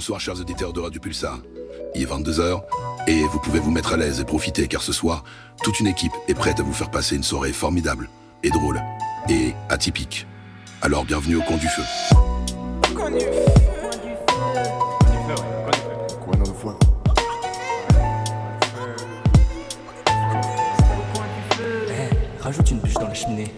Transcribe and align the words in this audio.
Bonsoir 0.00 0.18
chers 0.18 0.40
auditeurs 0.40 0.72
de 0.72 0.80
Radio 0.80 0.98
Pulsar. 0.98 1.40
Il 1.94 2.00
est 2.00 2.06
22h 2.06 2.62
et 3.06 3.22
vous 3.24 3.38
pouvez 3.38 3.60
vous 3.60 3.70
mettre 3.70 3.92
à 3.92 3.98
l'aise 3.98 4.18
et 4.18 4.24
profiter 4.24 4.66
car 4.66 4.80
ce 4.80 4.94
soir, 4.94 5.24
toute 5.62 5.78
une 5.78 5.88
équipe 5.88 6.14
est 6.26 6.32
prête 6.32 6.58
à 6.58 6.62
vous 6.62 6.72
faire 6.72 6.90
passer 6.90 7.16
une 7.16 7.22
soirée 7.22 7.52
formidable 7.52 8.08
et 8.42 8.48
drôle 8.48 8.80
et 9.28 9.52
atypique. 9.68 10.26
Alors 10.80 11.04
bienvenue 11.04 11.36
au 11.36 11.42
Camp 11.42 11.58
du 11.58 11.68
Feu. 11.68 11.82
Rajoute 22.40 22.70
une 22.70 22.78
bûche 22.78 22.94
dans 22.94 23.06
la 23.06 23.12
cheminée. 23.12 23.52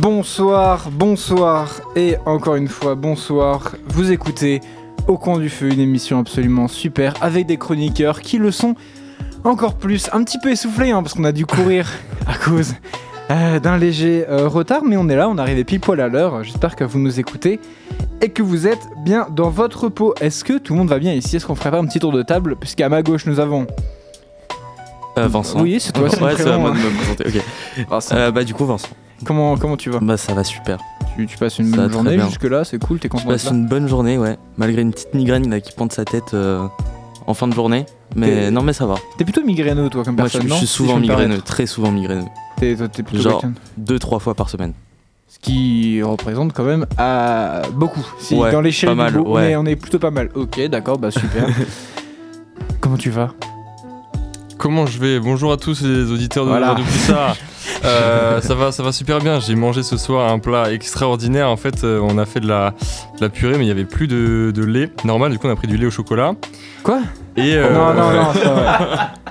Bonsoir, 0.00 0.88
bonsoir 0.92 1.80
et 1.96 2.16
encore 2.26 2.54
une 2.54 2.68
fois 2.68 2.94
bonsoir. 2.94 3.74
Vous 3.88 4.12
écoutez 4.12 4.60
Au 5.08 5.16
coin 5.18 5.38
du 5.38 5.48
feu, 5.48 5.72
une 5.72 5.80
émission 5.80 6.20
absolument 6.20 6.68
super 6.68 7.14
avec 7.20 7.46
des 7.46 7.56
chroniqueurs 7.56 8.20
qui 8.20 8.38
le 8.38 8.52
sont 8.52 8.76
encore 9.42 9.74
plus, 9.74 10.10
un 10.12 10.22
petit 10.22 10.38
peu 10.38 10.50
essoufflés 10.50 10.90
hein, 10.90 11.02
parce 11.02 11.14
qu'on 11.14 11.24
a 11.24 11.32
dû 11.32 11.46
courir 11.46 11.88
à 12.26 12.36
cause 12.36 12.74
euh, 13.30 13.58
d'un 13.58 13.76
léger 13.76 14.24
euh, 14.28 14.48
retard, 14.48 14.82
mais 14.84 14.96
on 14.96 15.08
est 15.08 15.16
là, 15.16 15.28
on 15.28 15.36
est 15.36 15.40
arrivé 15.40 15.64
pile 15.64 15.80
poil 15.80 16.00
à 16.00 16.08
l'heure. 16.08 16.44
J'espère 16.44 16.76
que 16.76 16.84
vous 16.84 16.98
nous 16.98 17.18
écoutez 17.18 17.58
et 18.20 18.28
que 18.28 18.42
vous 18.42 18.66
êtes 18.66 18.86
bien 19.04 19.26
dans 19.30 19.50
votre 19.50 19.88
peau. 19.88 20.14
Est-ce 20.20 20.44
que 20.44 20.58
tout 20.58 20.74
le 20.74 20.80
monde 20.80 20.88
va 20.88 20.98
bien 20.98 21.12
ici? 21.12 21.36
Est-ce 21.36 21.46
qu'on 21.46 21.54
ferait 21.54 21.70
pas 21.70 21.78
un 21.78 21.86
petit 21.86 21.98
tour 21.98 22.12
de 22.12 22.22
table? 22.22 22.56
Puisqu'à 22.56 22.88
ma 22.88 23.02
gauche 23.02 23.26
nous 23.26 23.40
avons. 23.40 23.66
Euh, 25.18 25.28
Vincent. 25.28 25.60
Oui, 25.60 25.78
c'est 25.80 25.92
toi, 25.92 26.08
c'est 26.10 26.22
Ouais, 26.22 26.34
c'est 26.36 26.48
à 26.48 26.58
moi 26.58 26.70
de 26.70 26.76
hein. 26.76 26.80
me 26.84 26.96
présenter. 26.96 27.38
Ok. 27.38 27.86
Vincent. 27.88 28.14
Euh, 28.16 28.30
bah, 28.30 28.44
du 28.44 28.52
coup, 28.52 28.66
Vincent. 28.66 28.88
Comment, 29.24 29.56
comment 29.56 29.76
tu 29.76 29.90
vas? 29.90 29.98
Bah, 30.00 30.16
ça 30.16 30.34
va 30.34 30.44
super. 30.44 30.78
Tu, 31.16 31.26
tu 31.26 31.38
passes 31.38 31.58
une 31.58 31.70
bonne 31.70 31.90
journée 31.92 32.18
jusque-là, 32.20 32.64
c'est 32.64 32.78
cool, 32.82 32.98
t'es 32.98 33.08
Je 33.08 33.12
content 33.12 33.28
d'être 33.28 33.42
passe 33.42 33.52
une 33.52 33.66
bonne 33.66 33.88
journée, 33.88 34.18
ouais. 34.18 34.36
Malgré 34.56 34.82
une 34.82 34.92
petite 34.92 35.14
migraine 35.14 35.48
là, 35.50 35.60
qui 35.60 35.72
pointe 35.72 35.92
sa 35.92 36.04
tête 36.04 36.34
euh, 36.34 36.66
en 37.26 37.34
fin 37.34 37.48
de 37.48 37.54
journée. 37.54 37.86
Mais 38.14 38.50
non, 38.50 38.62
mais 38.62 38.72
ça 38.72 38.86
va. 38.86 38.96
T'es 39.18 39.24
plutôt 39.24 39.42
migraineux 39.44 39.88
toi 39.88 40.04
comme 40.04 40.16
Moi, 40.16 40.26
je, 40.26 40.32
personne, 40.32 40.42
je 40.48 40.52
non 40.52 40.58
suis 40.58 40.66
Si 40.66 40.72
souvent 40.74 40.96
je 40.96 41.00
migraineux, 41.00 41.40
très 41.40 41.66
souvent 41.66 41.90
migraineux. 41.90 42.24
T'es, 42.58 42.74
plutôt 42.76 43.22
Genre- 43.22 43.42
Deux, 43.76 43.98
trois 43.98 44.18
fois 44.18 44.34
par 44.34 44.48
semaine. 44.48 44.72
Ce 45.28 45.38
qui 45.40 46.02
représente 46.02 46.52
quand 46.52 46.64
même 46.64 46.86
à 46.96 47.62
beaucoup. 47.74 48.06
Si 48.18 48.34
Ouais, 48.34 48.52
dans 48.52 48.60
l'échelle 48.60 48.96
pas 48.96 49.10
du 49.10 49.16
mal, 49.16 49.26
on, 49.26 49.32
ouais. 49.34 49.50
est, 49.50 49.56
on 49.56 49.66
est 49.66 49.76
plutôt 49.76 49.98
pas 49.98 50.10
mal. 50.10 50.30
Ok, 50.34 50.60
d'accord, 50.68 50.98
bah 50.98 51.10
super. 51.10 51.46
Comment 52.80 52.96
tu 52.96 53.10
vas? 53.10 53.32
Comment 54.58 54.86
je 54.86 54.98
vais? 54.98 55.20
Bonjour 55.20 55.52
à 55.52 55.56
tous 55.56 55.82
les 55.82 56.10
auditeurs 56.10 56.44
de 56.44 56.50
Voilà. 56.50 56.68
Radio 56.68 56.84
Pulsar. 56.84 57.36
Euh, 57.86 58.40
ça 58.40 58.54
va, 58.54 58.72
ça 58.72 58.82
va 58.82 58.92
super 58.92 59.18
bien. 59.20 59.40
J'ai 59.40 59.54
mangé 59.54 59.82
ce 59.82 59.96
soir 59.96 60.30
un 60.32 60.38
plat 60.38 60.72
extraordinaire. 60.72 61.48
En 61.48 61.56
fait, 61.56 61.84
euh, 61.84 62.00
on 62.02 62.18
a 62.18 62.24
fait 62.26 62.40
de 62.40 62.48
la, 62.48 62.70
de 63.18 63.22
la 63.22 63.28
purée, 63.28 63.52
mais 63.56 63.62
il 63.64 63.66
n'y 63.66 63.70
avait 63.70 63.84
plus 63.84 64.06
de, 64.08 64.52
de 64.54 64.64
lait 64.64 64.90
normal. 65.04 65.32
Du 65.32 65.38
coup, 65.38 65.46
on 65.46 65.50
a 65.52 65.56
pris 65.56 65.68
du 65.68 65.76
lait 65.76 65.86
au 65.86 65.90
chocolat. 65.90 66.32
Quoi? 66.82 67.00
Et, 67.36 67.54
euh, 67.54 67.70
Non, 67.72 67.92
non, 67.92 68.12
non, 68.12 68.32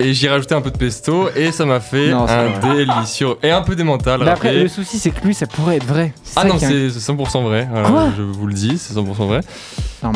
et 0.00 0.14
j'ai 0.14 0.28
rajouté 0.28 0.54
un 0.54 0.60
peu 0.60 0.70
de 0.70 0.76
pesto 0.78 1.28
et 1.34 1.50
ça 1.50 1.64
m'a 1.64 1.80
fait 1.80 2.10
Non, 2.10 2.26
un 2.28 2.74
délicieux 2.74 3.34
et 3.42 3.50
un 3.50 3.62
peu 3.62 3.74
d'émental. 3.74 4.20
Mais 4.22 4.30
après, 4.30 4.54
le 4.54 4.68
souci, 4.68 4.98
c'est 4.98 5.10
que 5.10 5.24
lui, 5.26 5.34
ça 5.34 5.46
pourrait 5.46 5.76
être 5.76 5.86
vrai. 5.86 6.12
Ah 6.36 6.44
non, 6.44 6.56
c'est 6.58 6.90
c'est 6.90 7.12
100% 7.12 7.42
vrai. 7.42 7.66
Voilà, 7.70 7.88
Quoi? 7.88 8.04
je 8.16 8.22
vous 8.22 8.46
le 8.46 8.54
dis, 8.54 8.78
c'est 8.78 8.94
100% 8.94 9.26
vrai. 9.26 9.40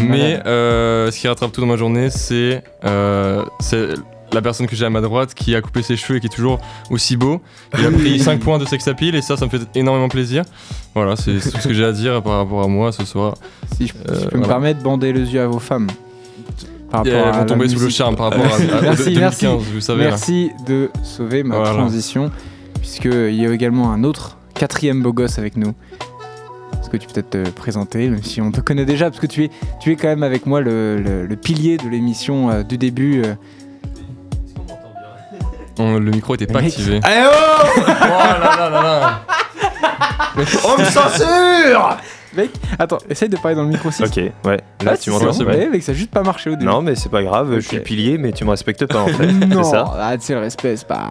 Mais 0.00 0.38
euh, 0.46 1.10
ce 1.10 1.18
qui 1.18 1.26
rattrape 1.26 1.50
tout 1.50 1.60
dans 1.60 1.66
ma 1.66 1.76
journée, 1.76 2.10
c'est 2.10 2.62
euh, 2.84 3.42
c'est 3.58 3.88
la 4.32 4.42
personne 4.42 4.66
que 4.66 4.76
j'ai 4.76 4.84
à 4.84 4.90
ma 4.90 5.00
droite 5.00 5.34
qui 5.34 5.54
a 5.54 5.60
coupé 5.60 5.82
ses 5.82 5.96
cheveux 5.96 6.18
et 6.18 6.20
qui 6.20 6.26
est 6.26 6.34
toujours 6.34 6.60
aussi 6.90 7.16
beau. 7.16 7.40
Il 7.78 7.84
a 7.86 7.90
pris 7.90 8.18
5 8.20 8.40
points 8.40 8.58
de 8.58 8.64
sex 8.64 8.86
appeal 8.88 9.14
et 9.14 9.22
ça, 9.22 9.36
ça 9.36 9.44
me 9.46 9.50
fait 9.50 9.60
énormément 9.74 10.08
plaisir. 10.08 10.44
Voilà, 10.94 11.16
c'est 11.16 11.32
tout 11.40 11.58
ce 11.60 11.68
que 11.68 11.74
j'ai 11.74 11.84
à 11.84 11.92
dire 11.92 12.22
par 12.22 12.38
rapport 12.38 12.62
à 12.62 12.68
moi 12.68 12.92
ce 12.92 13.04
soir. 13.04 13.34
si 13.76 13.86
je, 13.88 13.92
si 13.92 13.98
je 14.08 14.12
euh, 14.26 14.28
peux 14.30 14.38
me 14.38 14.46
permettre, 14.46 14.82
bander 14.82 15.12
les 15.12 15.32
yeux 15.34 15.40
à 15.42 15.46
vos 15.46 15.58
femmes. 15.58 15.88
Par 16.90 17.06
Et 17.06 17.12
rapport 17.14 17.28
elles 17.34 17.40
vont 17.40 17.46
tomber 17.46 17.68
sous 17.68 17.78
le 17.78 17.88
charme 17.88 18.16
par 18.16 18.30
rapport 18.30 18.44
à, 18.46 18.56
à- 18.56 18.58
Merci, 18.82 19.04
de- 19.10 19.14
2015, 19.14 19.18
merci. 19.20 19.46
vous 19.72 19.80
savez. 19.80 20.04
là. 20.04 20.10
Merci 20.10 20.50
de 20.66 20.90
sauver 21.04 21.42
ma 21.44 21.56
Voilà. 21.56 21.72
transition, 21.74 22.30
puisqu'il 22.80 23.34
y 23.34 23.46
a 23.46 23.52
également 23.52 23.92
un 23.92 24.02
autre 24.04 24.38
quatrième 24.54 25.02
beau 25.02 25.12
gosse 25.12 25.38
avec 25.38 25.56
nous. 25.56 25.72
Est-ce 26.80 26.90
que 26.90 26.96
tu 26.96 27.06
peux 27.06 27.14
peut-être 27.22 27.30
te 27.44 27.50
présenter, 27.50 28.08
même 28.08 28.22
si 28.24 28.40
on 28.40 28.50
te 28.50 28.60
connaît 28.60 28.84
déjà, 28.86 29.08
parce 29.10 29.20
que 29.20 29.26
tu 29.28 29.44
es, 29.44 29.50
tu 29.80 29.92
es 29.92 29.96
quand 29.96 30.08
même 30.08 30.22
avec 30.24 30.46
moi 30.46 30.60
le, 30.60 30.98
le- 31.00 31.26
le 31.26 31.36
pilier 31.36 31.76
de 31.76 31.88
l'émission 31.88 32.50
euh, 32.50 32.62
du 32.64 32.76
début. 32.78 33.22
euh. 33.24 33.34
On- 35.80 35.98
le 35.98 36.10
micro 36.10 36.34
était 36.34 36.46
pas 36.46 36.60
activé. 36.60 37.00
Allez, 37.02 37.22
oh 37.26 37.80
oh 37.80 37.80
là 37.86 38.38
là 38.38 38.70
là 38.70 38.82
là 38.82 39.20
On 40.64 40.78
me 40.80 40.84
censure 40.84 41.96
Mec, 42.36 42.50
attends, 42.78 42.98
essaye 43.08 43.28
de 43.28 43.36
parler 43.36 43.56
dans 43.56 43.64
le 43.64 43.70
micro 43.70 43.88
aussi. 43.88 44.04
Ok, 44.04 44.16
ouais. 44.16 44.60
Là, 44.84 44.92
Ah, 44.92 44.96
tu 44.96 45.10
m'entends 45.10 45.32
bon, 45.36 45.44
ouais. 45.46 45.68
mec, 45.68 45.82
ça 45.82 45.90
a 45.90 45.94
juste 45.96 46.12
pas 46.12 46.22
marché 46.22 46.48
au 46.50 46.52
début. 46.54 46.64
Non, 46.64 46.80
mais 46.80 46.94
c'est 46.94 47.08
pas 47.08 47.24
grave, 47.24 47.54
je 47.56 47.60
suis 47.60 47.80
pilier, 47.80 48.18
mais 48.18 48.30
tu 48.30 48.44
me 48.44 48.50
respectes 48.50 48.86
pas 48.86 49.00
en 49.00 49.08
fait. 49.08 49.26
non, 49.32 49.64
C'est 49.64 49.70
ça 49.70 49.92
ah, 49.98 50.16
tu 50.16 50.26
sais, 50.26 50.34
le 50.34 50.40
respect, 50.40 50.76
c'est 50.76 50.86
pas. 50.86 51.08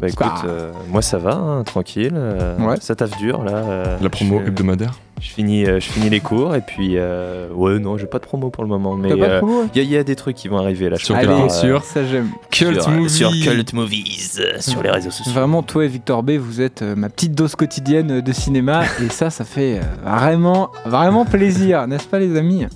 Bah 0.00 0.06
pas 0.06 0.08
écoute, 0.08 0.44
euh, 0.46 0.72
moi 0.88 1.02
ça 1.02 1.18
va, 1.18 1.34
hein, 1.34 1.62
tranquille. 1.62 2.12
euh, 2.14 2.56
Ouais. 2.58 2.76
Ça 2.80 2.96
taffe 2.96 3.16
dur 3.18 3.44
là. 3.44 3.52
euh, 3.52 3.96
La 4.00 4.08
promo 4.08 4.40
je, 4.42 4.48
hebdomadaire. 4.48 4.92
Je 5.20 5.30
finis, 5.30 5.64
euh, 5.66 5.80
je 5.80 5.86
finis 5.88 6.08
les 6.10 6.20
cours 6.20 6.54
et 6.54 6.60
puis. 6.60 6.92
euh, 6.96 7.48
ouais, 7.54 7.78
non, 7.78 7.96
j'ai 7.98 8.06
pas 8.06 8.18
de 8.18 8.24
promo 8.24 8.50
pour 8.50 8.64
le 8.64 8.68
moment, 8.70 8.94
mais 8.96 9.10
de 9.10 9.14
il 9.16 9.22
ouais 9.22 9.30
y, 9.74 9.80
a- 9.80 9.82
y 9.82 9.96
a 9.96 10.04
des 10.04 10.16
trucs 10.16 10.36
qui 10.36 10.48
vont 10.48 10.58
arriver 10.58 10.88
là. 10.90 10.96
Sur 10.96 11.14
compte 11.20 11.50
sur 11.50 11.84
Ça, 11.84 12.04
j'aime. 12.04 12.28
Cult 12.50 12.80
sur, 12.80 12.90
Movie. 12.90 13.10
sur 13.10 13.30
Cult 13.30 13.72
Movies, 13.72 14.38
euh, 14.40 14.58
sur 14.60 14.82
les 14.82 14.90
réseaux 14.90 15.10
sociaux. 15.10 15.32
Vraiment, 15.32 15.62
toi 15.62 15.84
et 15.84 15.88
Victor 15.88 16.22
B, 16.22 16.32
vous 16.32 16.60
êtes 16.60 16.82
euh, 16.82 16.94
ma 16.96 17.08
petite 17.08 17.34
dose 17.34 17.54
quotidienne 17.54 18.20
de 18.20 18.32
cinéma 18.32 18.82
et 19.04 19.08
ça, 19.08 19.30
ça 19.30 19.44
fait 19.44 19.78
euh, 19.78 19.82
vraiment, 20.04 20.70
vraiment 20.86 21.24
plaisir, 21.24 21.86
n'est-ce 21.86 22.06
pas 22.08 22.18
les 22.18 22.36
amis? 22.36 22.66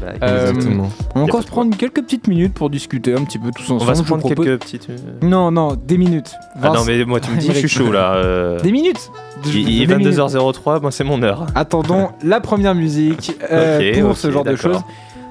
Bah, 0.00 0.08
Euh, 0.22 0.50
Exactement. 0.50 0.90
On 1.14 1.20
va 1.20 1.24
encore 1.24 1.42
se 1.42 1.46
prendre 1.48 1.74
quelques 1.76 2.02
petites 2.02 2.28
minutes 2.28 2.52
pour 2.54 2.68
discuter 2.70 3.14
un 3.14 3.24
petit 3.24 3.38
peu 3.38 3.50
tous 3.54 3.64
ensemble. 3.64 3.82
On 3.82 3.84
va 3.84 3.94
se 3.94 4.02
prendre 4.02 4.20
propose- 4.22 4.44
quelques 4.44 4.60
petites. 4.62 4.90
euh, 4.90 4.96
Non, 5.22 5.50
non, 5.50 5.74
des 5.74 5.96
minutes. 5.98 6.32
Ah 6.62 6.70
non, 6.74 6.84
mais 6.84 7.04
moi 7.04 7.20
tu 7.20 7.30
me 7.30 7.36
dis, 7.38 7.46
je 7.48 7.52
suis 7.58 7.68
chaud 7.68 7.90
là. 7.92 8.14
euh, 8.16 8.60
Des 8.60 8.72
minutes 8.72 9.10
Il 9.46 9.82
est 9.82 9.86
Des 9.86 9.96
minutes. 9.96 10.14
22h03, 10.14 10.80
moi 10.80 10.90
c'est 10.90 11.04
mon 11.04 11.22
heure. 11.22 11.46
Attendons 11.54 12.10
la 12.22 12.40
première 12.40 12.74
musique 12.74 13.32
euh, 13.50 14.00
pour 14.02 14.16
ce 14.16 14.30
genre 14.30 14.44
de 14.44 14.56
choses. 14.56 14.80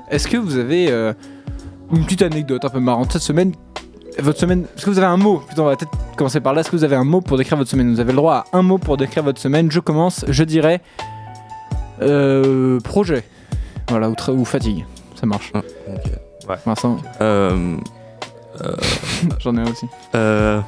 Est-ce 0.09 0.27
que 0.27 0.37
vous 0.37 0.57
avez 0.57 0.91
euh, 0.91 1.13
une 1.91 2.03
petite 2.03 2.21
anecdote 2.21 2.63
un 2.65 2.69
peu 2.69 2.79
marrante 2.79 3.11
cette 3.13 3.21
semaine? 3.21 3.53
Votre 4.19 4.39
semaine, 4.39 4.65
est-ce 4.75 4.85
que 4.85 4.91
vous 4.91 4.99
avez 4.99 5.07
un 5.07 5.17
mot? 5.17 5.37
Plutôt, 5.39 5.63
on 5.63 5.65
va 5.65 5.75
peut-être 5.75 5.91
commencer 6.15 6.39
par 6.39 6.53
là. 6.53 6.61
Est-ce 6.61 6.69
que 6.69 6.75
vous 6.75 6.83
avez 6.83 6.95
un 6.95 7.03
mot 7.03 7.21
pour 7.21 7.37
décrire 7.37 7.57
votre 7.57 7.69
semaine? 7.71 7.91
Vous 7.91 7.99
avez 7.99 8.11
le 8.11 8.17
droit 8.17 8.45
à 8.51 8.57
un 8.57 8.61
mot 8.61 8.77
pour 8.77 8.95
décrire 8.97 9.23
votre 9.23 9.41
semaine. 9.41 9.71
Je 9.71 9.79
commence, 9.79 10.23
je 10.27 10.43
dirais 10.43 10.81
euh, 12.01 12.79
projet. 12.81 13.23
Voilà, 13.89 14.09
ou, 14.09 14.45
fatigue. 14.45 14.85
Ça 15.15 15.25
marche. 15.25 15.51
Ah, 15.55 15.61
ok. 15.87 16.57
Vincent, 16.65 16.97
Euh, 17.21 17.77
j'en 19.39 19.55
ai 19.57 19.61
un 19.61 19.71
aussi. 19.71 19.87
euh, 20.15 20.61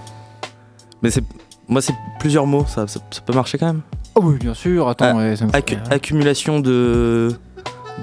mais 1.03 1.11
c'est. 1.11 1.23
Moi, 1.67 1.81
c'est 1.81 1.93
plusieurs 2.19 2.45
mots, 2.45 2.65
ça, 2.67 2.87
ça, 2.87 2.99
ça 3.09 3.21
peut 3.25 3.33
marcher 3.33 3.57
quand 3.57 3.67
même. 3.67 3.81
Oh 4.15 4.21
oui, 4.23 4.35
bien 4.39 4.53
sûr. 4.53 4.87
Attends, 4.87 5.17
ouais, 5.17 5.35
ça 5.35 5.45
me 5.45 5.51
Accu- 5.51 5.77
accumulation 5.89 6.59
de. 6.59 7.29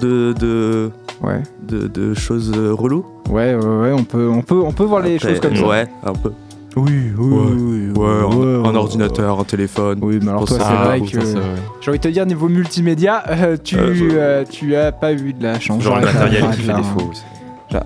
de. 0.01 0.33
de. 0.39 0.91
Ouais, 1.21 1.41
de, 1.61 1.87
de 1.87 2.13
choses 2.13 2.51
euh, 2.53 2.73
reloues. 2.73 3.05
ouais, 3.29 3.55
ouais, 3.55 3.65
ouais, 3.65 3.91
on 3.93 4.03
peut, 4.03 4.27
on 4.29 4.41
peut, 4.41 4.61
on 4.61 4.73
peut 4.73 4.83
voir 4.83 5.01
les 5.01 5.17
choses 5.19 5.39
comme 5.39 5.55
ça. 5.55 5.65
Ouais, 5.65 5.87
un 6.03 6.11
peu. 6.13 6.33
Oui, 6.75 6.91
oui, 7.17 7.33
Ouais. 7.33 7.45
oui, 7.53 7.91
oui, 7.95 7.97
Ouais, 7.97 8.07
un, 8.09 8.25
ouais, 8.25 8.67
un 8.67 8.71
ouais, 8.71 8.77
ordinateur, 8.77 9.39
un 9.39 9.43
téléphone. 9.45 9.99
Oui, 10.01 10.19
mais 10.21 10.29
alors 10.29 10.43
toi, 10.45 10.57
c'est 10.59 10.73
vrai 10.73 10.99
que. 10.99 11.19
J'ai 11.81 11.89
envie 11.91 11.99
de 11.99 12.03
te 12.03 12.07
dire, 12.09 12.25
niveau 12.25 12.49
multimédia, 12.49 13.23
euh, 13.29 13.55
tu, 13.63 13.77
Euh, 13.77 13.93
je- 13.93 14.05
euh, 14.11 14.43
tu 14.49 14.75
as 14.75 14.91
pas 14.91 15.13
eu 15.13 15.31
de 15.33 15.43
la 15.43 15.59
chance. 15.59 15.81
Genre 15.81 15.99
le 15.99 16.05
matériel 16.05 16.43
qui 16.51 16.61
fait 16.63 16.73
défaut. 16.73 17.11
ouais. 17.71 17.79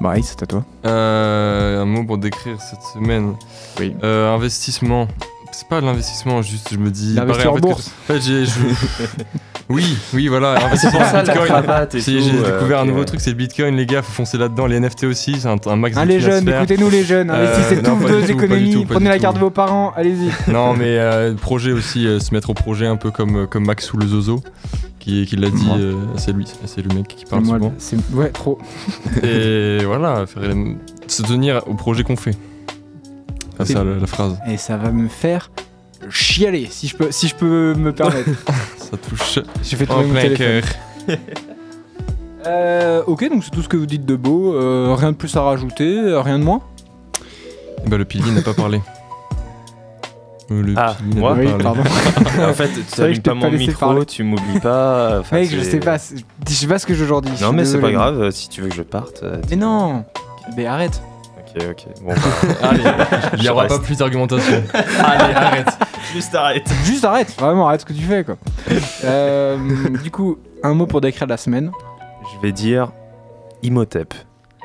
Marie, 0.00 0.22
c'est 0.22 0.42
à 0.42 0.46
toi. 0.46 0.64
Euh, 0.86 1.82
un 1.82 1.84
mot 1.84 2.04
pour 2.04 2.18
décrire 2.18 2.60
cette 2.60 2.82
semaine. 2.82 3.34
Oui. 3.80 3.94
Euh, 4.04 4.32
investissement. 4.34 5.08
C'est 5.50 5.66
pas 5.66 5.80
l'investissement, 5.80 6.40
juste 6.42 6.68
je 6.70 6.76
me 6.76 6.90
dis. 6.90 7.14
L'investir 7.14 7.44
pareil, 7.44 7.48
en 7.48 7.54
fait, 7.56 7.60
bourse. 7.60 7.90
que- 8.06 8.12
en 8.12 8.16
fait, 8.16 8.20
je- 8.20 8.44
oui, 9.68 9.96
oui, 10.14 10.28
voilà. 10.28 10.54
C'est 10.58 10.64
investissement 10.66 10.98
pour 11.00 11.08
ça 11.08 11.16
la 11.22 11.22
Bitcoin. 11.24 11.46
cravate 11.48 11.94
et 11.94 12.00
Si, 12.00 12.16
tout. 12.16 12.22
j'ai 12.22 12.38
euh, 12.38 12.52
découvert 12.54 12.80
un 12.80 12.84
nouveau 12.86 13.00
ouais. 13.00 13.04
truc, 13.04 13.20
c'est 13.20 13.30
le 13.30 13.36
Bitcoin, 13.36 13.76
les 13.76 13.86
gars, 13.86 14.02
faut 14.02 14.12
foncer 14.12 14.38
là-dedans. 14.38 14.66
Les 14.66 14.80
NFT 14.80 15.04
aussi, 15.04 15.36
c'est 15.40 15.48
un, 15.48 15.56
un 15.66 15.76
max 15.76 15.94
de 15.96 16.00
Allez 16.00 16.18
thunes 16.18 16.24
à 16.30 16.30
se 16.30 16.44
jeunes, 16.44 16.48
écoutez-nous 16.56 16.90
les 16.90 17.04
jeunes, 17.04 17.30
Euh, 17.30 17.46
investissez 17.52 17.82
vos 17.82 18.08
du 18.26 18.32
tout, 18.32 18.32
du 18.38 18.44
économies, 18.44 18.72
tout, 18.72 18.84
prenez 18.86 19.08
la 19.08 19.18
carte 19.18 19.34
de 19.36 19.40
vos 19.40 19.50
parents, 19.50 19.92
allez-y. 19.96 20.50
Non, 20.52 20.72
mais 20.74 20.98
euh, 20.98 21.34
projet 21.34 21.72
aussi, 21.72 22.06
euh, 22.06 22.18
se 22.20 22.32
mettre 22.34 22.50
au 22.50 22.54
projet 22.54 22.86
un 22.86 22.96
peu 22.96 23.10
comme, 23.10 23.46
comme 23.46 23.66
Max 23.66 23.92
ou 23.92 23.98
le 23.98 24.06
Zozo, 24.06 24.42
qui, 24.98 25.26
qui 25.26 25.36
l'a 25.36 25.50
dit, 25.50 25.68
euh, 25.78 25.94
c'est 26.16 26.32
lui, 26.32 26.46
c'est 26.64 26.82
le 26.82 26.94
mec 26.94 27.06
qui 27.08 27.20
C'est 27.20 27.30
parle 27.30 27.44
moi, 27.44 27.56
souvent. 27.58 27.74
c'est 27.78 27.96
ouais, 28.14 28.30
trop. 28.30 28.58
Et 29.22 29.78
voilà, 29.84 30.24
faire 30.26 30.42
les- 30.42 30.76
se 31.08 31.22
tenir 31.22 31.62
au 31.66 31.74
projet 31.74 32.02
qu'on 32.04 32.16
fait. 32.16 32.34
C'est 33.58 33.66
C'est- 33.66 33.72
ça 33.74 33.84
la, 33.84 33.94
la 33.96 34.06
phrase. 34.06 34.38
Et 34.48 34.56
ça 34.56 34.76
va 34.76 34.90
me 34.92 35.08
faire 35.08 35.50
chialer, 36.10 36.66
si 36.70 36.86
je 36.88 36.96
peux, 36.96 37.10
si 37.10 37.28
je 37.28 37.34
peux 37.34 37.74
me 37.74 37.92
permettre. 37.92 38.28
Ça 38.78 38.96
touche 38.96 39.38
J'ai 39.62 39.76
fait 39.76 39.86
tomber 39.86 40.06
mon 40.06 40.14
téléphone. 40.14 40.62
cœur. 41.06 41.18
Euh, 42.46 43.02
ok, 43.06 43.28
donc 43.28 43.42
c'est 43.44 43.50
tout 43.50 43.62
ce 43.62 43.68
que 43.68 43.76
vous 43.76 43.84
dites 43.84 44.06
de 44.06 44.14
beau. 44.16 44.54
euh, 44.54 44.94
rien 44.96 45.10
de 45.10 45.16
plus 45.16 45.36
à 45.36 45.42
rajouter, 45.42 45.98
euh, 45.98 46.20
rien 46.20 46.38
de 46.38 46.44
moins? 46.44 46.62
Ben, 47.86 47.96
le 47.98 48.04
pilier 48.04 48.30
n'a 48.30 48.42
pas 48.42 48.54
parlé. 48.54 48.80
Le 50.50 50.72
Ah, 50.76 50.96
moi 51.16 51.34
oui, 51.36 51.48
pardon. 51.60 51.82
en 51.82 52.54
fait, 52.54 52.68
tu 52.68 52.80
vrai 52.80 52.84
que 52.86 52.92
je 52.96 53.02
allumes 53.02 53.16
t'ai 53.16 53.22
pas 53.22 53.30
pas 53.30 53.34
mon 53.34 53.50
laissé 53.50 53.66
micro, 53.66 53.86
parler. 53.86 54.06
tu 54.06 54.22
m'oublies 54.22 54.60
pas. 54.60 55.18
enfin, 55.20 55.36
Mec, 55.40 55.50
je 55.50 55.60
sais 55.60 55.80
pas, 55.80 55.96
je 55.98 56.54
sais 56.54 56.66
pas 56.66 56.78
ce 56.78 56.86
que 56.86 56.94
je 56.94 57.04
aujourd'hui. 57.04 57.34
Non, 57.42 57.52
mais 57.52 57.66
c'est 57.66 57.80
pas 57.80 57.90
grave, 57.90 58.30
si 58.30 58.48
tu 58.48 58.62
veux 58.62 58.68
que 58.68 58.74
je 58.76 58.82
parte. 58.82 59.22
Mais 59.50 59.56
non 59.56 60.04
Mais 60.56 60.64
arrête 60.64 61.02
Ok, 61.56 61.62
ok. 61.70 61.84
Bon, 62.02 62.12
bah, 62.14 62.68
Allez, 62.68 62.82
il 63.34 63.38
n'y 63.40 63.44
Je 63.46 63.50
aura 63.50 63.62
reste. 63.62 63.76
pas 63.78 63.82
plus 63.84 63.96
d'argumentation. 63.98 64.62
Allez, 64.74 65.34
arrête. 65.34 65.68
juste 66.12 66.34
arrête. 66.34 66.68
Juste 66.84 67.04
arrête, 67.04 67.34
vraiment 67.38 67.66
arrête 67.68 67.80
ce 67.80 67.86
que 67.86 67.92
tu 67.92 68.02
fais 68.02 68.24
quoi. 68.24 68.36
Euh, 69.04 69.56
du 70.02 70.10
coup, 70.10 70.38
un 70.62 70.74
mot 70.74 70.86
pour 70.86 71.00
décrire 71.00 71.26
la 71.26 71.36
semaine. 71.36 71.70
Je 72.34 72.40
vais 72.46 72.52
dire 72.52 72.92
Imhotep. 73.62 74.14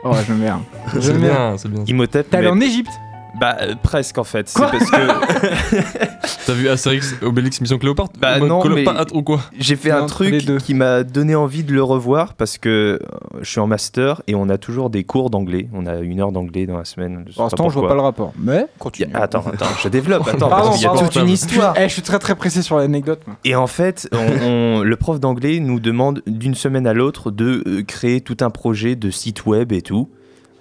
Oh, 0.03 0.11
j'aime 0.27 0.39
bien. 0.39 0.61
C'est 0.91 1.01
J'aime 1.01 1.17
bien. 1.19 1.29
bien, 1.33 1.57
c'est 1.57 1.69
bien. 1.69 1.83
Imhotep, 1.87 2.29
T'es 2.29 2.37
allé 2.37 2.47
mais- 2.47 2.53
en 2.53 2.59
Égypte 2.59 2.91
bah 3.39 3.57
euh, 3.61 3.73
presque 3.81 4.17
en 4.17 4.23
fait. 4.23 4.47
C'est 4.49 4.59
Quoi 4.59 4.69
parce 4.71 4.89
que 4.91 4.97
T'as 6.45 6.53
vu 6.53 6.67
Astérix, 6.69 7.15
Obélix, 7.21 7.61
Mission 7.61 7.77
Cléopâtre 7.77 8.11
Bah 8.19 8.39
Ou 8.41 8.45
non, 8.47 8.61
Cléopâtre 8.61 9.15
ou 9.15 9.23
quoi 9.23 9.39
j'ai 9.57 9.75
fait 9.75 9.91
un 9.91 10.01
les 10.01 10.07
truc 10.07 10.45
deux. 10.45 10.57
qui 10.57 10.73
m'a 10.73 11.03
donné 11.03 11.35
envie 11.35 11.63
de 11.63 11.73
le 11.73 11.81
revoir 11.83 12.33
parce 12.33 12.57
que 12.57 12.99
euh, 13.01 13.07
je 13.41 13.49
suis 13.49 13.59
en 13.59 13.67
master 13.67 14.21
et 14.27 14.35
on 14.35 14.49
a 14.49 14.57
toujours 14.57 14.89
des 14.89 15.03
cours 15.03 15.29
d'anglais. 15.29 15.69
On 15.73 15.85
a 15.85 15.97
une 15.99 16.19
heure 16.19 16.31
d'anglais 16.31 16.65
dans 16.65 16.77
la 16.77 16.85
semaine. 16.85 17.25
Pour 17.33 17.43
l'instant, 17.43 17.69
je 17.69 17.79
vois 17.79 17.87
pas 17.87 17.95
le 17.95 18.01
rapport. 18.01 18.33
Mais 18.37 18.67
continue. 18.79 19.13
a- 19.13 19.23
Attends, 19.23 19.43
attends, 19.51 19.65
je 19.81 19.87
développe. 19.89 20.27
Attends, 20.27 20.49
Pardon, 20.49 20.65
parce 20.67 20.75
qu'il 20.77 20.83
y 20.83 20.87
a 20.87 20.89
pardon. 20.93 21.05
toute 21.07 21.15
une 21.21 21.29
histoire. 21.29 21.73
Eh, 21.77 21.87
je 21.87 21.93
suis 21.93 22.01
très 22.01 22.19
très 22.19 22.35
pressé 22.35 22.61
sur 22.61 22.77
l'anecdote. 22.77 23.21
moi. 23.25 23.37
Et 23.45 23.55
en 23.55 23.67
fait, 23.67 24.07
on- 24.11 24.45
on- 24.47 24.81
le 24.83 24.95
prof 24.97 25.19
d'anglais 25.19 25.59
nous 25.59 25.79
demande 25.79 26.21
d'une 26.27 26.55
semaine 26.55 26.87
à 26.87 26.93
l'autre 26.93 27.31
de 27.31 27.63
euh, 27.67 27.83
créer 27.83 28.21
tout 28.21 28.37
un 28.41 28.49
projet 28.49 28.95
de 28.95 29.09
site 29.09 29.45
web 29.45 29.71
et 29.71 29.81
tout. 29.81 30.09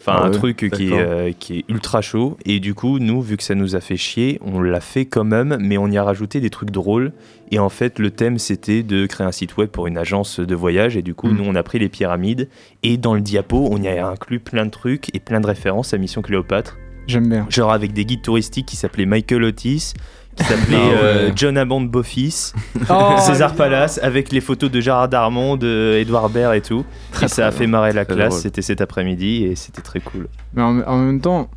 Enfin, 0.04 0.16
Ah 0.16 0.24
un 0.26 0.30
ouais, 0.30 0.36
truc 0.36 0.56
qui 0.56 0.64
est, 0.86 0.90
d'accord. 0.90 0.98
euh, 1.00 1.30
qui 1.38 1.58
est 1.60 1.64
ultra 1.68 2.00
chaud. 2.02 2.36
Et 2.44 2.58
du 2.58 2.74
coup, 2.74 2.98
nous, 2.98 3.22
vu 3.22 3.36
que 3.36 3.42
ça 3.44 3.54
nous 3.54 3.76
a 3.76 3.80
fait 3.80 3.96
chier, 3.96 4.40
on 4.42 4.60
l'a 4.60 4.80
fait 4.80 5.04
quand 5.06 5.22
même, 5.22 5.56
mais 5.60 5.78
on 5.78 5.86
y 5.88 5.96
a 5.96 6.02
rajouté 6.02 6.40
des 6.40 6.50
trucs 6.50 6.72
drôles. 6.72 7.12
Et 7.52 7.58
en 7.60 7.68
fait, 7.68 7.98
le 8.00 8.10
thème, 8.10 8.38
c'était 8.38 8.82
de 8.82 9.06
créer 9.06 9.26
un 9.26 9.30
site 9.32 9.56
web 9.56 9.68
pour 9.68 9.86
une 9.86 9.96
agence 9.96 10.40
de 10.40 10.54
voyage. 10.56 10.96
Et 10.96 11.02
du 11.02 11.14
coup, 11.14 11.28
Mm. 11.28 11.36
nous, 11.36 11.44
on 11.46 11.54
a 11.54 11.62
pris 11.62 11.78
les 11.78 11.88
pyramides. 11.88 12.48
Et 12.82 12.96
dans 12.96 13.14
le 13.14 13.20
diapo, 13.20 13.68
on 13.70 13.80
y 13.80 13.86
a 13.88 14.08
inclus 14.08 14.40
plein 14.40 14.66
de 14.66 14.70
trucs 14.70 15.14
et 15.14 15.20
plein 15.20 15.40
de 15.40 15.46
références 15.46 15.94
à 15.94 15.98
Mission 15.98 16.20
Cléopâtre. 16.20 16.78
J'aime 17.06 17.28
bien. 17.28 17.46
Genre 17.48 17.72
avec 17.72 17.92
des 17.92 18.04
guides 18.04 18.22
touristiques 18.22 18.66
qui 18.66 18.76
s'appelaient 18.76 19.06
Michael 19.06 19.42
Otis, 19.44 19.92
qui 20.36 20.44
s'appelait 20.44 20.76
Ah 20.80 20.86
ouais. 20.86 20.94
euh, 21.02 21.30
John 21.36 21.56
Hammond 21.58 21.82
Boffis. 21.82 22.52
Oh, 22.90 23.14
César 23.18 23.54
Palace 23.54 23.98
avec 24.02 24.32
les 24.32 24.40
photos 24.40 24.70
de 24.70 24.80
Gérard 24.80 25.08
Darmon, 25.08 25.56
de 25.56 25.96
Edouard 26.00 26.28
Baird 26.30 26.54
et 26.54 26.60
tout. 26.60 26.84
Très, 27.12 27.26
et 27.26 27.28
ça 27.28 27.46
a 27.46 27.50
fait 27.50 27.66
marrer 27.66 27.92
la 27.92 28.04
Très 28.04 28.14
classe. 28.14 28.40
C'était 28.40 28.62
cet 28.62 28.80
après-midi 28.80 29.44
et 29.44 29.54
c'était 29.56 29.82
très 29.82 30.00
cool. 30.00 30.28
Mais 30.54 30.62
en, 30.62 30.80
en 30.80 30.98
même 30.98 31.20
temps, 31.20 31.48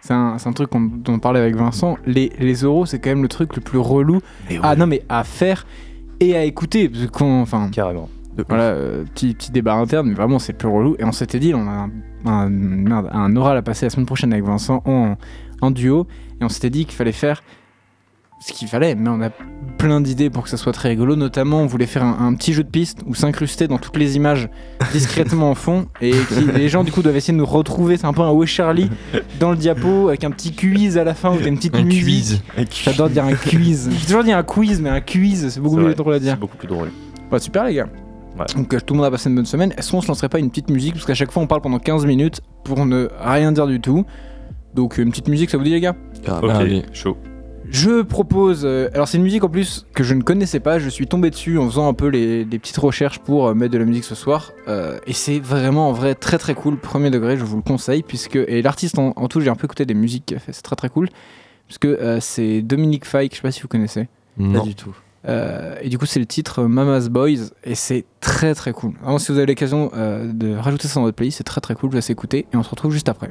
c'est 0.00 0.12
un, 0.14 0.38
c'est 0.38 0.48
un 0.48 0.52
truc 0.52 0.70
qu'on- 0.70 0.80
dont 0.80 1.14
on 1.14 1.18
parlait 1.18 1.40
avec 1.40 1.56
Vincent. 1.56 1.96
Les, 2.06 2.32
les 2.38 2.54
euros, 2.62 2.86
c'est 2.86 2.98
quand 2.98 3.10
même 3.10 3.22
le 3.22 3.28
truc 3.28 3.54
le 3.56 3.60
plus 3.62 3.78
relou. 3.78 4.20
Ah 4.62 4.76
non, 4.76 4.86
mais 4.86 5.02
à 5.08 5.24
faire 5.24 5.66
et 6.20 6.36
à 6.36 6.44
écouter. 6.44 6.90
Enfin, 7.20 7.68
Carrément. 7.72 8.08
voilà, 8.48 8.64
euh, 8.64 9.04
petit, 9.14 9.34
petit 9.34 9.50
débat 9.50 9.74
interne, 9.74 10.08
mais 10.08 10.14
vraiment, 10.14 10.38
c'est 10.38 10.52
le 10.52 10.58
plus 10.58 10.68
relou. 10.68 10.96
Et 10.98 11.04
on 11.04 11.12
s'était 11.12 11.38
dit, 11.40 11.52
on 11.54 11.66
a 11.66 11.70
un, 11.70 11.90
un- 12.26 12.48
merde, 12.48 13.08
un 13.12 13.34
oral 13.36 13.56
à 13.56 13.62
passer 13.62 13.86
la 13.86 13.90
semaine 13.90 14.06
prochaine 14.06 14.32
avec 14.32 14.44
Vincent 14.44 14.82
en, 14.86 15.16
en 15.60 15.70
duo. 15.70 16.06
Et 16.40 16.44
on 16.44 16.48
s'était 16.48 16.70
dit 16.70 16.84
qu'il 16.84 16.94
fallait 16.94 17.12
faire 17.12 17.42
ce 18.46 18.52
qu'il 18.52 18.68
fallait, 18.68 18.94
mais 18.94 19.08
on 19.08 19.20
a 19.22 19.30
plein 19.78 20.00
d'idées 20.00 20.28
pour 20.28 20.42
que 20.44 20.50
ça 20.50 20.56
soit 20.56 20.72
très 20.72 20.90
rigolo. 20.90 21.16
Notamment, 21.16 21.62
on 21.62 21.66
voulait 21.66 21.86
faire 21.86 22.04
un, 22.04 22.26
un 22.26 22.34
petit 22.34 22.52
jeu 22.52 22.62
de 22.62 22.68
piste 22.68 23.00
où 23.06 23.14
s'incruster 23.14 23.68
dans 23.68 23.78
toutes 23.78 23.96
les 23.96 24.16
images 24.16 24.48
discrètement 24.92 25.50
en 25.50 25.54
fond 25.54 25.86
et 26.02 26.10
qui- 26.10 26.44
les 26.54 26.68
gens 26.68 26.84
du 26.84 26.92
coup 26.92 27.02
doivent 27.02 27.16
essayer 27.16 27.32
de 27.32 27.38
nous 27.38 27.46
retrouver. 27.46 27.96
C'est 27.96 28.06
un 28.06 28.12
peu 28.12 28.20
un 28.22 28.30
Où 28.32 28.44
Charlie 28.44 28.90
dans 29.40 29.50
le 29.50 29.56
diapo 29.56 30.08
avec 30.08 30.24
un 30.24 30.30
petit 30.30 30.52
quiz 30.52 30.98
à 30.98 31.04
la 31.04 31.14
fin 31.14 31.30
ou 31.34 31.38
une 31.40 31.56
petite 31.56 31.74
Un 31.74 31.84
musique. 31.84 32.04
quiz. 32.04 32.42
J'adore 32.84 33.08
dire 33.10 33.24
un 33.24 33.34
quiz. 33.34 33.88
J'ai 33.98 34.06
toujours 34.06 34.24
dit 34.24 34.32
un 34.32 34.42
quiz, 34.42 34.80
mais 34.80 34.90
un 34.90 35.00
quiz, 35.00 35.48
c'est 35.48 35.60
beaucoup 35.60 35.76
plus 35.76 35.84
vrai, 35.86 35.94
drôle 35.94 36.14
à 36.14 36.18
dire. 36.18 36.32
C'est 36.34 36.40
beaucoup 36.40 36.56
plus 36.58 36.68
drôle. 36.68 36.90
Bah, 37.30 37.38
super 37.38 37.64
les 37.64 37.74
gars. 37.74 37.86
Ouais. 38.38 38.44
Donc 38.56 38.74
euh, 38.74 38.80
tout 38.84 38.94
le 38.94 38.98
monde 38.98 39.06
a 39.06 39.10
passé 39.10 39.30
une 39.30 39.36
bonne 39.36 39.46
semaine. 39.46 39.72
Est-ce 39.78 39.90
qu'on 39.92 40.00
se 40.02 40.08
lancerait 40.08 40.28
pas 40.28 40.38
une 40.38 40.50
petite 40.50 40.68
musique? 40.68 40.94
Parce 40.94 41.06
qu'à 41.06 41.14
chaque 41.14 41.30
fois 41.30 41.42
on 41.42 41.46
parle 41.46 41.60
pendant 41.62 41.78
15 41.78 42.04
minutes 42.04 42.40
pour 42.64 42.84
ne 42.84 43.08
rien 43.20 43.52
dire 43.52 43.66
du 43.66 43.80
tout. 43.80 44.04
Donc 44.74 44.98
une 44.98 45.10
petite 45.10 45.28
musique, 45.28 45.50
ça 45.50 45.56
vous 45.56 45.64
dit 45.64 45.70
les 45.70 45.80
gars? 45.80 45.94
Carrément. 46.24 46.52
Ok, 46.52 46.60
Allez. 46.60 46.82
chaud. 46.92 47.16
Je 47.70 48.02
propose. 48.02 48.62
euh, 48.64 48.88
alors 48.94 49.08
c'est 49.08 49.16
une 49.18 49.22
musique 49.24 49.42
en 49.44 49.48
plus 49.48 49.86
que 49.94 50.04
je 50.04 50.14
ne 50.14 50.22
connaissais 50.22 50.60
pas. 50.60 50.78
Je 50.78 50.88
suis 50.88 51.06
tombé 51.06 51.30
dessus 51.30 51.58
en 51.58 51.66
faisant 51.68 51.88
un 51.88 51.94
peu 51.94 52.08
les, 52.08 52.44
des 52.44 52.58
petites 52.58 52.76
recherches 52.76 53.18
pour 53.20 53.48
euh, 53.48 53.54
mettre 53.54 53.72
de 53.72 53.78
la 53.78 53.84
musique 53.84 54.04
ce 54.04 54.14
soir. 54.14 54.52
Euh, 54.68 54.98
et 55.06 55.12
c'est 55.12 55.38
vraiment 55.40 55.88
en 55.88 55.92
vrai 55.92 56.14
très 56.14 56.38
très 56.38 56.54
cool. 56.54 56.76
Premier 56.78 57.10
degré, 57.10 57.36
je 57.36 57.44
vous 57.44 57.56
le 57.56 57.62
conseille. 57.62 58.02
puisque 58.02 58.36
Et 58.36 58.62
l'artiste 58.62 58.98
en, 58.98 59.12
en 59.16 59.28
tout, 59.28 59.40
j'ai 59.40 59.50
un 59.50 59.54
peu 59.56 59.64
écouté 59.66 59.86
des 59.86 59.94
musiques 59.94 60.26
qu'il 60.26 60.36
a 60.36 60.40
fait. 60.40 60.52
C'est 60.52 60.62
très 60.62 60.76
très 60.76 60.88
cool. 60.90 61.08
Puisque 61.66 61.86
euh, 61.86 62.18
c'est 62.20 62.60
Dominique 62.62 63.06
Fike, 63.06 63.32
je 63.32 63.36
sais 63.36 63.42
pas 63.42 63.50
si 63.52 63.62
vous 63.62 63.68
connaissez. 63.68 64.04
Pas 64.36 64.42
Non. 64.44 64.62
du 64.64 64.74
tout. 64.74 64.94
Euh, 65.26 65.76
et 65.80 65.88
du 65.88 65.96
coup, 65.96 66.04
c'est 66.04 66.20
le 66.20 66.26
titre 66.26 66.64
Mama's 66.64 67.08
Boys 67.08 67.48
et 67.64 67.74
c'est 67.74 68.04
très 68.20 68.54
très 68.54 68.74
cool. 68.74 68.92
Vraiment, 69.00 69.18
si 69.18 69.32
vous 69.32 69.38
avez 69.38 69.46
l'occasion 69.46 69.90
euh, 69.96 70.30
de 70.30 70.54
rajouter 70.54 70.86
ça 70.86 70.96
dans 70.96 71.02
votre 71.04 71.16
playlist, 71.16 71.38
c'est 71.38 71.44
très 71.44 71.62
très 71.62 71.74
cool. 71.74 71.88
Je 71.88 71.92
vous 71.92 71.96
laisse 71.96 72.10
écouter 72.10 72.46
et 72.52 72.56
on 72.58 72.62
se 72.62 72.68
retrouve 72.68 72.92
juste 72.92 73.08
après. 73.08 73.30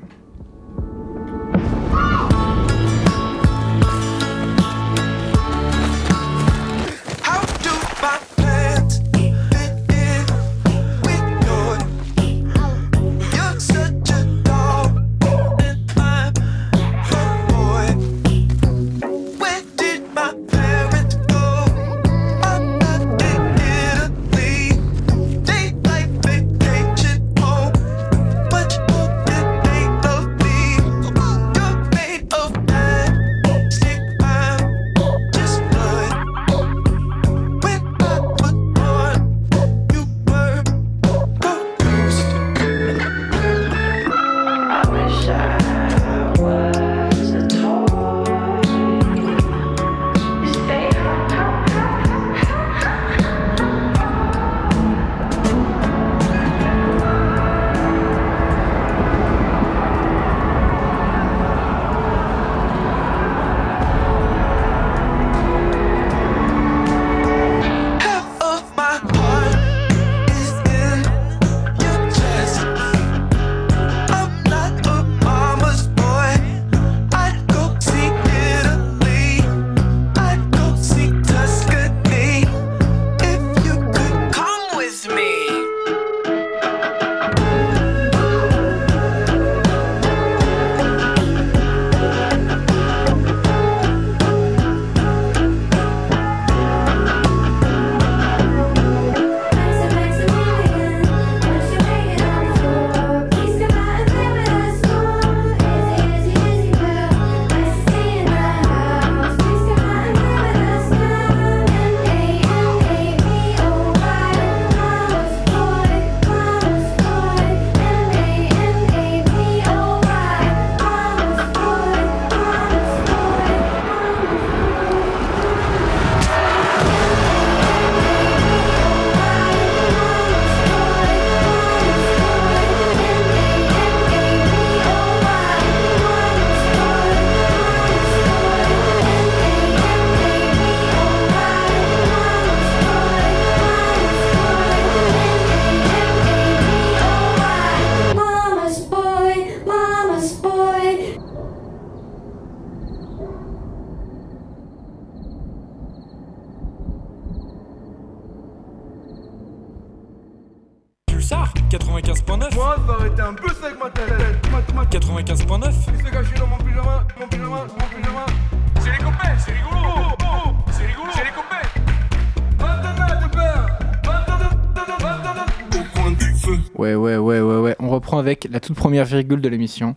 Première 178.93 179.05
virgule 179.05 179.41
de 179.41 179.49
l'émission. 179.49 179.95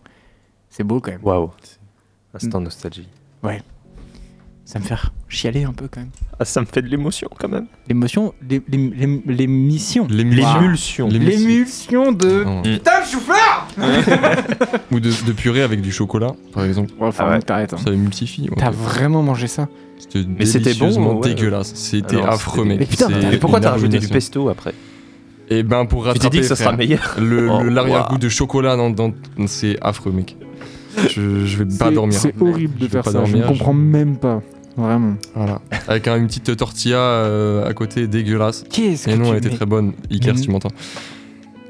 C'est 0.69 0.83
beau 0.83 0.99
quand 0.99 1.11
même. 1.11 1.19
Waouh. 1.23 1.51
Instant 2.33 2.59
nostalgie. 2.61 3.07
Ça 4.65 4.79
me 4.79 4.83
fait 4.83 4.95
chialer 5.29 5.63
un 5.63 5.71
peu 5.71 5.87
quand 5.89 6.01
même. 6.01 6.09
Ah, 6.39 6.43
ça 6.43 6.59
me 6.59 6.65
fait 6.65 6.81
de 6.81 6.87
l'émotion 6.87 7.29
quand 7.39 7.47
même. 7.47 7.67
L'émotion, 7.87 8.33
l'é- 8.49 8.61
l'é- 8.67 8.91
l'é- 8.97 9.21
l'émission. 9.27 10.07
L'émulsion. 10.09 11.07
L'émulsion. 11.07 12.11
De. 12.11 12.43
Putain, 12.63 12.99
le 12.99 13.05
chou-fleur 13.05 13.67
Ou 14.91 14.99
de, 14.99 15.09
de 15.25 15.31
purée 15.31 15.61
avec 15.61 15.79
du 15.81 15.91
chocolat, 15.93 16.33
par 16.51 16.65
exemple. 16.65 16.91
Ouais, 16.99 17.07
Enfin, 17.07 17.25
Ah 17.27 17.31
ouais. 17.35 17.41
t'arrêtes. 17.41 17.73
hein. 17.73 17.77
Ça 17.81 17.91
émulsifie. 17.91 18.49
ouais. 18.49 18.55
T'as 18.57 18.71
vraiment 18.71 19.21
mangé 19.23 19.47
ça 19.47 19.69
C'était 19.99 20.25
Mais 20.27 20.45
c'était 20.45 20.73
bon, 20.73 20.79
délicieusement 20.87 21.19
ouais. 21.19 21.33
dégueulasse. 21.33 21.73
C'était 21.75 22.21
affreux. 22.21 22.65
Mais 22.65 22.77
putain, 22.79 23.07
Mais 23.09 23.37
pourquoi 23.37 23.61
t'as 23.61 23.71
rajouté 23.71 23.99
du 23.99 24.07
pesto 24.09 24.49
après? 24.49 24.73
Et 25.49 25.63
ben 25.63 25.85
pour 25.85 26.01
Tu 26.03 26.07
rattraper. 26.09 26.29
t'es 26.29 26.37
dit 26.37 26.41
que 26.41 26.47
ça 26.47 26.55
sera 26.55 26.73
meilleur 26.75 27.15
Le, 27.19 27.49
Oh, 27.49 27.63
le- 27.63 27.69
l'arrière-goût 27.69 28.17
de 28.17 28.29
chocolat 28.29 28.75
dans, 28.75 28.89
dans- 28.89 29.13
c'est 29.47 29.77
affreux, 29.81 30.11
mec. 30.11 30.35
Je, 31.09 31.45
je 31.45 31.63
vais 31.63 31.77
pas 31.77 31.91
dormir. 31.91 32.17
C'est 32.19 32.33
horrible 32.41 32.77
de 32.79 32.87
faire 32.87 33.05
ça. 33.05 33.23
Je 33.25 33.37
ne 33.37 33.43
comprends 33.47 33.73
même 33.73 34.17
pas. 34.17 34.41
Vraiment. 34.75 35.15
Voilà. 35.35 35.59
Avec 35.87 36.07
un- 36.07 36.17
une 36.17 36.27
petite 36.27 36.55
tortilla 36.57 36.97
euh, 36.99 37.67
à 37.67 37.73
côté 37.73 38.07
dégueulasse. 38.07 38.63
Qu'est-ce 38.69 39.05
que 39.05 39.11
Et 39.11 39.15
non, 39.17 39.25
tu 39.25 39.31
elle 39.31 39.37
était 39.37 39.49
très 39.49 39.65
bonne. 39.65 39.93
Iker, 40.11 40.37
si 40.37 40.43
tu 40.45 40.51
m'entends. 40.51 40.69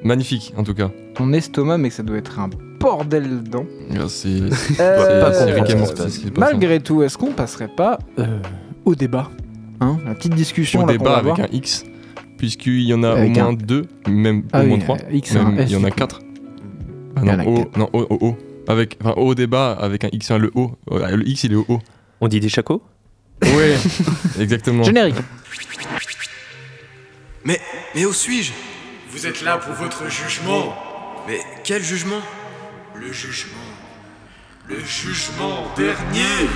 Magnifique, 0.04 0.54
en 0.58 0.64
tout 0.64 0.74
cas. 0.74 0.92
Ton 1.16 1.34
estomac, 1.34 1.78
mais 1.78 1.90
que 1.90 1.96
ça 1.96 2.04
doit 2.04 2.18
être 2.18 2.40
un 2.40 2.50
bordel 2.80 3.44
dedans. 3.44 3.66
C'est 4.08 4.54
c'est- 4.54 4.80
Euh, 4.82 5.34
ça. 5.34 6.06
Malgré 6.38 6.80
tout, 6.80 7.02
est-ce 7.04 7.18
qu'on 7.18 7.32
passerait 7.32 7.68
pas 7.70 7.98
euh, 8.20 8.40
au 8.86 8.94
débat 8.96 9.30
hein 9.82 9.98
La 10.06 10.14
petite 10.14 10.36
discussion 10.36 10.80
Au 10.84 10.86
là, 10.86 10.94
qu'on 10.94 11.00
débat 11.00 11.18
avec 11.18 11.32
avoir. 11.34 11.40
un 11.40 11.54
X, 11.56 11.86
puisqu'il 12.38 12.82
y 12.84 12.94
en 12.94 13.04
a 13.04 13.12
Avec 13.12 13.32
au 13.32 13.34
moins 13.34 13.48
un- 13.50 13.54
deux, 13.54 13.86
même 14.08 14.44
Ah 14.54 14.60
au 14.60 14.64
oui, 14.64 14.70
moins 14.70 14.80
trois. 14.80 14.98
euh, 14.98 15.12
X, 15.14 15.34
Même, 15.34 15.48
un 15.48 15.58
S, 15.58 15.70
il 15.70 15.74
y 15.74 15.76
en 15.76 15.84
a 15.84 15.92
quatre. 15.92 16.20
Ah 17.16 17.22
non, 17.22 17.38
quatre. 17.64 17.78
non, 17.78 17.90
au, 17.94 18.00
au, 18.02 18.28
au. 18.30 18.38
Avec, 18.68 18.98
enfin, 19.02 19.14
au 19.20 19.34
débat 19.36 19.72
avec 19.74 20.04
un 20.04 20.10
X, 20.12 20.32
le 20.32 20.52
O. 20.56 20.72
Euh, 20.92 21.16
Le 21.16 21.28
X, 21.28 21.44
il 21.46 21.54
est 21.54 21.56
au 21.56 21.66
O. 21.70 21.80
On 22.22 22.28
dit 22.28 22.40
des 22.40 22.50
chacos 22.50 22.82
Ouais, 23.44 23.76
exactement. 24.40 24.84
Générique. 24.84 25.16
Mais, 27.46 27.60
mais 27.96 28.06
où 28.06 28.14
suis-je? 28.14 28.52
Vous 29.12 29.26
êtes 29.26 29.42
là 29.44 29.58
pour 29.58 29.74
votre 29.74 30.10
jugement. 30.10 30.76
Mais 31.28 31.40
quel 31.64 31.84
jugement? 31.84 32.20
Le 32.96 33.12
jugement. 33.14 33.54
Le 34.68 34.80
jugement 34.80 35.64
dernier. 35.78 36.50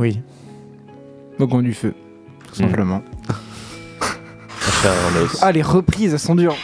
Oui. 0.00 0.20
Au 1.38 1.46
coin 1.46 1.62
du 1.62 1.74
feu. 1.74 1.94
Tout 2.48 2.62
Hmm. 2.62 2.66
simplement. 2.66 3.02
Ah, 5.42 5.52
les 5.52 5.60
reprises, 5.62 6.14
elles 6.14 6.18
sont 6.18 6.34
dures. 6.34 6.56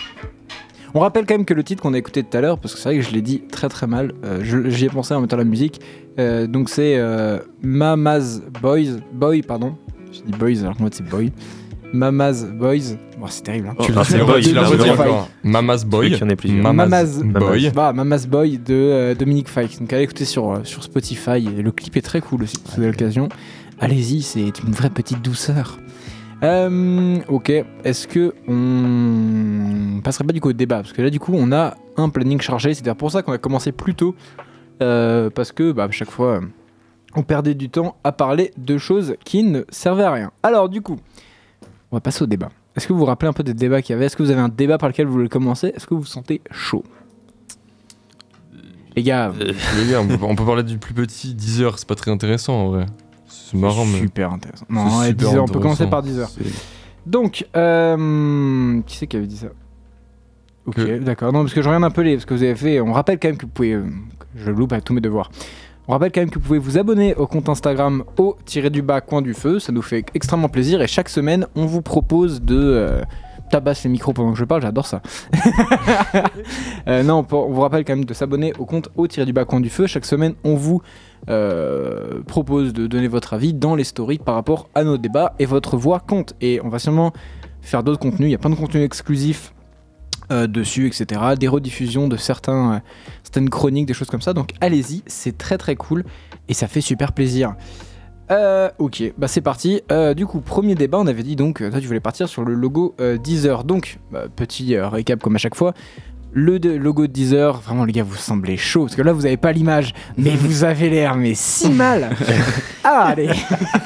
On 0.95 1.01
rappelle 1.01 1.27
quand 1.27 1.35
même 1.35 1.45
que 1.45 1.53
le 1.53 1.63
titre 1.63 1.83
qu'on 1.83 1.93
a 1.93 1.99
écouté 1.99 2.23
tout 2.23 2.35
à 2.37 2.41
l'heure, 2.41 2.59
parce 2.59 2.73
que 2.75 2.81
c'est 2.81 2.89
vrai 2.89 2.97
que 2.99 3.05
je 3.05 3.11
l'ai 3.11 3.21
dit 3.21 3.43
très 3.43 3.69
très 3.69 3.87
mal, 3.87 4.15
euh, 4.25 4.43
j'y 4.71 4.87
ai 4.87 4.89
pensé 4.89 5.13
en 5.13 5.21
mettant 5.21 5.37
la 5.37 5.45
musique. 5.45 5.81
euh, 6.19 6.47
donc 6.47 6.71
c'est 6.71 6.97
euh, 6.97 7.39
Mama's 7.63 8.41
Boys, 8.63 9.01
Boy, 9.13 9.43
pardon. 9.43 9.77
Je 10.13 10.21
dis 10.23 10.33
Boys 10.39 10.61
alors 10.63 10.77
qu'en 10.79 10.85
fait 10.85 10.95
c'est 10.95 11.07
Boy. 11.07 11.31
Mama's 11.93 12.45
Boys. 12.45 12.97
Bon, 13.19 13.27
c'est 13.29 13.43
terrible. 13.43 13.69
Hein. 13.69 13.77
Tu 13.81 13.93
Ah, 13.93 13.99
l'as 13.99 14.05
fait, 14.05 14.19
Boy. 14.25 14.55
Mama's 15.45 15.85
Boy. 15.85 16.11
y 16.11 16.23
en 16.23 16.29
ait 16.29 16.37
plusieurs. 16.37 16.63
Mama's, 16.63 16.89
Mama's- 17.19 17.23
Boy. 17.23 17.71
Bah, 17.75 17.93
Mama's 17.93 18.27
Boy 18.27 18.59
de 18.59 18.75
euh, 18.75 19.15
Dominique 19.15 19.49
Fike. 19.49 19.79
Donc 19.81 19.93
allez 19.93 20.03
écouter 20.03 20.25
sur, 20.25 20.51
euh, 20.53 20.59
sur 20.65 20.83
Spotify. 20.83 21.47
Et 21.59 21.63
le 21.63 21.71
clip 21.73 21.97
est 21.97 22.03
très 22.03 22.21
cool 22.21 22.43
aussi, 22.43 22.57
si 22.57 22.75
vous 22.77 22.83
avez 22.83 22.91
l'occasion. 22.93 23.29
Allez-y, 23.81 24.23
c'est 24.23 24.41
une 24.63 24.73
vraie 24.73 24.91
petite 24.91 25.23
douceur. 25.23 25.79
Euh, 26.43 27.17
ok, 27.29 27.51
est-ce 27.85 28.07
que 28.07 28.35
on 28.47 30.01
passerait 30.03 30.25
pas 30.25 30.33
du 30.33 30.41
coup 30.41 30.51
au 30.51 30.55
débat? 30.55 30.77
Parce 30.77 30.93
que 30.93 31.03
là, 31.03 31.11
du 31.11 31.19
coup, 31.21 31.33
on 31.35 31.53
a 31.53 31.75
un 31.97 32.09
planning 32.09 32.41
chargé. 32.41 32.75
C'est 32.75 32.83
d'ailleurs 32.83 32.97
pour 32.97 33.11
ça 33.11 33.23
qu'on 33.23 33.33
a 33.33 33.39
commencé 33.39 33.73
plus 33.73 33.95
tôt. 33.95 34.15
Euh, 34.83 35.31
parce 35.31 35.53
que 35.53 35.73
bah, 35.73 35.85
à 35.85 35.91
chaque 35.91 36.11
fois, 36.11 36.41
on 37.15 37.23
perdait 37.23 37.55
du 37.55 37.71
temps 37.71 37.97
à 38.05 38.13
parler 38.13 38.51
de 38.59 38.77
choses 38.77 39.15
qui 39.25 39.43
ne 39.43 39.63
servaient 39.71 40.05
à 40.05 40.13
rien. 40.13 40.31
Alors, 40.43 40.69
du 40.69 40.83
coup, 40.83 40.99
on 41.93 41.97
va 41.97 42.01
passer 42.01 42.23
au 42.25 42.27
débat. 42.27 42.49
Est-ce 42.77 42.87
que 42.87 42.93
vous 42.93 42.99
vous 42.99 43.05
rappelez 43.05 43.29
un 43.29 43.33
peu 43.33 43.43
des 43.43 43.55
débats 43.55 43.81
qu'il 43.83 43.95
y 43.95 43.97
avait? 43.97 44.07
Est-ce 44.07 44.17
que 44.17 44.23
vous 44.23 44.31
avez 44.31 44.41
un 44.41 44.49
débat 44.49 44.77
par 44.79 44.89
lequel 44.89 45.07
vous 45.07 45.13
voulez 45.15 45.29
commencer? 45.29 45.73
Est-ce 45.75 45.87
que 45.87 45.95
vous 45.95 46.01
vous 46.01 46.07
sentez 46.07 46.41
chaud? 46.51 46.85
Les 48.97 49.03
gars, 49.03 49.33
Les 49.39 49.91
gars, 49.91 50.01
on 50.01 50.07
peut, 50.07 50.19
on 50.23 50.35
peut 50.35 50.45
parler 50.45 50.63
du 50.63 50.79
plus 50.79 50.95
petit 50.95 51.35
10 51.35 51.63
heures, 51.63 51.79
c'est 51.79 51.89
pas 51.89 51.95
très 51.95 52.11
intéressant 52.11 52.55
en 52.55 52.69
vrai. 52.71 52.87
C'est 53.29 53.57
marrant, 53.59 53.85
mais. 53.85 53.99
super 54.01 54.33
intéressant. 54.33 54.67
Non, 54.69 54.85
ouais, 55.01 55.09
super 55.09 55.29
10 55.31 55.35
heures, 55.37 55.45
on 55.45 55.49
peut 55.49 55.61
commencer 55.61 55.87
par 55.87 56.03
10 56.03 56.19
heures. 56.19 56.31
Donc, 57.05 57.47
euh, 57.57 58.81
qui 58.87 58.97
c'est 58.97 59.07
qui 59.07 59.17
avait 59.17 59.27
dit 59.27 59.37
ça? 59.37 59.49
Ok, 60.67 60.75
Que- 60.77 60.99
d'accord. 60.99 61.33
Non, 61.33 61.43
parce 61.43 61.55
que 61.55 61.63
je 61.63 61.69
regarde 61.69 61.85
un 61.85 61.91
peu 61.91 62.01
les, 62.03 62.19
ce 62.19 62.27
que 62.27 62.35
vous 62.35 62.43
avez 62.43 62.57
fait. 62.57 62.81
On 62.81 62.93
rappelle 62.93 63.21
quand 63.21 63.29
même 63.29 63.37
que 63.37 63.45
vous 63.47 63.53
pouvez. 63.53 63.75
euh, 63.75 63.85
je 64.35 64.51
loupe 64.51 64.73
à 64.73 64.81
tous 64.81 64.93
mes 64.95 65.01
devoirs. 65.01 65.31
On 65.89 65.93
rappelle 65.93 66.11
quand 66.11 66.21
même 66.21 66.31
que 66.31 66.39
vous 66.39 66.45
pouvez 66.47 66.59
vous 66.59 66.79
abonner 66.79 67.15
au 67.15 67.27
compte 67.27 67.49
Instagram 67.49 68.03
au-du-bas 68.17 69.01
coin 69.01 69.23
du 69.23 69.35
feu. 69.35 69.61
Ça 69.61 69.73
nous 69.73 69.83
fait 69.83 70.05
extrêmement 70.15 70.49
plaisir. 70.49 70.83
Et 70.83 70.89
chaque 70.89 71.09
semaine, 71.09 71.47
on 71.55 71.67
vous 71.67 71.83
propose 71.83 72.43
de. 72.43 72.57
Euh, 72.57 73.03
tabasse 73.51 73.85
les 73.85 73.91
micros 73.91 74.13
pendant 74.13 74.33
que 74.33 74.39
je 74.39 74.45
parle, 74.45 74.63
j'adore 74.63 74.87
ça. 74.87 75.03
Euh, 76.89 77.03
non, 77.03 77.27
on 77.33 77.51
vous 77.51 77.61
rappelle 77.63 77.85
quand 77.85 77.97
même 77.97 78.05
de 78.05 78.15
s'abonner 78.15 78.53
au 78.61 78.65
compte 78.65 78.91
au-du-bas 78.95 79.45
coin 79.45 79.59
du 79.59 79.71
feu. 79.71 79.89
Chaque 79.89 80.05
semaine, 80.05 80.35
on 80.45 80.55
vous 80.55 80.83
euh, 81.29 82.23
propose 82.23 82.73
de 82.73 82.87
donner 82.87 83.09
votre 83.09 83.35
avis 83.35 83.55
dans 83.55 83.75
les 83.75 83.83
stories 83.83 84.19
par 84.19 84.37
rapport 84.37 84.69
à 84.77 84.85
nos 84.85 84.97
débats 84.97 85.35
et 85.41 85.47
votre 85.47 85.77
voix 85.77 85.99
compte. 85.99 86.35
Et 86.41 86.61
on 86.63 86.69
va 86.69 86.79
sûrement 86.79 87.13
faire 87.63 87.83
d'autres 87.83 87.99
contenus. 87.99 88.29
Il 88.29 88.31
y 88.31 88.37
a 88.37 88.39
plein 88.39 88.51
de 88.51 88.55
contenus 88.55 88.85
exclusifs 88.85 89.53
euh, 90.31 90.47
dessus, 90.47 90.87
etc. 90.87 91.21
Des 91.39 91.49
rediffusions 91.49 92.09
de 92.09 92.17
certains, 92.17 92.75
euh, 92.75 92.79
certaines 93.23 93.51
chroniques, 93.51 93.87
des 93.87 93.95
choses 93.95 94.09
comme 94.09 94.21
ça. 94.21 94.33
Donc 94.33 94.53
allez-y, 94.61 95.03
c'est 95.07 95.39
très 95.39 95.59
très 95.59 95.77
cool 95.77 96.05
et 96.49 96.55
ça 96.55 96.69
fait 96.69 96.81
super 96.81 97.13
plaisir. 97.13 97.55
Euh, 98.33 98.69
ok, 98.79 99.15
bah 99.17 99.29
c'est 99.29 99.41
parti. 99.41 99.83
Du 100.17 100.27
coup, 100.27 100.41
premier 100.41 100.75
débat, 100.75 100.99
on 100.99 101.07
avait 101.07 101.23
dit 101.23 101.37
donc, 101.37 101.59
toi 101.59 101.81
tu 101.81 101.87
voulais 101.87 102.01
partir 102.01 102.29
sur 102.29 102.45
le 102.45 102.55
logo 102.55 102.97
Deezer. 103.23 103.63
Donc, 103.63 104.01
bah, 104.11 104.25
petit 104.35 104.77
récap 104.77 105.23
comme 105.23 105.37
à 105.37 105.39
chaque 105.39 105.55
fois. 105.55 105.75
Le 106.33 106.59
de- 106.59 106.71
logo 106.77 107.07
de 107.07 107.13
Deezer, 107.13 107.61
vraiment 107.61 107.85
les 107.87 107.93
gars, 107.93 108.03
vous 108.03 108.15
semblez 108.17 108.59
chaud 108.59 108.83
parce 108.85 108.95
que 108.95 109.01
là 109.03 109.13
vous 109.13 109.25
avez 109.25 109.39
pas 109.39 109.53
l'image, 109.53 109.95
mais 110.19 110.31
vous 110.37 110.65
avez 110.65 110.91
l'air 110.91 111.15
mais 111.17 111.35
si 111.35 111.69
mal. 111.71 112.11
Ah, 112.89 113.07
allez. 113.09 113.29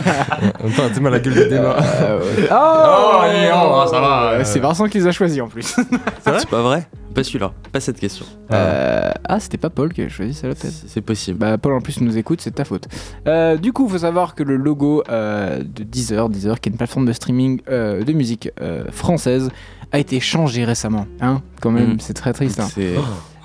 Attends, 0.04 0.90
t'es 0.92 1.00
mal 1.00 1.12
la 1.12 1.20
gueule 1.20 1.32
du 1.32 1.49
débat. 1.49 1.78
Euh, 2.02 2.18
ouais. 2.20 2.49
oh, 2.50 2.54
Oh, 2.54 3.18
allez, 3.23 3.50
oh, 3.50 3.85
ça 3.90 3.99
va, 3.99 4.32
euh. 4.32 4.42
C'est 4.44 4.59
Vincent 4.59 4.88
qui 4.88 4.99
les 4.99 5.06
a 5.06 5.11
choisis 5.12 5.40
en 5.40 5.49
plus. 5.49 5.75
C'est 6.23 6.49
pas 6.50 6.61
vrai 6.61 6.87
Pas 7.14 7.25
celui-là, 7.25 7.50
pas 7.73 7.80
cette 7.80 7.99
question. 7.99 8.26
Euh, 8.52 9.11
ah, 9.26 9.40
c'était 9.40 9.56
pas 9.56 9.70
Paul 9.70 9.94
qui 9.94 10.02
avait 10.02 10.11
choisi 10.11 10.35
celle-là 10.35 10.54
peut-être. 10.54 10.75
C'est 10.75 10.88
c'est 10.90 11.00
possible. 11.00 11.38
Bah, 11.38 11.56
Paul 11.56 11.73
en 11.73 11.80
plus 11.80 11.99
nous 12.02 12.18
écoute, 12.18 12.42
c'est 12.42 12.50
de 12.50 12.56
ta 12.56 12.66
faute. 12.66 12.88
Euh, 13.26 13.56
du 13.56 13.73
coup, 13.73 13.88
faut 13.88 13.97
savoir 13.97 14.35
que 14.35 14.42
le 14.42 14.56
logo 14.56 15.02
euh, 15.09 15.61
de 15.61 15.82
Deezer, 15.82 16.28
Deezer, 16.28 16.61
qui 16.61 16.68
est 16.68 16.73
une 16.73 16.76
plateforme 16.76 17.06
de 17.06 17.14
streaming 17.14 17.62
euh, 17.70 18.04
de 18.04 18.12
musique 18.12 18.50
euh, 18.61 18.85
française, 18.90 19.50
a 19.92 19.99
été 19.99 20.20
changé 20.20 20.64
récemment. 20.64 21.06
Hein, 21.20 21.42
quand 21.61 21.70
même, 21.70 21.94
Mm. 21.94 22.00
c'est 22.00 22.14
très 22.14 22.32
triste. 22.32 22.61
hein. 22.61 22.68
C'est 22.73 22.94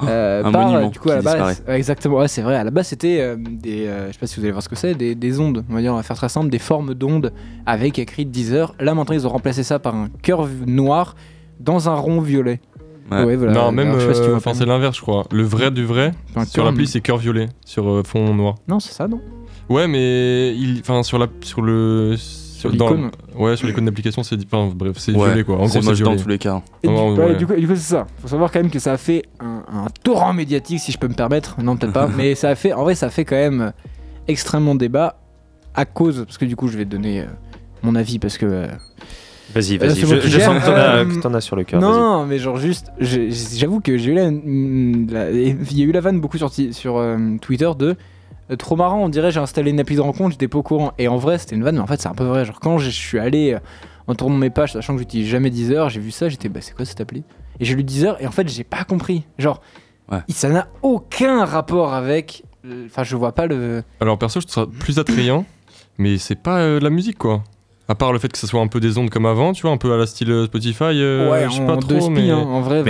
Euh, 0.04 0.44
un 0.44 0.52
par, 0.52 0.68
monument 0.68 0.90
du 0.90 1.00
coup, 1.00 1.10
à 1.10 1.16
la 1.16 1.22
base, 1.22 1.64
exactement, 1.70 2.18
ouais, 2.18 2.28
c'est 2.28 2.42
vrai. 2.42 2.56
À 2.58 2.66
la 2.66 2.70
base, 2.72 2.88
c'était 2.88 3.20
euh, 3.22 3.38
des, 3.40 3.88
euh, 3.88 4.08
je 4.08 4.12
sais 4.14 4.20
pas 4.20 4.28
si 4.28 4.36
vous 4.36 4.42
allez 4.44 4.52
voir 4.52 4.62
ce 4.62 4.68
que 4.68 4.76
c'est, 4.76 4.94
des, 4.94 5.16
des 5.16 5.40
ondes. 5.40 5.64
On 5.70 5.74
va 5.74 5.80
dire, 5.82 5.94
on 5.94 5.96
va 5.96 6.04
faire 6.04 6.18
très 6.18 6.28
simple, 6.28 6.50
des 6.50 6.60
formes 6.60 6.94
d'ondes 6.94 7.32
avec 7.66 7.98
écrit 7.98 8.26
Deezer. 8.26 8.76
Là, 8.82 8.94
maintenant, 8.94 9.16
ils 9.16 9.26
ont 9.26 9.30
remplacé 9.30 9.64
ça 9.64 9.80
par 9.80 9.96
un 9.96 10.10
cœur 10.22 10.48
noir 10.68 11.16
dans 11.62 11.88
un 11.90 11.96
rond 11.96 12.20
violet. 12.20 12.60
Ouais. 13.10 13.36
voilà. 13.38 13.54
non, 13.54 13.72
même. 13.72 13.88
Alors, 13.90 14.00
je 14.00 14.06
sais 14.06 14.08
pas 14.10 14.14
si 14.16 14.22
tu 14.24 14.28
euh, 14.30 14.36
Enfin, 14.36 14.54
c'est 14.54 14.66
l'inverse, 14.66 14.98
je 14.98 15.02
crois. 15.02 15.26
Le 15.32 15.44
vrai 15.44 15.72
du 15.72 15.86
vrai. 15.86 16.12
Un 16.36 16.44
sur 16.44 16.66
l'appli, 16.66 16.88
c'est 16.88 17.00
cœur 17.02 17.18
violet, 17.18 17.48
sur 17.66 17.88
euh, 17.90 18.04
fond 18.04 18.34
noir. 18.34 18.56
Non, 18.68 18.80
c'est 18.82 18.92
ça, 18.94 19.08
non? 19.08 19.22
Ouais, 19.70 19.88
mais. 19.88 20.54
il- 20.58 20.80
Enfin, 20.82 21.04
sur, 21.04 21.18
la, 21.20 21.28
sur 21.42 21.62
le. 21.62 22.16
Sur, 22.56 22.72
dans- 22.74 22.90
l'icône. 22.90 23.12
Ouais, 23.36 23.56
sur 23.58 23.68
l'icône 23.68 23.86
d'application, 23.86 24.24
c'est. 24.24 24.38
Enfin, 24.46 24.72
bref, 24.74 24.96
c'est 24.98 25.12
Ouais, 25.14 25.26
violet 25.28 25.44
quoi. 25.44 25.56
En 25.56 25.66
gros, 25.66 25.68
c'est 25.82 26.04
dans 26.04 26.16
tous 26.16 26.28
les 26.28 26.38
cas. 26.38 26.62
Et 26.84 26.88
du, 26.88 26.94
ouais, 26.94 27.12
ouais. 27.12 27.36
du 27.36 27.46
coup, 27.46 27.54
du 27.56 27.68
coup, 27.68 27.76
c'est 27.76 27.82
ça. 27.96 28.08
Faut 28.22 28.28
savoir 28.28 28.52
quand 28.52 28.60
même 28.62 28.72
que 28.72 28.80
ça 28.80 28.94
a 28.94 28.98
fait 28.98 29.24
un, 29.40 29.64
un 29.72 29.88
torrent 30.04 30.34
médiatique, 30.34 30.80
si 30.80 30.92
je 30.92 30.98
peux 30.98 31.08
me 31.08 31.14
permettre. 31.14 31.62
Non, 31.62 31.76
peut-être 31.76 31.94
pas. 31.94 32.08
mais 32.18 32.34
ça 32.36 32.50
a 32.50 32.56
fait, 32.56 32.74
en 32.74 32.84
vrai, 32.84 32.96
ça 32.96 33.08
a 33.08 33.10
fait 33.10 33.26
quand 33.26 33.36
même 33.36 33.74
extrêmement 34.28 34.76
débat 34.76 35.18
à 35.74 35.86
cause, 35.86 36.24
parce 36.26 36.38
que 36.38 36.46
du 36.46 36.56
coup, 36.56 36.68
je 36.70 36.78
vais 36.78 36.86
donner 36.86 37.22
euh, 37.22 37.26
mon 37.84 37.96
avis 37.96 38.18
parce 38.20 38.38
que 38.38 38.46
euh, 38.46 38.68
Vas-y, 39.54 39.76
Euh, 39.76 39.88
vas-y. 39.88 40.00
Je, 40.00 40.40
sens 40.40 40.60
que 40.60 40.66
t'en 40.66 40.74
as, 40.74 40.96
Euh, 40.98 41.06
que 41.06 41.22
t'en 41.22 41.34
as 41.34 41.42
sur 41.42 41.56
le 41.56 41.64
cœur. 41.64 41.80
vas-y. 41.80 41.90
Non, 41.92 42.26
mais 42.26 42.40
genre 42.40 42.58
juste, 42.58 42.88
j'ai- 43.00 43.30
j'avoue 43.32 43.80
que 43.80 43.98
j'ai 43.98 44.12
eu 44.12 44.16
la, 44.16 44.24
la- 44.32 45.32
il 45.32 45.78
y 45.78 45.82
a 45.84 45.86
eu 45.86 45.92
la 45.92 46.02
vanne 46.02 46.20
beaucoup 46.20 46.38
sur, 46.38 46.52
sur 46.52 46.98
euh, 46.98 47.18
Twitter 47.42 47.70
de 47.78 47.86
euh, 47.90 47.94
trop 48.58 48.76
marrant, 48.76 49.00
on 49.04 49.10
dirait 49.10 49.32
j'ai 49.32 49.40
installé 49.40 49.72
une 49.72 49.80
appli 49.80 49.96
de 49.96 50.02
rencontre, 50.02 50.32
j'étais 50.32 50.48
pas 50.48 50.58
au 50.60 50.64
courant. 50.64 50.94
Et 50.98 51.08
en 51.08 51.18
vrai, 51.18 51.38
c'était 51.38 51.56
une 51.56 51.64
vanne, 51.64 51.76
mais 51.76 51.82
en 51.82 51.88
fait, 51.88 52.00
c'est 52.02 52.08
un 52.10 52.14
peu 52.14 52.24
vrai. 52.26 52.46
Genre 52.46 52.60
quand 52.60 52.78
je 52.78 52.90
suis 52.90 53.18
allé 53.20 53.54
euh, 53.54 53.60
en 54.08 54.16
tournant 54.16 54.38
mes 54.38 54.50
pages, 54.52 54.74
sachant 54.74 54.94
que 54.94 55.00
j'utilise 55.00 55.28
jamais 55.28 55.50
Deezer, 55.50 55.90
j'ai 55.90 56.00
vu 56.00 56.12
ça, 56.12 56.30
j'étais 56.30 56.48
bah 56.50 56.60
c'est 56.62 56.76
quoi 56.76 56.86
cette 56.86 57.02
appli? 57.02 57.24
Et 57.60 57.66
j'ai 57.66 57.74
lu 57.76 57.84
Deezer 57.84 58.22
et 58.22 58.28
en 58.28 58.32
fait, 58.32 58.48
j'ai 58.50 58.64
pas 58.64 58.84
compris. 58.84 59.24
Genre, 59.40 59.62
Ouais. 60.12 60.20
ça 60.30 60.50
n'a 60.50 60.68
aucun 60.84 61.46
rapport 61.46 61.94
avec. 61.96 62.44
euh, 62.66 62.86
Enfin, 62.86 63.04
je 63.04 63.16
vois 63.16 63.32
pas 63.32 63.48
le. 63.48 63.84
Alors 64.00 64.20
perso, 64.20 64.40
je 64.40 64.46
trouve 64.46 64.66
ça 64.66 64.70
plus 64.80 65.00
attrayant, 65.00 65.46
mais 65.98 66.20
c'est 66.20 66.36
pas 66.36 66.60
euh, 66.60 66.80
de 66.80 66.84
la 66.84 66.92
musique 66.92 67.18
quoi. 67.18 67.44
À 67.88 67.94
part 67.94 68.12
le 68.12 68.18
fait 68.20 68.30
que 68.32 68.38
ça 68.40 68.48
soit 68.48 68.62
un 68.62 68.68
peu 68.68 68.80
des 68.80 68.98
ondes 68.98 69.12
comme 69.12 69.28
avant, 69.28 69.54
tu 69.54 69.62
vois, 69.62 69.70
un 69.72 69.78
peu 69.78 69.94
à 69.94 69.98
la 69.98 70.08
style 70.08 70.32
euh, 70.32 70.46
Spotify, 70.46 70.86
euh, 70.86 71.30
ouais, 71.32 71.46
je 71.48 71.54
sais 71.56 71.62
en 71.62 71.68
pas 71.68 71.78
trop, 71.78 72.00
spies, 72.02 72.10
mais... 72.10 72.32
hein, 72.32 72.38
en 72.40 72.62
vrai. 72.62 72.84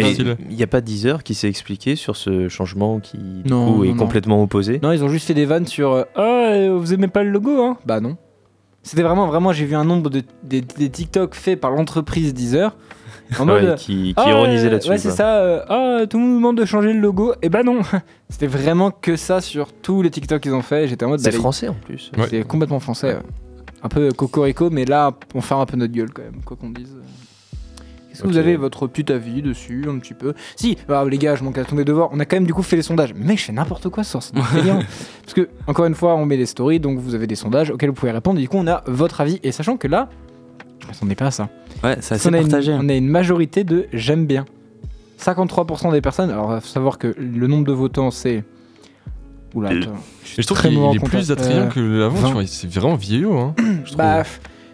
Il 0.49 0.55
n'y 0.55 0.63
a 0.63 0.67
pas 0.67 0.79
Deezer 0.79 1.21
qui 1.21 1.33
s'est 1.33 1.49
expliqué 1.49 1.97
sur 1.97 2.15
ce 2.15 2.47
changement 2.47 2.99
qui 3.01 3.17
du 3.17 3.49
Non, 3.49 3.73
coup, 3.73 3.83
est 3.83 3.89
non, 3.89 3.97
complètement 3.97 4.41
opposé? 4.41 4.79
Non, 4.81 4.93
ils 4.93 5.03
ont 5.03 5.09
juste 5.09 5.27
fait 5.27 5.33
des 5.33 5.45
vannes 5.45 5.67
sur 5.67 5.91
euh, 5.91 6.03
Ah, 6.15 6.21
euh, 6.53 6.77
vous 6.79 6.93
aimez 6.93 7.09
pas 7.09 7.23
le 7.23 7.29
logo, 7.31 7.61
hein? 7.61 7.77
Bah 7.85 7.99
non. 7.99 8.15
C'était 8.83 9.01
vraiment, 9.03 9.27
vraiment, 9.27 9.51
j'ai 9.51 9.65
vu 9.65 9.75
un 9.75 9.83
nombre 9.83 10.09
de 10.09 10.21
des, 10.43 10.61
des 10.61 10.89
TikTok 10.89 11.33
faits 11.35 11.59
par 11.59 11.71
l'entreprise 11.71 12.33
Deezer. 12.33 12.75
En 13.39 13.45
mode. 13.47 13.63
Ouais, 13.63 13.75
qui, 13.75 14.13
qui 14.13 14.13
Ah, 14.17 14.29
ironisait 14.29 14.69
là-dessus. 14.69 14.89
Ouais, 14.91 14.97
c'est 14.99 15.09
ça. 15.09 15.39
euh, 15.39 15.61
Ah, 15.67 16.05
tout 16.07 16.19
le 16.19 16.23
monde 16.23 16.35
demande 16.35 16.57
de 16.57 16.65
changer 16.65 16.93
le 16.93 16.99
logo. 16.99 17.33
Et 17.41 17.49
bah 17.49 17.63
non. 17.63 17.79
C'était 18.29 18.45
vraiment 18.47 18.91
que 18.91 19.15
ça 19.15 19.41
sur 19.41 19.73
tous 19.73 20.03
les 20.03 20.09
TikTok 20.11 20.41
qu'ils 20.43 20.53
ont 20.53 20.61
fait. 20.61 20.87
J'étais 20.87 21.03
en 21.05 21.09
mode. 21.09 21.19
C'est 21.19 21.31
bah, 21.31 21.37
français 21.37 21.67
en 21.67 21.73
plus. 21.73 22.11
Ouais. 22.17 22.27
C'est 22.29 22.43
complètement 22.43 22.79
français. 22.79 23.15
ouais. 23.15 23.19
Un 23.85 23.87
peu 23.87 24.11
cocorico, 24.11 24.71
mais 24.71 24.83
là, 24.83 25.13
on 25.35 25.41
fait 25.41 25.53
un 25.53 25.63
peu 25.67 25.77
notre 25.77 25.93
gueule 25.93 26.11
quand 26.11 26.23
même, 26.23 26.41
quoi 26.43 26.57
qu'on 26.57 26.71
dise. 26.71 26.97
Est-ce 28.11 28.23
que 28.23 28.27
vous 28.27 28.37
avez 28.37 28.55
votre 28.55 28.87
petit 28.87 29.11
avis 29.11 29.43
dessus, 29.43 29.85
un 29.87 29.99
petit 29.99 30.15
peu? 30.15 30.33
Si, 30.55 30.75
bah, 30.87 31.05
les 31.07 31.19
gars, 31.19 31.35
je 31.35 31.43
manque 31.43 31.59
à 31.59 31.65
tomber 31.65 31.85
devoir. 31.85 32.09
On 32.11 32.19
a 32.19 32.25
quand 32.25 32.37
même 32.37 32.47
du 32.47 32.53
coup 32.55 32.63
fait 32.63 32.77
les 32.77 32.81
sondages. 32.81 33.13
Mais 33.13 33.23
mec, 33.25 33.37
je 33.37 33.43
fais 33.43 33.51
n'importe 33.53 33.89
quoi 33.89 34.03
sur 34.03 34.23
ce. 34.23 34.31
Parce 34.33 35.33
que, 35.35 35.49
encore 35.67 35.85
une 35.85 35.93
fois, 35.93 36.15
on 36.15 36.25
met 36.25 36.35
les 36.35 36.47
stories, 36.47 36.79
donc 36.79 36.97
vous 36.97 37.13
avez 37.13 37.27
des 37.27 37.35
sondages 37.35 37.69
auxquels 37.69 37.89
vous 37.89 37.95
pouvez 37.95 38.11
répondre. 38.11 38.39
Et 38.39 38.41
du 38.41 38.49
coup, 38.49 38.57
on 38.57 38.65
a 38.65 38.81
votre 38.87 39.21
avis. 39.21 39.39
Et 39.43 39.51
sachant 39.51 39.77
que 39.77 39.87
là, 39.87 40.09
je 40.79 40.87
m'attendais 40.87 41.13
pas 41.13 41.27
à 41.27 41.31
ça. 41.31 41.49
Ouais, 41.83 41.97
c'est 42.01 42.15
assez 42.15 42.29
on, 42.29 42.33
a 42.33 42.39
partagé. 42.39 42.71
hein. 42.71 42.79
une, 42.79 42.85
on 42.85 42.89
a 42.89 42.95
une 42.95 43.07
majorité 43.07 43.63
de 43.63 43.85
j'aime 43.93 44.25
bien. 44.25 44.45
53% 45.19 45.91
des 45.91 46.01
personnes. 46.01 46.31
Alors, 46.31 46.59
faut 46.59 46.67
savoir 46.67 46.97
que 46.97 47.13
le 47.19 47.45
nombre 47.45 47.65
de 47.65 47.73
votants, 47.73 48.09
c'est. 48.09 48.43
Oula, 49.55 49.71
Euh, 49.71 49.81
attends. 49.81 49.95
Je 50.23 50.41
trouve 50.43 50.61
qu'il 50.61 50.73
est 50.77 50.99
plus 50.99 51.31
attrayant 51.31 51.63
Euh, 51.63 51.67
que 51.69 51.79
l'avant, 51.79 52.15
20. 52.17 52.27
tu 52.27 52.33
vois, 52.33 52.45
c'est 52.45 52.67
vraiment 52.71 52.95
vieillot, 52.95 53.37
hein. 53.39 53.55
je. 53.85 53.95
Bah, 53.95 54.23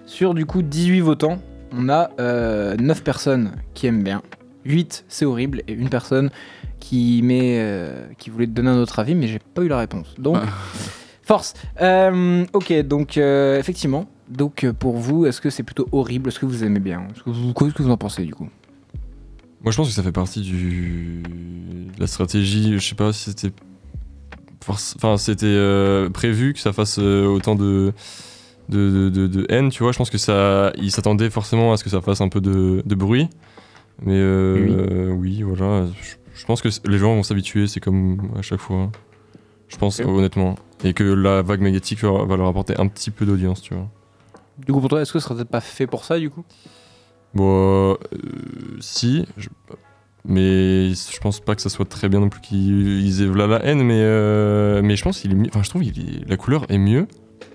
sur 0.06 0.34
du 0.34 0.46
coup 0.46 0.62
18 0.62 1.00
votants, 1.02 1.40
on 1.72 1.88
a 1.88 2.10
euh, 2.20 2.76
9 2.78 3.04
personnes 3.04 3.52
qui 3.74 3.88
aiment 3.88 4.04
bien, 4.04 4.22
8 4.66 5.06
c'est 5.08 5.26
horrible, 5.26 5.62
et 5.68 5.74
une 5.74 5.90
personne 5.90 6.30
qui, 6.80 7.22
met, 7.24 7.58
euh, 7.60 8.08
qui 8.18 8.30
voulait 8.32 8.48
te 8.48 8.52
donner 8.52 8.70
un 8.72 8.78
autre 8.80 9.00
avis, 9.00 9.14
mais 9.16 9.28
j'ai 9.28 9.40
pas 9.40 9.62
eu 9.62 9.68
la 9.68 9.78
réponse. 9.78 10.16
Donc, 10.18 10.36
Ouais. 10.38 10.42
force. 11.22 11.54
Euh, 11.82 12.44
ok, 12.54 12.74
donc 12.82 13.18
euh, 13.18 13.60
effectivement, 13.60 14.08
donc 14.30 14.64
euh, 14.64 14.74
pour 14.74 14.98
vous, 14.98 15.26
est-ce 15.28 15.40
que 15.42 15.50
c'est 15.52 15.64
plutôt 15.64 15.88
horrible? 15.92 16.30
Est-ce 16.30 16.40
que 16.40 16.46
vous 16.48 16.64
aimez 16.64 16.80
bien? 16.80 17.04
Est-ce 17.14 17.24
que 17.24 17.30
vous- 17.30 17.54
Qu'est-ce 17.54 17.74
que 17.76 17.84
vous 17.84 17.92
en 17.92 17.98
pensez 17.98 18.24
du 18.26 18.34
coup? 18.34 18.50
Moi, 19.64 19.72
je 19.72 19.78
pense 19.78 19.88
que 19.90 19.94
ça 19.94 20.02
fait 20.02 20.12
partie 20.12 20.42
du 20.42 21.22
de 21.96 22.00
la 22.00 22.08
stratégie. 22.08 22.74
Je 22.80 22.80
sais 22.88 22.96
pas 22.96 23.14
si 23.14 23.30
c'était 23.30 23.52
enfin 24.70 25.18
c'était 25.18 25.46
euh, 25.48 26.10
prévu 26.10 26.54
que 26.54 26.60
ça 26.60 26.72
fasse 26.74 26.98
euh, 27.00 27.26
autant 27.26 27.56
de 27.56 27.94
de, 28.70 28.90
de, 28.90 29.10
de- 29.10 29.28
de 29.28 29.46
haine, 29.50 29.70
tu 29.70 29.84
vois. 29.84 29.92
Je 29.92 29.98
pense 29.98 30.10
que 30.10 30.18
ça, 30.18 30.72
ils 30.78 30.92
s'attendaient 30.92 31.30
forcément 31.30 31.74
à 31.74 31.78
ce 31.78 31.84
que 31.84 31.90
ça 31.90 32.00
fasse 32.00 32.22
un 32.22 32.30
peu 32.30 32.40
de, 32.40 32.82
de 32.86 32.96
bruit. 32.96 33.28
Mais 34.02 34.16
euh, 34.16 35.12
oui. 35.12 35.42
voilà. 35.42 35.88
Je, 36.02 36.16
je 36.40 36.46
pense 36.46 36.62
que 36.62 36.70
les 36.88 36.98
gens 36.98 37.14
vont 37.16 37.24
s'habituer. 37.24 37.68
C'est 37.68 37.82
comme 37.82 38.32
à 38.38 38.42
chaque 38.42 38.62
fois. 38.62 38.90
Je 39.68 39.78
pense 39.78 40.00
honnêtement. 40.00 40.56
Et 40.84 40.94
que 40.94 41.04
la 41.04 41.42
vague 41.42 41.62
médiatique 41.62 42.02
va 42.04 42.24
va 42.24 42.38
leur 42.38 42.48
apporter 42.48 42.80
un 42.80 42.88
petit 42.88 43.12
peu 43.12 43.26
d'audience, 43.26 43.62
tu 43.62 43.74
vois. 43.74 43.88
Du 44.58 44.72
coup, 44.72 44.80
pour 44.80 44.90
toi, 44.90 45.02
est-ce 45.02 45.12
que 45.12 45.20
ce 45.20 45.26
serait 45.26 45.36
peut-être 45.36 45.50
pas 45.50 45.62
fait 45.62 45.88
pour 45.88 46.06
ça 46.06 46.18
du 46.20 46.30
coup? 46.30 46.46
Bon, 47.34 47.98
si, 48.80 49.26
je- 49.38 49.50
mais 50.26 50.90
je 50.94 51.20
pense 51.22 51.40
pas 51.40 51.56
que 51.56 51.62
ça 51.62 51.70
soit 51.70 51.86
très 51.90 52.10
bien 52.10 52.20
non 52.20 52.30
plus 52.30 52.42
qu'ils 52.42 53.22
aient 53.22 53.36
là 53.38 53.48
la 53.48 53.66
haine, 53.66 53.84
mais, 53.84 54.00
euh, 54.00 54.82
mais 54.84 54.96
je 54.96 55.04
pense 55.04 55.20
qu'il 55.20 55.32
est 55.32 55.36
mieux. 55.36 55.48
Enfin, 55.50 55.64
je 55.64 55.70
trouve 55.70 55.84
que 55.84 55.90
la 56.30 56.38
couleur 56.38 56.66
est 56.70 56.78
mieux. 56.78 57.08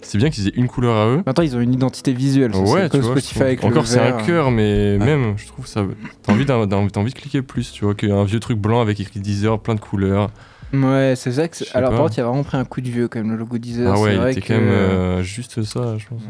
C'est 0.02 0.18
bien 0.18 0.30
qu'ils 0.30 0.48
aient 0.48 0.52
une 0.54 0.68
couleur 0.68 0.96
à 0.96 1.06
eux. 1.08 1.22
Maintenant, 1.26 1.42
ils 1.44 1.56
ont 1.56 1.60
une 1.60 1.72
identité 1.74 2.12
visuelle. 2.12 2.52
ça, 2.54 2.60
ouais, 2.60 2.82
c'est 2.84 2.90
tu 2.90 2.98
vois. 3.00 3.12
Spotify 3.12 3.42
avec 3.42 3.64
Encore, 3.64 3.86
c'est 3.86 3.98
un 4.00 4.12
cœur, 4.12 4.50
mais 4.50 4.96
Ouais. 5.00 5.04
même, 5.06 5.34
je 5.36 5.46
trouve 5.46 5.66
ça. 5.66 5.84
T'as 6.22 6.32
envie, 6.32 6.44
d'un- 6.44 6.66
d'un- 6.66 6.86
t'as 6.88 7.00
envie 7.00 7.12
de 7.12 7.18
cliquer 7.18 7.42
plus, 7.42 7.72
tu 7.72 7.84
vois, 7.84 7.94
qu'un 7.94 8.24
vieux 8.24 8.38
truc 8.40 8.58
blanc 8.58 8.80
avec 8.80 9.00
écrit 9.00 9.20
Deezer, 9.20 9.58
plein 9.60 9.74
de 9.74 9.80
couleurs. 9.80 10.30
Ouais, 10.72 11.14
c'est 11.16 11.32
ça. 11.32 11.48
Que 11.48 11.56
c'est- 11.56 11.74
Alors, 11.74 11.90
pas. 11.90 11.96
par 11.96 12.06
contre, 12.06 12.18
il 12.18 12.20
a 12.20 12.24
vraiment 12.24 12.42
pris 12.44 12.56
un 12.56 12.64
coup 12.64 12.80
de 12.80 12.88
vieux 12.88 13.08
quand 13.08 13.18
même, 13.20 13.30
le 13.30 13.36
logo 13.36 13.58
Deezer. 13.58 13.92
ah 13.92 13.96
c'est 13.96 14.02
ouais, 14.02 14.14
il 14.14 14.20
vrai 14.20 14.32
était 14.32 14.40
que- 14.42 14.48
quand 14.48 14.60
même 14.60 14.68
euh, 14.68 15.22
juste 15.22 15.62
ça, 15.62 15.96
je 15.98 16.06
pense. 16.06 16.22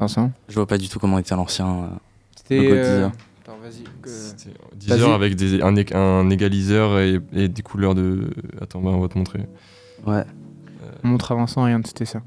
Vincent? 0.00 0.30
Je 0.48 0.54
vois 0.54 0.66
pas 0.66 0.78
du 0.78 0.88
tout 0.88 0.98
comment 0.98 1.18
était 1.18 1.34
l'ancien. 1.34 1.66
euh, 1.68 1.86
C'était. 2.36 2.56
Logo 2.62 2.74
euh, 2.74 2.94
Deezer. 2.96 3.12
Attends, 3.48 3.58
vas-y. 3.62 3.84
que- 4.02 4.08
C'était 4.10 4.50
Deezer 4.76 4.98
Vas-y. 5.08 5.14
avec 5.14 5.34
des, 5.36 5.62
un, 5.62 5.74
un 5.96 6.28
égaliseur 6.30 6.98
et, 6.98 7.18
et 7.32 7.48
des 7.48 7.62
couleurs 7.62 7.94
de. 7.94 8.28
Attends, 8.60 8.80
bah, 8.80 8.90
on 8.92 9.00
va 9.00 9.08
te 9.08 9.16
montrer. 9.16 9.40
Ouais. 10.06 10.24
On 11.02 11.08
montre 11.08 11.32
à 11.32 11.34
Vincent, 11.34 11.62
rien, 11.62 11.80
c'était 11.84 12.04
ça. 12.04 12.20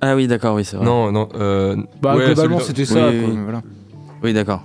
Ah 0.00 0.14
oui, 0.14 0.28
d'accord, 0.28 0.54
oui, 0.54 0.64
c'est 0.64 0.76
vrai. 0.76 0.86
Non, 0.86 1.10
non. 1.10 1.28
Euh, 1.34 1.76
Bah, 2.00 2.16
ouais, 2.16 2.26
globalement, 2.26 2.60
c'était 2.60 2.84
ça. 2.84 3.08
Oui, 3.10 3.36
voilà. 3.42 3.62
Oui, 4.22 4.32
d'accord. 4.32 4.62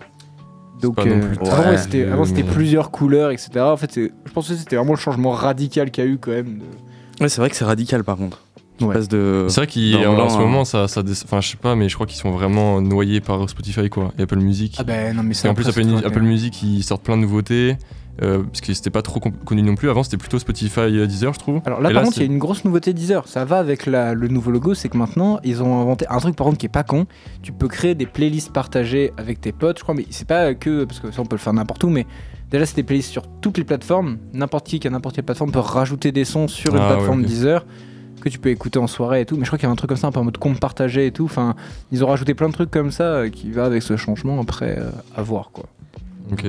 Donc, 0.81 0.99
euh, 0.99 1.33
ouais, 1.69 1.77
c'était, 1.77 2.03
avant, 2.05 2.25
c'était 2.25 2.43
mais- 2.43 2.51
plusieurs 2.51 2.91
couleurs, 2.91 3.31
etc. 3.31 3.51
En 3.61 3.77
fait, 3.77 3.95
je 3.95 4.31
pense 4.33 4.49
que 4.49 4.53
c'était 4.55 4.75
vraiment 4.75 4.91
le 4.93 4.99
changement 4.99 5.31
radical 5.31 5.89
qu'il 5.91 6.03
y 6.03 6.07
a 6.07 6.09
eu 6.09 6.17
quand 6.19 6.31
même. 6.31 6.59
de- 6.59 7.21
Ouais, 7.23 7.29
c'est 7.29 7.39
vrai 7.41 7.49
que 7.49 7.55
c'est 7.55 7.63
radical 7.65 8.03
par 8.03 8.17
contre. 8.17 8.43
Ouais. 8.81 9.07
de. 9.07 9.45
C'est 9.49 9.61
vrai 9.61 9.67
qu'en 9.67 10.29
ce 10.29 10.35
hein. 10.35 10.39
moment, 10.39 10.65
ça, 10.65 10.85
enfin, 10.85 11.41
je 11.41 11.47
sais 11.49 11.57
pas, 11.57 11.75
mais 11.75 11.89
je 11.89 11.95
crois 11.95 12.07
qu'ils 12.07 12.19
sont 12.19 12.31
vraiment 12.31 12.81
noyés 12.81 13.21
par 13.21 13.47
Spotify, 13.49 13.89
quoi, 13.89 14.11
et 14.17 14.23
Apple 14.23 14.37
Music. 14.39 14.75
Ah 14.79 14.83
ben 14.83 15.15
non, 15.15 15.23
mais 15.23 15.35
et 15.43 15.47
en 15.47 15.53
plus, 15.53 15.67
Apple. 15.67 16.21
Music, 16.21 16.61
ils 16.63 16.83
sortent 16.83 17.03
plein 17.03 17.15
de 17.15 17.21
nouveautés, 17.21 17.77
euh, 18.21 18.43
parce 18.43 18.61
que 18.61 18.73
c'était 18.73 18.89
pas 18.89 19.01
trop 19.01 19.19
con- 19.19 19.31
connu 19.45 19.61
non 19.61 19.75
plus. 19.75 19.89
Avant, 19.89 20.03
c'était 20.03 20.17
plutôt 20.17 20.39
Spotify 20.39 20.79
euh, 20.81 21.05
Deezer, 21.07 21.33
je 21.33 21.39
trouve. 21.39 21.61
Alors 21.65 21.81
là, 21.81 21.91
Et 21.91 21.93
par 21.93 22.03
contre, 22.03 22.17
il 22.17 22.21
y 22.21 22.23
a 22.23 22.31
une 22.31 22.39
grosse 22.39 22.65
nouveauté 22.65 22.93
Deezer. 22.93 23.27
Ça 23.27 23.45
va 23.45 23.59
avec 23.59 23.85
la- 23.85 24.13
le 24.13 24.27
nouveau 24.27 24.51
logo, 24.51 24.73
c'est 24.73 24.89
que 24.89 24.97
maintenant, 24.97 25.39
ils 25.43 25.61
ont 25.63 25.79
inventé 25.81 26.05
un 26.09 26.17
truc 26.19 26.35
par 26.35 26.45
contre 26.45 26.57
qui 26.57 26.65
est 26.65 26.69
pas 26.69 26.83
con. 26.83 27.05
Tu 27.41 27.51
peux 27.51 27.67
créer 27.67 27.95
des 27.95 28.05
playlists 28.05 28.51
partagées 28.51 29.11
avec 29.17 29.39
tes 29.39 29.51
potes, 29.51 29.77
je 29.79 29.83
crois, 29.83 29.95
mais 29.95 30.05
c'est 30.09 30.27
pas 30.27 30.53
que 30.55 30.83
parce 30.85 30.99
que 30.99 31.11
ça 31.11 31.21
on 31.21 31.25
peut 31.25 31.35
le 31.35 31.41
faire 31.41 31.53
n'importe 31.53 31.83
où, 31.83 31.89
mais 31.89 32.05
déjà 32.51 32.65
c'est 32.65 32.75
des 32.75 32.83
playlists 32.83 33.11
sur 33.11 33.23
toutes 33.41 33.57
les 33.57 33.63
plateformes. 33.65 34.17
N'importe 34.33 34.67
qui 34.67 34.79
qui 34.79 34.87
a 34.87 34.91
n'importe 34.91 35.15
quelle 35.15 35.25
plateforme 35.25 35.51
peut 35.51 35.59
rajouter 35.59 36.11
des 36.11 36.25
sons 36.25 36.47
sur 36.47 36.73
une 36.75 36.81
Ah, 36.81 36.89
ouais, 36.89 36.95
plateforme. 36.95 37.23
Deezer 37.23 37.65
que 38.23 38.29
tu 38.29 38.39
peux 38.39 38.49
écouter 38.49 38.79
en 38.79 38.87
soirée 38.87 39.21
et 39.21 39.25
tout. 39.25 39.35
Mais 39.35 39.43
je 39.43 39.49
crois 39.49 39.57
qu'il 39.59 39.67
y 39.67 39.69
a 39.69 39.71
un 39.71 39.75
truc 39.75 39.89
comme 39.89 39.97
ça, 39.97 40.07
un 40.07 40.11
peu 40.11 40.19
en 40.19 40.23
mode 40.23 40.37
compte 40.37 40.59
partagé 40.59 41.07
et 41.07 41.11
tout. 41.11 41.25
Enfin, 41.25 41.55
ils 41.91 42.03
ont 42.03 42.07
rajouté 42.07 42.33
plein 42.33 42.47
de 42.47 42.53
trucs 42.53 42.71
comme 42.71 42.91
ça 42.91 43.03
euh, 43.03 43.29
qui 43.29 43.51
va 43.51 43.65
avec 43.65 43.83
ce 43.83 43.97
changement 43.97 44.39
après 44.41 44.77
euh, 44.79 44.89
à 45.15 45.21
voir 45.21 45.51
quoi. 45.51 45.65
Ok. 46.31 46.45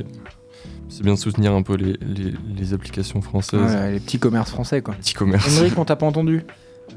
C'est 0.88 1.02
bien 1.02 1.14
de 1.14 1.18
soutenir 1.18 1.52
un 1.52 1.62
peu 1.62 1.74
les, 1.74 1.94
les, 2.00 2.32
les 2.56 2.72
applications 2.72 3.20
françaises. 3.20 3.76
Les 3.90 3.98
petits 3.98 4.20
commerces 4.20 4.50
français 4.50 4.80
quoi. 4.80 4.94
Petit 4.94 5.14
commerce. 5.14 5.56
Émeric, 5.56 5.76
on 5.76 5.84
t'a 5.84 5.96
pas 5.96 6.06
entendu 6.06 6.44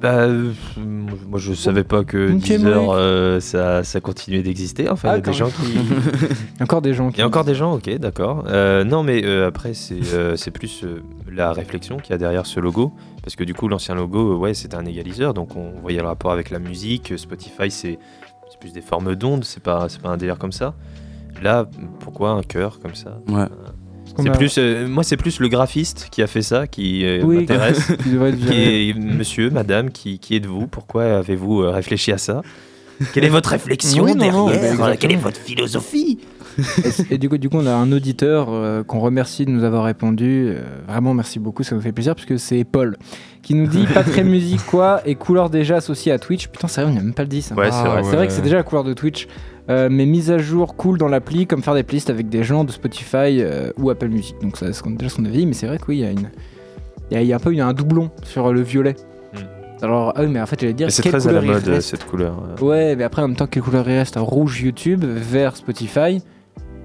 Bah, 0.02 0.14
euh, 0.26 0.52
moi 0.78 1.40
je 1.40 1.54
savais 1.54 1.84
pas 1.84 2.04
que 2.04 2.34
Ok, 2.34 2.40
Deezer 2.42 2.92
euh, 2.92 3.40
ça, 3.40 3.84
ça 3.84 4.00
continuait 4.00 4.44
d'exister. 4.44 4.90
Enfin, 4.90 5.08
il 5.08 5.12
y 5.12 5.14
Ah, 5.14 5.16
a 5.16 5.22
des 5.22 5.24
quand 5.24 5.32
gens 5.34 5.50
qui. 5.50 5.78
Encore 6.62 6.82
des 6.84 6.94
gens 6.94 7.10
qui. 7.10 7.18
Il 7.18 7.20
y 7.20 7.24
a 7.24 7.28
encore 7.28 7.46
des 7.46 7.56
gens, 7.56 7.74
ok, 7.74 7.90
d'accord. 7.98 8.44
Euh, 8.48 8.84
non, 8.84 9.02
mais 9.02 9.26
euh, 9.26 9.48
après, 9.48 9.74
c'est 9.74 10.14
euh, 10.14 10.36
c'est 10.36 10.52
plus 10.52 10.84
euh, 10.84 11.02
la 11.32 11.52
réflexion 11.52 11.98
qu'il 11.98 12.12
y 12.12 12.14
a 12.14 12.18
derrière 12.20 12.46
ce 12.46 12.60
logo. 12.60 12.94
Parce 13.24 13.36
que 13.36 13.44
du 13.44 13.54
coup, 13.56 13.68
l'ancien 13.68 13.96
logo, 13.96 14.38
ouais, 14.38 14.54
c'était 14.54 14.76
un 14.76 14.86
égaliseur. 14.86 15.34
Donc, 15.34 15.56
on 15.56 15.72
voyait 15.82 16.02
le 16.02 16.08
rapport 16.08 16.32
avec 16.32 16.52
la 16.52 16.60
musique. 16.60 17.18
Spotify, 17.18 17.72
c'est 17.72 17.98
c'est 18.50 18.60
plus 18.60 18.74
des 18.74 18.82
formes 18.82 19.16
d'ondes. 19.16 19.46
C'est 19.46 19.64
pas, 19.64 19.90
c'est 19.90 20.02
pas 20.02 20.10
un 20.10 20.18
délire 20.18 20.38
comme 20.38 20.52
ça. 20.52 20.76
Là, 21.42 21.66
pourquoi 22.02 22.32
un 22.32 22.44
cœur 22.44 22.80
comme 22.80 22.96
ça? 22.96 23.20
Ouais. 23.30 23.46
C'est 24.24 24.30
a- 24.30 24.34
plus, 24.34 24.56
euh, 24.58 24.88
moi, 24.88 25.04
c'est 25.04 25.18
plus 25.18 25.40
le 25.40 25.48
graphiste 25.48 26.08
qui 26.12 26.22
a 26.22 26.28
fait 26.28 26.42
ça 26.42 26.68
qui 26.68 27.06
euh, 27.06 27.22
Oui. 27.24 27.38
m'intéresse. 27.40 27.92
qui 28.04 28.10
devrait 28.10 28.30
être 28.30 28.38
qui 28.40 28.44
viré. 28.46 28.90
est 28.90 28.94
monsieur, 28.94 29.50
madame, 29.50 29.92
qui, 29.92 30.20
qui 30.20 30.36
êtes-vous 30.36 30.68
Pourquoi 30.68 31.04
avez-vous 31.18 31.62
euh, 31.64 31.70
réfléchi 31.72 32.12
à 32.12 32.18
ça? 32.18 32.42
Quelle 33.14 33.26
est 33.26 33.30
votre 33.30 33.50
réflexion 33.52 34.04
Oui, 34.06 34.16
non, 34.16 34.32
non, 34.32 34.46
bah, 34.48 34.54
derrière. 34.58 34.98
Quelle 34.98 35.12
est 35.12 35.16
votre 35.18 35.40
philosophie? 35.40 36.18
Et, 37.12 37.20
du, 37.20 37.30
coup, 37.30 37.38
du 37.38 37.48
coup, 37.50 37.58
on 37.60 37.68
a 37.68 37.72
un 37.72 37.92
auditeur 37.92 38.48
euh, 38.50 38.82
qu'on 38.84 39.00
remercie 39.00 39.46
de 39.46 39.52
nous 39.52 39.64
avoir 39.64 39.84
répondu. 39.84 40.48
Euh, 40.50 40.62
vraiment, 40.88 41.14
merci 41.14 41.38
beaucoup, 41.38 41.62
ça 41.62 41.76
nous 41.76 41.82
fait 41.82 41.92
plaisir, 41.92 42.16
puisque 42.16 42.40
c'est 42.40 42.64
Paul 42.64 42.98
qui 43.44 43.54
nous 43.54 43.68
dit 43.68 43.86
pas 43.94 44.04
très 44.04 44.24
musique 44.24 44.66
quoi 44.66 45.00
et 45.06 45.14
couleur 45.16 45.50
déjà 45.52 45.76
associée 45.78 46.12
à 46.12 46.18
Twitch. 46.20 46.48
Putain, 46.48 46.68
c'est 46.68 46.82
vrai, 46.82 46.90
on 46.92 46.96
n'a 46.96 47.02
même 47.02 47.14
pas 47.14 47.22
le 47.24 47.30
dit 47.30 47.42
ça. 47.44 47.54
Ouais, 47.56 47.70
c'est 47.72 47.78
Ah, 47.78 47.90
vrai. 47.90 48.04
C'est 48.04 48.10
vrai 48.10 48.18
ouais. 48.22 48.28
que 48.28 48.34
c'est 48.34 48.42
déjà 48.42 48.56
la 48.58 48.64
couleur 48.64 48.84
de 48.84 48.94
Twitch. 48.94 49.28
Euh, 49.70 49.90
mais 49.92 50.06
mise 50.06 50.32
à 50.32 50.38
jour 50.38 50.76
cool 50.78 50.98
dans 50.98 51.10
l'appli, 51.10 51.46
comme 51.46 51.62
faire 51.62 51.74
des 51.76 51.84
playlists 51.84 52.10
avec 52.10 52.30
des 52.30 52.44
gens 52.44 52.64
de 52.64 52.72
Spotify 52.72 53.42
euh, 53.42 53.72
ou 53.78 53.90
Apple 53.90 54.08
Music. 54.08 54.36
Donc, 54.42 54.56
ça, 54.56 54.68
c'est 54.68 54.74
ce 54.74 54.82
qu'on- 54.84 54.92
déjà 54.92 55.10
ce 55.10 55.16
qu'on 55.18 55.26
avait 55.26 55.38
dit, 55.38 55.46
mais 55.46 55.54
c'est 55.54 55.68
vrai 55.68 55.78
que 55.78 55.84
oui, 55.90 55.98
il 55.98 56.04
y 56.04 56.06
a 56.06 56.12
une. 56.12 56.30
Il 57.12 57.16
y 57.16 57.18
a, 57.18 57.22
il 57.22 57.28
y 57.28 57.34
a 57.34 57.36
un 57.36 57.40
peu 57.40 57.52
il 57.54 57.58
y 57.58 57.62
a 57.62 57.68
un 57.68 57.74
doublon 57.74 58.10
sur 58.24 58.52
le 58.54 58.62
violet. 58.62 58.96
Hmm. 59.34 59.84
Alors, 59.84 60.14
ah 60.16 60.22
oui, 60.22 60.28
mais 60.30 60.40
en 60.42 60.46
fait, 60.46 60.60
j'allais 60.60 60.74
dire 60.74 60.90
c'est 60.92 61.02
quelle 61.02 61.12
très 61.14 61.28
à 61.28 61.32
la 61.34 61.42
mode 61.42 61.82
cette 61.82 62.06
couleur. 62.06 62.36
Ouais, 62.62 62.96
mais 62.96 63.04
après, 63.04 63.22
en 63.22 63.28
même 63.28 63.36
temps, 63.38 63.48
quelle 63.48 63.64
couleur 63.64 63.88
il 63.90 63.98
reste? 63.98 64.16
Rouge 64.18 64.62
YouTube, 64.62 65.04
vert 65.04 65.56
Spotify, 65.58 66.22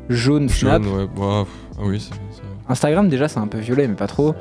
jaune 0.08 0.48
Snap. 0.48 0.82
Jaune, 0.82 0.92
ouais. 0.96 1.06
bah, 1.16 1.44
pff, 1.44 1.76
ah 1.78 1.82
oui, 1.84 2.00
c'est. 2.00 2.14
c'est- 2.34 2.42
Instagram, 2.68 3.08
déjà, 3.08 3.28
c'est 3.28 3.38
un 3.40 3.46
peu 3.48 3.58
violet, 3.58 3.86
mais 3.88 3.94
pas 3.94 4.06
trop. 4.06 4.34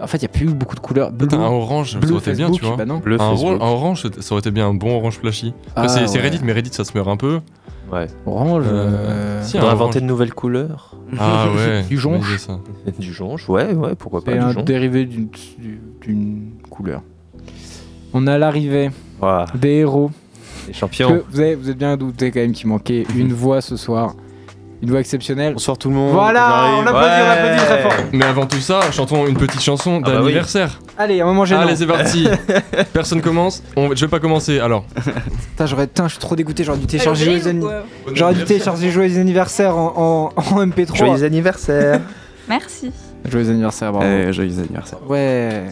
En 0.00 0.06
fait, 0.06 0.18
il 0.18 0.20
n'y 0.22 0.26
a 0.26 0.28
plus 0.28 0.46
beaucoup 0.54 0.74
de 0.76 0.80
couleurs. 0.80 1.10
Blue, 1.10 1.26
Putain, 1.26 1.40
un 1.40 1.46
orange, 1.48 1.92
ça 1.94 1.98
bleu 1.98 2.10
aurait 2.12 2.20
été 2.20 2.32
bien, 2.34 2.50
tu 2.50 2.64
vois. 2.64 2.76
bah 2.76 2.84
non. 2.84 2.98
Bleu 2.98 3.16
Un, 3.20 3.30
orange, 3.32 4.06
ça 4.20 4.32
aurait 4.32 4.40
été 4.40 4.50
bien, 4.52 4.68
un 4.68 4.74
bon 4.74 4.96
orange 4.96 5.18
flashy. 5.18 5.54
Ah, 5.74 5.88
c'est 5.88 6.06
c'est 6.06 6.18
ouais. 6.18 6.24
Reddit, 6.24 6.40
mais 6.44 6.52
Reddit, 6.52 6.70
ça 6.72 6.84
se 6.84 6.92
meurt 6.96 7.08
un 7.08 7.16
peu. 7.16 7.40
Ouais. 7.92 8.06
Orange. 8.26 8.64
Euh, 8.66 8.70
euh, 8.72 9.42
si, 9.42 9.56
On 9.58 9.62
a 9.66 9.70
inventé 9.72 10.00
de 10.00 10.04
nouvelles 10.04 10.34
couleurs. 10.34 10.94
Ah 11.18 11.46
ouais. 11.56 11.82
Du 11.84 11.96
jonche. 11.98 12.48
du 12.98 13.12
jonche, 13.12 13.48
ouais, 13.48 13.72
ouais, 13.74 13.94
pourquoi 13.94 14.22
pas 14.22 14.32
C'est 14.32 14.38
un 14.38 14.52
jonche. 14.52 14.64
dérivé 14.64 15.04
d'une- 15.06 15.28
du- 15.58 15.80
d'une 16.02 16.50
couleur. 16.68 17.02
On 18.12 18.26
a 18.26 18.36
l'arrivée 18.38 18.90
Voilà, 19.20 19.46
des 19.54 19.68
héros. 19.76 20.10
les 20.66 20.72
champions. 20.74 21.08
que 21.08 21.24
vous, 21.30 21.40
avez, 21.40 21.54
vous 21.54 21.70
êtes 21.70 21.78
bien 21.78 21.96
douté 21.96 22.30
quand 22.30 22.40
même 22.40 22.52
qu'il 22.52 22.68
manquait 22.68 23.04
une 23.16 23.32
voix 23.32 23.60
ce 23.60 23.76
soir. 23.76 24.14
Une 24.80 24.90
voix 24.90 25.00
exceptionnelle. 25.00 25.54
Bonsoir 25.54 25.76
tout 25.76 25.88
le 25.88 25.96
monde. 25.96 26.12
Voilà, 26.12 26.66
on 26.76 26.86
applaudit, 26.86 26.96
on 27.26 27.30
applaudit 27.30 27.64
très 27.64 27.82
fort. 27.82 27.92
Mais 28.12 28.24
avant 28.24 28.46
tout 28.46 28.60
ça, 28.60 28.80
chantons 28.92 29.26
une 29.26 29.36
petite 29.36 29.60
chanson 29.60 30.00
Ah 30.04 30.06
bah 30.06 30.12
oui. 30.18 30.22
d'anniversaire. 30.26 30.78
Allez, 30.96 31.20
un 31.20 31.24
moment 31.26 31.44
gênant. 31.44 31.62
Allez, 31.62 31.74
c'est 31.74 31.86
parti. 31.86 32.28
Personne 32.92 33.20
commence. 33.20 33.62
On- 33.76 33.92
Je 33.94 34.00
vais 34.04 34.08
pas 34.08 34.20
commencer. 34.20 34.60
Alors. 34.60 34.84
Putain, 35.50 35.66
j'aurais, 35.66 35.86
putain, 35.88 36.04
je 36.06 36.12
suis 36.12 36.20
trop 36.20 36.36
dégoûté. 36.36 36.62
J'aurais 36.62 36.78
dû 36.78 36.86
télécharger 36.86 37.24
Joyeux, 37.24 37.44
ou 37.44 37.48
Anni- 37.48 37.60
quoi 37.60 37.82
j'aurais 38.14 38.34
dû 38.34 38.44
télécharger 38.44 38.90
Joyeux 38.92 39.18
anniversaire 39.20 39.76
en, 39.76 40.32
en, 40.36 40.54
en 40.54 40.66
MP3. 40.66 40.94
Joyeux 40.96 41.24
anniversaire. 41.24 42.00
Merci. 42.48 42.92
Joyeux 43.28 43.50
anniversaire, 43.50 43.90
bravo. 43.92 44.06
Eh, 44.06 44.32
joyeux 44.32 44.60
anniversaire. 44.60 44.98
Ouais. 45.08 45.64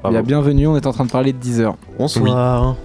Bravo. 0.00 0.12
Bien, 0.14 0.22
bienvenue, 0.22 0.68
on 0.68 0.76
est 0.76 0.86
en 0.86 0.92
train 0.92 1.04
de 1.06 1.10
parler 1.10 1.32
de 1.32 1.38
10 1.38 1.60
heures. 1.62 1.76
Bonsoir. 1.98 2.76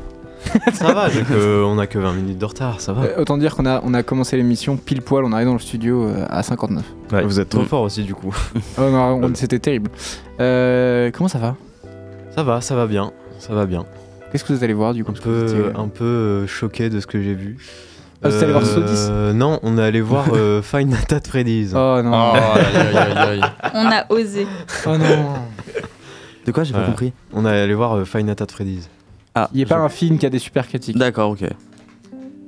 Ça 0.74 0.94
va, 0.94 1.10
que- 1.10 1.64
on 1.64 1.78
a 1.80 1.88
que 1.88 2.00
20 2.00 2.14
minutes 2.14 2.38
de 2.38 2.46
retard, 2.46 2.80
ça 2.82 2.94
va. 2.94 3.04
Euh, 3.04 3.22
autant 3.22 3.38
dire 3.38 3.56
qu'on 3.56 3.66
a, 3.66 3.82
on 3.84 3.94
a 3.94 4.04
commencé 4.04 4.38
l'émission 4.38 4.78
pile 4.78 5.02
poil, 5.02 5.24
on 5.26 5.32
arrive 5.34 5.48
dans 5.48 5.54
le 5.54 5.60
studio 5.60 6.06
euh, 6.08 6.26
à 6.30 6.44
59. 6.44 6.84
ouais. 7.12 7.24
Vous 7.24 7.40
êtes 7.40 7.50
trop 7.50 7.62
Mm. 7.62 7.66
fort 7.66 7.82
aussi 7.84 8.04
du 8.04 8.14
coup. 8.16 8.34
Oh, 8.78 8.90
non, 8.90 9.22
on- 9.24 9.36
c'était 9.36 9.60
terrible. 9.60 9.92
Euh, 10.40 11.12
comment 11.14 11.28
ça 11.28 11.40
va? 11.40 11.56
Ça 12.36 12.44
va, 12.44 12.62
ça 12.62 12.76
va 12.76 12.88
bien, 12.88 13.12
ça 13.40 13.54
va 13.54 13.66
bien. 13.66 13.86
Qu'est-ce 14.32 14.44
que 14.44 14.54
vous 14.54 14.64
allez 14.64 14.74
voir 14.74 14.94
du 14.94 15.04
coup? 15.04 15.12
Un 15.12 15.14
parce 15.14 15.26
que 15.26 15.30
vous 15.30 15.54
peu, 15.54 15.70
étiez- 15.70 15.80
un 15.80 15.88
peu 15.88 16.04
euh, 16.06 16.48
choqué 16.48 16.90
de 16.90 17.00
ce 17.00 17.08
que 17.08 17.22
j'ai 17.22 17.34
vu. 17.34 17.58
Ah, 18.22 18.30
vous 18.30 18.36
êtes 18.36 18.44
allé 18.44 18.52
voir 18.52 18.66
Saw 18.66 18.82
10 18.82 19.08
Euh, 19.10 19.34
Non, 19.34 19.60
on 19.64 19.78
est 19.78 19.82
allé 19.84 20.02
voir 20.02 20.26
euh, 20.34 20.62
Nights 20.74 21.14
at 21.14 21.22
Freddy's. 21.28 21.72
Oh 21.74 22.02
non. 22.04 22.12
Oh, 22.12 22.36
aïe, 22.36 22.76
aïe, 22.76 22.98
aïe, 22.98 23.18
aïe. 23.42 23.42
On 23.74 23.86
a 23.92 24.06
osé. 24.10 24.46
Oh 24.86 24.98
non. 24.98 25.34
De 26.46 26.52
quoi? 26.52 26.64
J'ai 26.64 26.74
pas 26.74 26.84
compris. 26.84 27.14
On 27.34 27.46
est 27.46 27.50
allé 27.62 27.74
voir 27.74 27.94
euh, 27.96 28.04
Nights 28.22 28.42
at 28.42 28.48
Freddy's. 28.52 28.90
Ah, 29.44 29.50
Il 29.54 29.58
n'y 29.58 29.64
a 29.64 29.68
pas 29.68 29.78
un 29.78 29.90
film 29.90 30.18
qui 30.18 30.26
a 30.26 30.30
des 30.30 30.40
super 30.40 30.68
critiques. 30.68 30.98
D'accord, 30.98 31.32
ok. 31.32 31.44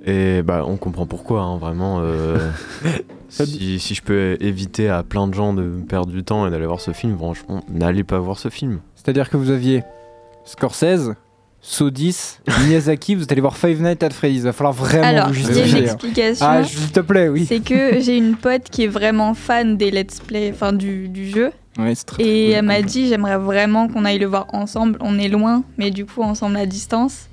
Et 0.06 0.41
bah, 0.41 0.63
on 0.67 0.77
comprend 0.77 1.06
pourquoi, 1.06 1.41
hein, 1.41 1.58
vraiment. 1.58 1.99
euh, 2.01 2.38
si, 3.30 3.80
si 3.80 3.93
je 3.93 4.01
peux 4.01 4.36
éviter 4.39 4.89
à 4.89 5.04
plein 5.04 5.27
de 5.27 5.34
gens 5.34 5.54
de 5.54 5.63
perdre 5.88 6.12
du 6.12 6.23
temps 6.23 6.47
et 6.47 6.51
d'aller 6.51 6.65
voir 6.65 6.82
ce 6.82 6.91
film, 6.91 7.15
franchement, 7.17 7.63
n'allez 7.69 8.04
pas 8.04 8.17
voir 8.19 8.39
ce 8.39 8.49
film. 8.49 8.80
C'est-à-dire 8.95 9.30
que 9.30 9.38
vous 9.38 9.51
aviez 9.51 9.84
Scorsese, 10.43 11.13
Saw 11.63 11.91
10, 11.91 12.41
Miyazaki, 12.65 13.13
vous 13.13 13.21
êtes 13.23 13.32
allé 13.32 13.41
voir 13.41 13.56
Five 13.56 13.80
Nights 13.80 14.01
at 14.01 14.10
Freddy's. 14.10 14.41
Va 14.41 14.54
falloir 14.54 14.73
vraiment 14.73 15.06
Alors, 15.06 15.27
vous 15.27 15.36
il 15.39 15.45
a 15.45 15.49
une 15.49 15.56
justifier. 15.56 15.80
hein. 15.82 15.93
explication. 15.93 16.45
Ah, 16.49 16.63
s'il 16.63 16.91
te 16.91 16.99
plaît, 17.01 17.30
oui. 17.30 17.45
C'est 17.47 17.60
que 17.60 17.99
j'ai 17.99 18.17
une 18.17 18.36
pote 18.36 18.63
qui 18.71 18.86
est 18.86 18.88
vraiment 18.88 19.36
fan 19.36 19.77
des 19.77 19.91
let's 19.91 20.19
play, 20.19 20.49
enfin 20.51 20.73
du, 20.73 21.08
du 21.10 21.30
jeu. 21.30 21.51
Ouais, 21.79 21.95
c'est 21.95 22.05
très, 22.05 22.23
Et 22.23 22.25
très 22.49 22.60
elle 22.60 22.65
m'a 22.65 22.81
dit 22.81 23.07
j'aimerais 23.07 23.38
vraiment 23.38 23.88
qu'on 23.88 24.03
aille 24.05 24.19
le 24.19 24.27
voir 24.27 24.47
ensemble. 24.53 24.97
On 25.01 25.17
est 25.17 25.29
loin, 25.29 25.63
mais 25.77 25.89
du 25.91 26.05
coup 26.05 26.21
ensemble 26.21 26.57
à 26.57 26.65
distance. 26.65 27.27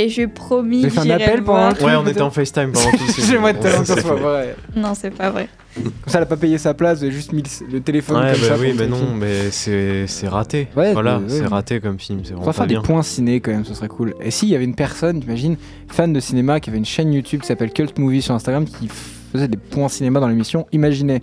Et 0.00 0.08
je 0.08 0.16
lui 0.16 0.22
ai 0.22 0.26
promis 0.28 0.82
que 0.82 0.90
fait 0.90 1.00
un 1.00 1.10
appel 1.10 1.42
pendant 1.42 1.70
Ouais, 1.84 1.96
on 1.96 2.06
était 2.06 2.20
en 2.22 2.30
FaceTime 2.30 2.70
pendant 2.70 2.90
tout 2.92 2.98
film. 2.98 3.26
J'aimerais 3.26 3.54
tellement 3.54 3.80
que 3.80 3.86
ça 3.86 4.00
soit 4.00 4.14
vrai. 4.14 4.54
Non, 4.76 4.94
c'est 4.94 5.10
pas 5.10 5.30
vrai. 5.30 5.48
Comme 5.74 5.92
ça, 6.06 6.18
elle 6.18 6.22
a 6.22 6.26
pas 6.26 6.36
payé 6.36 6.56
sa 6.56 6.72
place, 6.72 6.98
vous 6.98 7.04
avez 7.04 7.12
juste 7.12 7.32
mis 7.32 7.42
le- 7.70 7.80
téléphone 7.80 8.16
Ouais, 8.16 8.32
comme 8.32 8.40
bah 8.42 8.46
ça. 8.46 8.56
oui, 8.60 8.74
mais 8.78 8.86
non, 8.86 8.96
film. 8.96 9.18
mais 9.18 9.50
c'est 9.50 10.06
c'est 10.06 10.28
raté. 10.28 10.68
Ouais, 10.76 10.92
voilà, 10.92 11.18
ouais, 11.18 11.24
c'est 11.26 11.40
ouais. 11.40 11.46
raté 11.48 11.80
comme 11.80 11.98
film, 11.98 12.20
c'est 12.22 12.30
On 12.32 12.36
vraiment 12.36 12.46
va 12.46 12.52
pas 12.52 12.66
faire 12.68 12.80
des 12.80 12.86
points 12.86 13.02
ciné 13.02 13.40
quand 13.40 13.50
même, 13.50 13.64
ce 13.64 13.74
serait 13.74 13.88
cool. 13.88 14.14
Et 14.20 14.30
s'il 14.30 14.48
y 14.48 14.54
avait 14.54 14.64
une 14.64 14.74
personne, 14.76 15.20
t'imagines, 15.20 15.56
fan 15.88 16.12
de 16.12 16.20
cinéma, 16.20 16.60
qui 16.60 16.70
avait 16.70 16.78
une 16.78 16.84
chaîne 16.84 17.12
YouTube 17.12 17.40
qui 17.40 17.46
s'appelle 17.48 17.72
Cult 17.72 17.98
Movie 17.98 18.22
sur 18.22 18.34
Instagram, 18.34 18.66
qui 18.66 18.88
faisait 19.32 19.48
des 19.48 19.56
points 19.58 19.88
cinéma 19.88 20.20
dans 20.20 20.28
l'émission, 20.28 20.66
imaginez. 20.72 21.22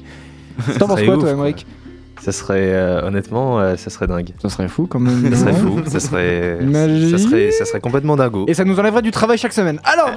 T'en 0.79 0.87
penses 0.87 1.01
quoi, 1.03 1.15
ouf, 1.15 1.21
toi. 1.21 1.31
Emmerich? 1.31 1.65
Ça 2.25 2.31
serait, 2.31 2.73
euh, 2.73 3.03
honnêtement, 3.03 3.59
euh, 3.59 3.75
ça 3.75 3.91
serait 3.91 4.07
dingue. 4.07 4.31
Ça 4.41 4.49
serait 4.49 4.67
fou 4.67 4.88
quand 4.88 4.99
même. 4.99 5.31
Ça 5.35 5.41
serait 5.41 5.53
fou, 5.53 5.79
ça 5.85 5.99
serait, 5.99 6.57
ça 7.11 7.17
serait, 7.19 7.51
ça 7.51 7.65
serait 7.65 7.79
complètement 7.79 8.15
dingo. 8.15 8.45
Et 8.47 8.55
ça 8.55 8.65
nous 8.65 8.79
enlèverait 8.79 9.03
du 9.03 9.11
travail 9.11 9.38
chaque 9.38 9.53
semaine. 9.53 9.79
Alors, 9.83 10.09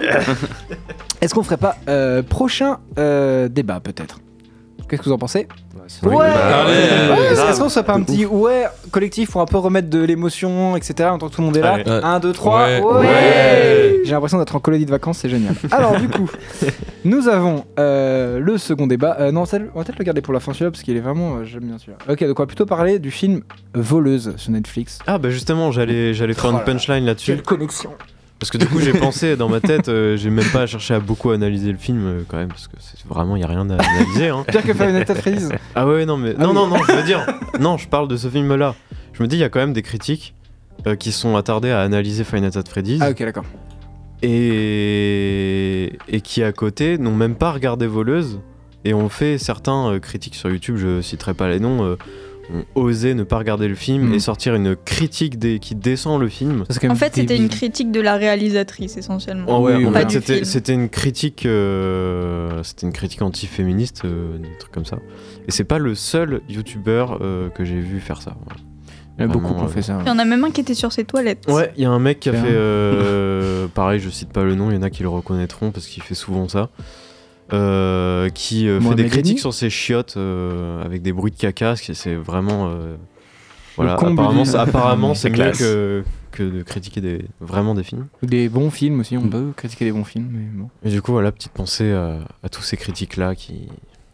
est-ce 1.20 1.34
qu'on 1.34 1.42
ferait 1.42 1.58
pas 1.58 1.76
euh, 1.86 2.22
prochain 2.22 2.78
euh, 2.98 3.48
débat 3.48 3.80
peut-être? 3.80 4.20
Qu'est-ce 4.88 5.02
que 5.02 5.06
vous 5.08 5.12
en 5.14 5.18
pensez 5.18 5.46
Ouais, 6.02 6.10
bah. 6.16 6.66
Ouais, 6.66 7.32
Est-ce 7.32 7.60
qu'on 7.60 7.68
se 7.68 7.78
fait 7.78 7.84
pas 7.86 7.94
un 7.94 8.02
petit 8.02 8.26
ouais 8.26 8.66
collectif 8.90 9.30
pour 9.30 9.40
un 9.40 9.46
peu 9.46 9.56
remettre 9.58 9.88
de 9.88 10.00
l'émotion, 10.02 10.76
etc. 10.76 11.08
En 11.10 11.18
tant 11.18 11.28
que 11.28 11.34
tout 11.34 11.40
le 11.40 11.46
monde 11.46 11.56
est 11.56 11.60
là. 11.62 11.74
Allez. 11.74 11.84
Ouais. 11.90 12.00
1, 12.02 12.20
2, 12.20 12.32
3. 12.32 12.66
Ouais. 12.66 12.80
Ouais. 12.82 14.00
J'ai 14.04 14.10
l'impression 14.12 14.38
d'être 14.38 14.54
en 14.56 14.60
colonie 14.60 14.84
de 14.86 14.90
vacances, 14.90 15.18
c'est 15.18 15.28
génial. 15.28 15.54
Alors, 15.70 15.96
du 15.98 16.08
coup, 16.08 16.28
nous 17.04 17.28
avons 17.28 17.64
euh, 17.78 18.38
le 18.38 18.58
second 18.58 18.86
débat. 18.86 19.16
Euh, 19.20 19.32
non, 19.32 19.42
on 19.42 19.78
va 19.78 19.84
peut-être 19.84 19.98
le 19.98 20.04
garder 20.04 20.20
pour 20.20 20.34
la 20.34 20.40
fin 20.40 20.52
celui-là 20.52 20.70
parce 20.70 20.82
qu'il 20.82 20.96
est 20.96 21.00
vraiment. 21.00 21.36
euh, 21.36 21.44
J'aime 21.44 21.64
bien 21.64 21.78
celui-là. 21.78 21.98
Ok, 22.10 22.24
donc 22.24 22.38
on 22.38 22.42
va 22.42 22.46
plutôt 22.46 22.66
parler 22.66 22.98
du 22.98 23.10
film 23.10 23.40
Voleuse 23.74 24.34
sur 24.36 24.50
Netflix. 24.52 24.98
Ah 25.06 25.18
bah 25.18 25.30
justement, 25.30 25.70
j'allais 25.72 26.12
j'allais 26.14 26.34
faire 26.34 26.50
Oh 26.52 26.58
une 26.58 26.64
punchline 26.64 27.04
là-dessus. 27.04 27.32
Quelle 27.32 27.42
connexion 27.42 27.90
Parce 28.38 28.50
que 28.50 28.58
du 28.58 28.66
coup, 28.66 28.78
j'ai 28.78 28.92
pensé 28.92 29.36
dans 29.36 29.48
ma 29.48 29.60
tête, 29.60 29.88
euh, 29.88 30.16
j'ai 30.16 30.30
même 30.30 30.48
pas 30.52 30.66
cherché 30.66 30.94
à 30.94 31.00
beaucoup 31.00 31.30
analyser 31.30 31.72
le 31.72 31.78
film 31.78 32.06
euh, 32.06 32.20
quand 32.28 32.36
même, 32.36 32.48
parce 32.48 32.68
que 32.68 32.76
c'est 32.78 33.04
vraiment, 33.06 33.34
il 33.34 33.40
y 33.40 33.44
a 33.44 33.48
rien 33.48 33.68
à 33.68 33.74
analyser. 33.74 34.28
Hein. 34.28 34.44
Pire 34.46 34.62
que 34.62 34.70
at 34.70 35.14
Freddy's. 35.16 35.48
Ah 35.74 35.86
ouais, 35.86 36.06
non, 36.06 36.16
mais. 36.16 36.34
Ah 36.38 36.42
non, 36.42 36.50
oui. 36.50 36.54
non, 36.54 36.68
non, 36.68 36.76
je 36.88 36.92
veux 36.92 37.02
dire. 37.02 37.26
Non, 37.58 37.76
je 37.76 37.88
parle 37.88 38.06
de 38.06 38.16
ce 38.16 38.28
film-là. 38.28 38.74
Je 39.12 39.22
me 39.22 39.28
dis, 39.28 39.36
il 39.36 39.40
y 39.40 39.44
a 39.44 39.48
quand 39.48 39.58
même 39.58 39.72
des 39.72 39.82
critiques 39.82 40.34
euh, 40.86 40.94
qui 40.94 41.10
sont 41.10 41.36
attardés 41.36 41.70
à 41.70 41.80
analyser 41.80 42.24
Nights 42.32 42.56
at 42.56 42.62
Freddy's. 42.68 43.00
Ah, 43.02 43.10
ok, 43.10 43.18
d'accord. 43.18 43.44
et, 44.22 45.98
et 46.08 46.20
qui 46.20 46.42
à 46.42 46.52
côté 46.52 46.98
n'ont 46.98 47.14
même 47.14 47.34
pas 47.34 47.52
regardé 47.52 47.86
Voleuse 47.86 48.40
et 48.84 48.94
ont 48.94 49.08
fait 49.08 49.38
certains 49.38 49.92
euh, 49.92 49.98
critiques 49.98 50.36
sur 50.36 50.50
YouTube, 50.50 50.76
je 50.76 51.00
citerai 51.02 51.34
pas 51.34 51.48
les 51.48 51.60
noms, 51.60 51.84
euh, 51.84 51.96
ont 52.54 52.64
osé 52.74 53.14
ne 53.14 53.22
pas 53.24 53.38
regarder 53.38 53.68
le 53.68 53.74
film 53.74 54.08
Mhm. 54.08 54.14
et 54.14 54.18
sortir 54.20 54.54
une 54.54 54.74
critique 54.76 55.38
des, 55.38 55.58
qui 55.58 55.74
descend 55.74 56.20
le 56.20 56.28
film. 56.28 56.64
En 56.88 56.94
fait, 56.94 57.14
c'était 57.14 57.36
une 57.36 57.48
critique 57.48 57.90
de 57.90 58.00
la 58.00 58.16
réalisatrice 58.16 58.96
essentiellement. 58.96 59.44
Oh 59.48 59.64
ouais, 59.64 59.76
oui, 59.76 59.84
en 59.84 59.88
oui. 59.88 59.92
Pas 59.94 60.08
fait, 60.08 60.38
du 60.40 60.44
c'était 60.44 60.74
une 60.74 60.88
critique, 60.88 61.44
euh, 61.46 62.62
c'était 62.62 62.86
une 62.86 62.92
critique 62.92 63.22
anti-féministe, 63.22 64.02
euh, 64.04 64.38
des 64.38 64.48
trucs 64.58 64.72
comme 64.72 64.84
ça. 64.84 64.98
Et 65.46 65.50
c'est 65.50 65.64
pas 65.64 65.78
le 65.78 65.94
seul 65.94 66.40
YouTuber 66.48 67.06
euh, 67.20 67.48
que 67.50 67.64
j'ai 67.64 67.80
vu 67.80 68.00
faire 68.00 68.22
ça. 68.22 68.36
voilà. 68.44 68.60
Il 69.18 69.22
y 69.22 69.26
en 69.26 69.30
a 69.30 69.32
beaucoup 69.32 69.52
qui 69.52 69.60
ont 69.60 69.64
euh, 69.64 69.68
fait 69.68 69.82
ça. 69.82 69.98
Il 70.02 70.06
y 70.08 70.10
en 70.10 70.18
a 70.20 70.24
même 70.24 70.44
un 70.44 70.50
qui 70.52 70.60
était 70.60 70.74
sur 70.74 70.92
ses 70.92 71.02
toilettes. 71.04 71.44
Ouais, 71.48 71.72
il 71.76 71.82
y 71.82 71.86
a 71.86 71.90
un 71.90 71.98
mec 71.98 72.20
qui 72.20 72.28
a 72.28 72.32
fait. 72.32 72.38
euh, 72.50 73.66
pareil, 73.74 73.98
je 73.98 74.10
cite 74.10 74.32
pas 74.32 74.44
le 74.44 74.54
nom, 74.54 74.70
il 74.70 74.76
y 74.76 74.78
en 74.78 74.82
a 74.82 74.90
qui 74.90 75.02
le 75.02 75.08
reconnaîtront 75.08 75.72
parce 75.72 75.86
qu'il 75.86 76.02
fait 76.04 76.14
souvent 76.14 76.46
ça. 76.48 76.70
Euh, 77.52 78.28
qui 78.30 78.68
euh, 78.68 78.78
fait 78.78 78.84
Mohamed 78.84 79.04
des 79.04 79.10
critiques 79.10 79.38
sur 79.40 79.54
ses 79.54 79.70
chiottes 79.70 80.14
euh, 80.16 80.84
avec 80.84 81.02
des 81.02 81.12
bruits 81.12 81.30
de 81.32 81.36
caca, 81.36 81.76
ce 81.76 81.82
qui 81.82 81.94
c'est 81.94 82.14
vraiment. 82.14 82.68
euh, 82.70 82.96
voilà, 83.76 83.94
apparemment, 83.94 84.44
c'est- 84.44 84.56
apparemment 84.56 85.14
c'est 85.14 85.30
C'est 85.34 85.44
mieux 85.44 85.52
que, 85.52 86.04
que 86.32 86.42
de 86.42 86.62
critiquer 86.62 87.00
des, 87.00 87.24
vraiment 87.40 87.74
des 87.74 87.84
films. 87.84 88.06
Ou 88.22 88.26
Des 88.26 88.48
bons 88.48 88.70
films 88.70 89.00
aussi, 89.00 89.16
on 89.16 89.22
Mm. 89.22 89.30
peut 89.30 89.52
critiquer 89.56 89.84
des 89.84 89.92
bons 89.92 90.04
films, 90.04 90.28
mais 90.32 90.44
bon. 90.52 90.68
Et 90.84 90.90
du 90.90 91.00
coup, 91.00 91.12
voilà, 91.12 91.30
petite 91.32 91.52
pensée 91.52 91.92
à, 91.92 92.18
à 92.42 92.48
tous 92.48 92.62
ces 92.62 92.76
critiques-là 92.76 93.34
qui. 93.34 93.68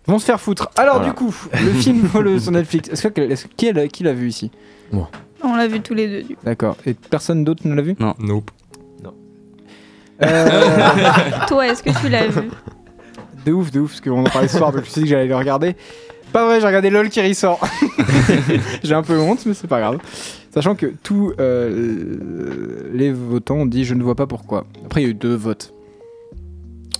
Vont 0.06 0.18
se 0.18 0.26
faire 0.26 0.38
foutre. 0.40 0.68
Alors, 0.76 0.96
Voilà. 0.98 1.08
du 1.08 1.14
coup, 1.14 1.34
le 1.54 1.70
film 1.80 2.00
Voleuse 2.02 2.42
sur 2.42 2.52
Netflix, 2.52 2.90
est-ce 2.90 3.08
que, 3.08 3.34
qui, 3.56 3.72
l'a- 3.72 3.88
qui 3.88 4.02
l'a 4.02 4.12
vu 4.12 4.28
ici? 4.28 4.50
On 5.42 5.56
l'a 5.56 5.66
vu 5.66 5.80
tous 5.80 5.94
les 5.94 6.08
deux. 6.08 6.22
Du 6.28 6.36
coup. 6.36 6.42
D'accord. 6.44 6.76
Et 6.86 6.92
personne 6.94 7.42
d'autre 7.42 7.66
ne 7.66 7.74
l'a 7.74 7.82
vu? 7.82 7.96
Nope. 8.18 8.50
Euh, 10.22 10.46
Toi, 11.48 11.66
est-ce 11.68 11.82
que 11.82 11.90
tu 12.00 12.08
l'as 12.08 12.28
vu? 12.28 12.48
De 13.44 13.52
ouf, 13.52 13.70
de 13.70 13.80
ouf, 13.80 13.90
parce 13.90 14.00
qu'on 14.00 14.20
en 14.24 14.30
parlait 14.30 14.48
ce 14.48 14.58
soir, 14.58 14.72
donc 14.72 14.82
je 14.82 14.86
me 14.86 14.90
suis 14.90 15.00
dit 15.02 15.06
que 15.06 15.10
j'allais 15.10 15.26
le 15.26 15.36
regarder. 15.36 15.76
Pas 16.32 16.46
vrai, 16.46 16.60
j'ai 16.60 16.66
regardé 16.66 16.90
LOL 16.90 17.08
qui 17.10 17.20
ressort. 17.20 17.60
j'ai 18.82 18.94
un 18.94 19.02
peu 19.02 19.18
honte, 19.18 19.44
mais 19.46 19.54
c'est 19.54 19.68
pas 19.68 19.80
grave. 19.80 19.98
Sachant 20.52 20.74
que 20.74 20.92
tous 21.02 21.32
euh, 21.38 22.90
les 22.92 23.12
votants 23.12 23.56
ont 23.56 23.66
dit 23.66 23.84
je 23.84 23.94
ne 23.94 24.02
vois 24.02 24.14
pas 24.14 24.26
pourquoi. 24.26 24.66
Après, 24.84 25.02
il 25.02 25.04
y 25.04 25.06
a 25.06 25.10
eu 25.10 25.14
deux 25.14 25.34
votes. 25.34 25.72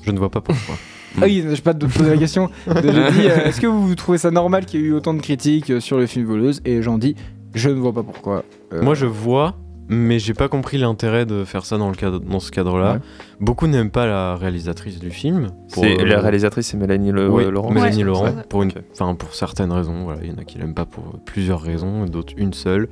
Je 0.02 0.11
ne 0.11 0.18
vois 0.18 0.30
pas 0.30 0.40
pourquoi. 0.40 0.76
Ah 1.22 1.26
oui, 1.26 1.44
je 1.48 1.62
pas 1.62 1.74
te 1.74 1.87
poser 1.87 2.11
la 2.11 2.16
question. 2.16 2.50
J'ai 2.66 2.83
dit 2.83 3.28
euh, 3.28 3.44
est-ce 3.44 3.61
que 3.61 3.68
vous 3.68 3.94
trouvez 3.94 4.18
ça 4.18 4.33
normal 4.33 4.66
qu'il 4.66 4.80
y 4.80 4.83
ait 4.83 4.87
eu 4.88 4.94
autant 4.94 5.14
de 5.14 5.20
critiques 5.20 5.70
euh, 5.70 5.78
sur 5.78 5.96
le 5.96 6.07
film 6.07 6.24
Voleuse 6.26 6.61
Et 6.64 6.83
j'en 6.83 6.98
dis 6.98 7.14
je 7.54 7.70
ne 7.70 7.76
vois 7.76 7.92
pas 7.92 8.02
pourquoi. 8.02 8.44
Euh, 8.72 8.83
Moi, 8.83 8.94
je 8.94 9.07
vois, 9.07 9.54
mais 9.88 10.18
j'ai 10.18 10.35
pas 10.35 10.49
compris 10.49 10.79
l'intérêt 10.79 11.27
de 11.27 11.44
faire 11.44 11.64
ça 11.66 11.77
dans, 11.79 11.88
le 11.90 11.94
cadre, 11.94 12.20
dans 12.20 12.40
ce 12.40 12.51
cadre-là. 12.51 12.94
Ouais. 12.94 12.99
Beaucoup 13.40 13.66
n'aiment 13.66 13.90
pas 13.90 14.07
la 14.07 14.37
réalisatrice 14.37 14.99
du 14.99 15.11
film. 15.11 15.49
pour, 15.73 15.85
C'est 15.85 16.01
euh, 16.01 16.05
la 16.07 16.20
réalisatrice, 16.20 16.68
c'est 16.68 16.77
Mélanie 16.77 17.12
Le- 17.12 17.29
Oui, 17.31 17.44
Laurent. 17.51 17.70
Mélanie 17.70 17.99
Ouais, 17.99 18.05
Laurent, 18.05 18.33
pour, 18.49 18.62
une, 18.62 18.70
Ok. 18.70 18.77
enfin, 18.92 19.14
pour 19.14 19.35
certaines 19.35 19.73
raisons. 19.73 20.05
Voilà, 20.05 20.20
il 20.23 20.31
y 20.31 20.33
en 20.33 20.38
a 20.38 20.44
qui 20.44 20.59
l'aiment 20.59 20.75
pas 20.75 20.87
pour 20.87 21.18
plusieurs 21.25 21.61
raisons, 21.61 22.05
d'autres 22.07 22.33
une 22.37 22.53
seule. 22.55 22.88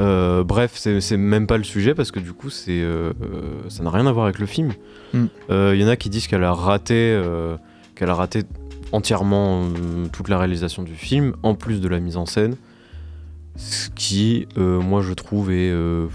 Euh, 0.00 0.44
bref, 0.44 0.72
c'est 0.76 1.16
même 1.16 1.46
pas 1.48 1.56
le 1.58 1.64
sujet 1.64 1.94
parce 1.94 2.12
que 2.12 2.20
du 2.20 2.32
coup, 2.32 2.50
c'est 2.50 2.80
euh, 2.80 3.12
ça 3.68 3.82
n'a 3.82 3.90
rien 3.90 4.06
à 4.06 4.12
voir 4.12 4.26
avec 4.26 4.38
le 4.38 4.46
film. 4.46 4.72
Mm. 5.12 5.24
Euh, 5.50 5.72
Il 5.74 5.80
y 5.80 5.84
en 5.84 5.88
a 5.88 5.96
qui 5.96 6.08
disent 6.08 6.26
qu'elle 6.28 6.44
a 6.44 6.52
raté, 6.52 6.94
euh, 6.94 7.56
qu'elle 7.96 8.10
a 8.10 8.14
raté 8.14 8.42
entièrement 8.92 9.62
euh, 9.64 10.06
toute 10.12 10.28
la 10.28 10.38
réalisation 10.38 10.82
du 10.82 10.94
film, 10.94 11.34
en 11.42 11.54
plus 11.54 11.80
de 11.80 11.88
la 11.88 11.98
mise 12.00 12.16
en 12.16 12.26
scène. 12.26 12.56
Ce 13.58 13.90
qui, 13.90 14.46
euh, 14.56 14.80
moi, 14.80 15.02
je 15.02 15.12
trouve, 15.12 15.50
est, 15.50 15.70
euh, 15.70 16.06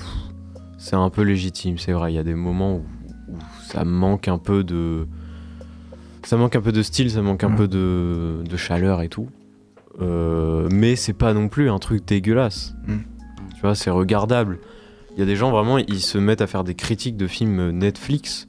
c'est 0.77 0.95
un 0.95 1.09
peu 1.09 1.21
légitime. 1.21 1.77
C'est 1.77 1.91
vrai, 1.91 2.11
il 2.11 2.15
y 2.15 2.19
a 2.19 2.23
des 2.23 2.33
moments 2.35 2.75
où, 2.77 2.85
où 3.29 3.35
ça 3.67 3.83
manque 3.83 4.27
un 4.29 4.37
peu 4.37 4.63
de, 4.63 5.05
ça 6.23 6.37
manque 6.37 6.55
un 6.55 6.61
peu 6.61 6.71
de 6.71 6.81
style, 6.81 7.11
ça 7.11 7.21
manque 7.21 7.43
un 7.43 7.49
Mm. 7.49 7.55
peu 7.55 7.67
de, 7.67 8.43
de 8.49 8.57
chaleur 8.57 9.01
et 9.01 9.09
tout. 9.09 9.27
Euh, 10.01 10.67
mais 10.71 10.95
c'est 10.95 11.13
pas 11.13 11.33
non 11.33 11.49
plus 11.49 11.69
un 11.69 11.79
truc 11.79 12.05
dégueulasse. 12.07 12.73
Mm. 12.87 12.97
Tu 13.55 13.61
vois, 13.61 13.75
c'est 13.75 13.91
regardable. 13.91 14.59
Il 15.15 15.19
y 15.19 15.21
a 15.21 15.25
des 15.25 15.35
gens 15.35 15.51
vraiment, 15.51 15.77
ils 15.77 15.99
se 16.01 16.17
mettent 16.17 16.41
à 16.41 16.47
faire 16.47 16.63
des 16.63 16.73
critiques 16.75 17.17
de 17.17 17.27
films 17.27 17.69
Netflix 17.71 18.47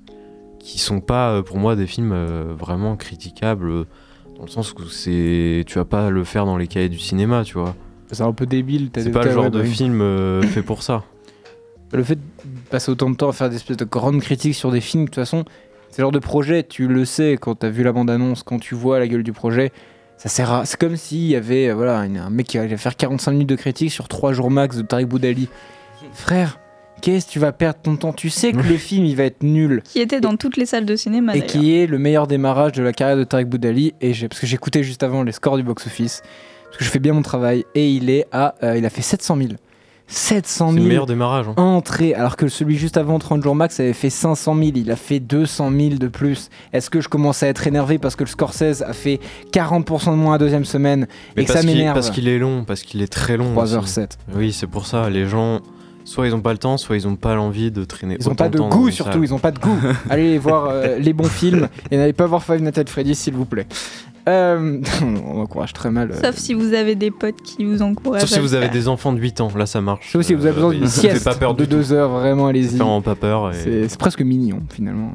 qui 0.60 0.78
sont 0.78 1.00
pas 1.00 1.42
pour 1.42 1.58
moi 1.58 1.76
des 1.76 1.86
films 1.86 2.14
vraiment 2.58 2.96
critiquables 2.96 3.84
dans 4.38 4.44
le 4.44 4.48
sens 4.48 4.72
où 4.72 4.84
c'est 4.88 5.62
tu 5.66 5.74
vas 5.78 5.84
pas 5.84 6.08
le 6.08 6.24
faire 6.24 6.46
dans 6.46 6.56
les 6.56 6.66
cahiers 6.66 6.88
du 6.88 6.98
cinéma, 6.98 7.44
tu 7.44 7.58
vois. 7.58 7.76
C'est 8.10 8.22
un 8.22 8.32
peu 8.32 8.46
débile. 8.46 8.90
t'as 8.90 9.02
C'est 9.02 9.10
pas 9.10 9.24
le 9.24 9.30
genre 9.32 9.44
ouais, 9.44 9.50
de 9.50 9.60
bah 9.60 9.64
film 9.64 10.00
euh, 10.00 10.42
fait 10.42 10.62
pour 10.62 10.82
ça. 10.82 11.04
Le 11.92 12.02
fait 12.02 12.16
de 12.16 12.20
passer 12.70 12.90
autant 12.90 13.10
de 13.10 13.16
temps 13.16 13.28
à 13.28 13.32
faire 13.32 13.50
des 13.50 13.56
espèces 13.56 13.76
de 13.76 13.84
grandes 13.84 14.20
critiques 14.20 14.54
sur 14.54 14.70
des 14.70 14.80
films, 14.80 15.04
de 15.04 15.08
toute 15.08 15.14
façon, 15.16 15.44
c'est 15.90 16.02
le 16.02 16.06
genre 16.06 16.12
de 16.12 16.18
projet, 16.18 16.64
tu 16.64 16.88
le 16.88 17.04
sais 17.04 17.38
quand 17.40 17.54
t'as 17.54 17.68
vu 17.68 17.84
la 17.84 17.92
bande-annonce, 17.92 18.42
quand 18.42 18.58
tu 18.58 18.74
vois 18.74 18.98
la 18.98 19.06
gueule 19.06 19.22
du 19.22 19.32
projet, 19.32 19.70
ça 20.16 20.28
sert 20.28 20.52
à... 20.52 20.64
C'est 20.64 20.78
comme 20.78 20.96
s'il 20.96 21.26
y 21.26 21.36
avait 21.36 21.68
euh, 21.68 21.74
voilà, 21.74 21.98
un 21.98 22.30
mec 22.30 22.46
qui 22.46 22.58
allait 22.58 22.76
faire 22.76 22.96
45 22.96 23.30
minutes 23.30 23.48
de 23.48 23.56
critique 23.56 23.92
sur 23.92 24.08
3 24.08 24.32
jours 24.32 24.50
max 24.50 24.76
de 24.76 24.82
Tariq 24.82 25.06
Boudali. 25.06 25.48
Frère, 26.12 26.58
qu'est-ce 27.00 27.26
que 27.26 27.32
tu 27.32 27.38
vas 27.38 27.52
perdre 27.52 27.80
ton 27.82 27.96
temps? 27.96 28.12
Tu 28.12 28.30
sais 28.30 28.52
que 28.52 28.58
le 28.58 28.76
film, 28.76 29.04
il 29.04 29.16
va 29.16 29.24
être 29.24 29.42
nul. 29.42 29.82
Qui 29.84 30.00
était 30.00 30.20
dans 30.20 30.36
toutes 30.36 30.56
les 30.56 30.66
salles 30.66 30.86
de 30.86 30.96
cinéma 30.96 31.36
et 31.36 31.46
qui 31.46 31.76
est 31.76 31.86
le 31.86 31.98
meilleur 31.98 32.26
démarrage 32.26 32.72
de 32.72 32.82
la 32.82 32.92
carrière 32.92 33.16
de 33.16 33.24
Tariq 33.24 33.48
Boudali. 33.48 33.94
Et 34.00 34.12
parce 34.12 34.40
que 34.40 34.46
j'écoutais 34.46 34.82
juste 34.82 35.02
avant 35.02 35.22
les 35.22 35.32
scores 35.32 35.56
du 35.56 35.62
box-office, 35.62 36.22
parce 36.74 36.78
que 36.78 36.84
je 36.84 36.90
fais 36.90 36.98
bien 36.98 37.12
mon 37.12 37.22
travail, 37.22 37.64
et 37.74 37.88
il 37.90 38.10
est 38.10 38.26
à, 38.32 38.54
euh, 38.64 38.76
il 38.76 38.84
a 38.84 38.90
fait 38.90 39.02
700 39.02 39.36
000. 39.36 39.48
700 40.06 40.66
C'est 40.68 40.72
000 40.74 40.82
le 40.84 40.88
meilleur 40.88 41.06
démarrage. 41.06 41.46
hein. 41.48 41.54
entrées, 41.56 42.12
alors 42.14 42.36
que 42.36 42.48
celui 42.48 42.76
juste 42.76 42.96
avant 42.98 43.18
30 43.18 43.42
jours 43.42 43.54
max 43.54 43.80
avait 43.80 43.94
fait 43.94 44.10
500 44.10 44.54
000, 44.54 44.70
il 44.76 44.90
a 44.90 44.96
fait 44.96 45.18
200 45.18 45.70
000 45.70 45.94
de 45.94 46.08
plus. 46.08 46.50
Est-ce 46.74 46.90
que 46.90 47.00
je 47.00 47.08
commence 47.08 47.42
à 47.42 47.46
être 47.48 47.66
énervé 47.66 47.98
parce 47.98 48.14
que 48.14 48.22
le 48.24 48.28
Scorsese 48.28 48.82
a 48.82 48.92
fait 48.92 49.18
40% 49.52 50.10
de 50.10 50.16
moins 50.16 50.32
la 50.32 50.38
deuxième 50.38 50.66
semaine 50.66 51.06
Mais 51.36 51.42
et 51.42 51.46
que 51.46 51.52
ça 51.52 51.62
m'énerve 51.62 51.94
Parce 51.94 52.10
qu'il 52.10 52.28
est 52.28 52.38
long, 52.38 52.64
parce 52.64 52.82
qu'il 52.82 53.00
est 53.02 53.10
très 53.12 53.36
long. 53.38 53.56
aussi. 53.56 53.74
3h07. 53.76 54.10
Oui, 54.34 54.52
c'est 54.52 54.66
pour 54.66 54.86
ça. 54.86 55.08
Les 55.08 55.26
gens, 55.26 55.60
soit 56.04 56.26
ils 56.26 56.34
ont 56.34 56.42
pas 56.42 56.52
le 56.52 56.58
temps, 56.58 56.76
soit 56.76 56.96
ils 56.96 57.08
ont 57.08 57.16
pas 57.16 57.34
l'envie 57.34 57.70
de 57.70 57.84
traîner. 57.84 58.18
Ils 58.20 58.28
ont 58.28 58.32
autant 58.32 58.44
pas 58.44 58.50
de 58.50 58.58
temps 58.58 58.68
goût 58.68 58.90
surtout, 58.90 59.22
ils 59.24 59.32
ont 59.32 59.38
pas 59.38 59.52
de 59.52 59.58
goût. 59.58 59.78
Allez 60.10 60.36
voir 60.36 60.66
euh, 60.68 60.98
les 60.98 61.14
bons 61.14 61.24
films 61.30 61.68
et 61.90 61.96
n'allez 61.96 62.12
pas 62.12 62.26
voir 62.26 62.42
Five 62.42 62.60
Nights 62.60 62.76
at 62.76 62.84
Freddy's 62.88 63.18
s'il 63.18 63.34
vous 63.34 63.46
plaît. 63.46 63.66
Euh, 64.28 64.80
on 65.26 65.40
encourage 65.40 65.72
très 65.74 65.90
mal. 65.90 66.10
euh, 66.12 66.20
Sauf 66.20 66.36
si 66.36 66.54
vous 66.54 66.72
avez 66.72 66.94
des 66.94 67.10
potes 67.10 67.42
qui 67.42 67.64
vous 67.64 67.82
encouragent. 67.82 68.22
Sauf 68.22 68.30
si 68.30 68.38
vous 68.40 68.54
avez 68.54 68.68
des 68.68 68.88
enfants 68.88 69.12
de 69.12 69.20
8 69.20 69.40
ans, 69.42 69.48
là 69.56 69.66
ça 69.66 69.80
marche. 69.80 70.10
Sauf 70.12 70.22
si 70.22 70.34
vous 70.34 70.46
avez 70.46 70.54
besoin 70.54 70.70
Euh, 70.70 70.78
d'une 70.78 70.86
ça 70.86 71.02
fait 71.02 71.08
sieste 71.10 71.24
pas 71.24 71.34
peur 71.34 71.54
de 71.54 71.64
du 71.64 71.68
tout. 71.68 71.76
2 71.76 71.92
heures, 71.92 72.10
vraiment 72.10 72.46
allez-y. 72.46 72.78
Pas 73.02 73.14
peur. 73.14 73.52
et- 73.52 73.88
C'est 73.88 73.98
presque 73.98 74.22
mignon 74.22 74.60
finalement. 74.70 75.12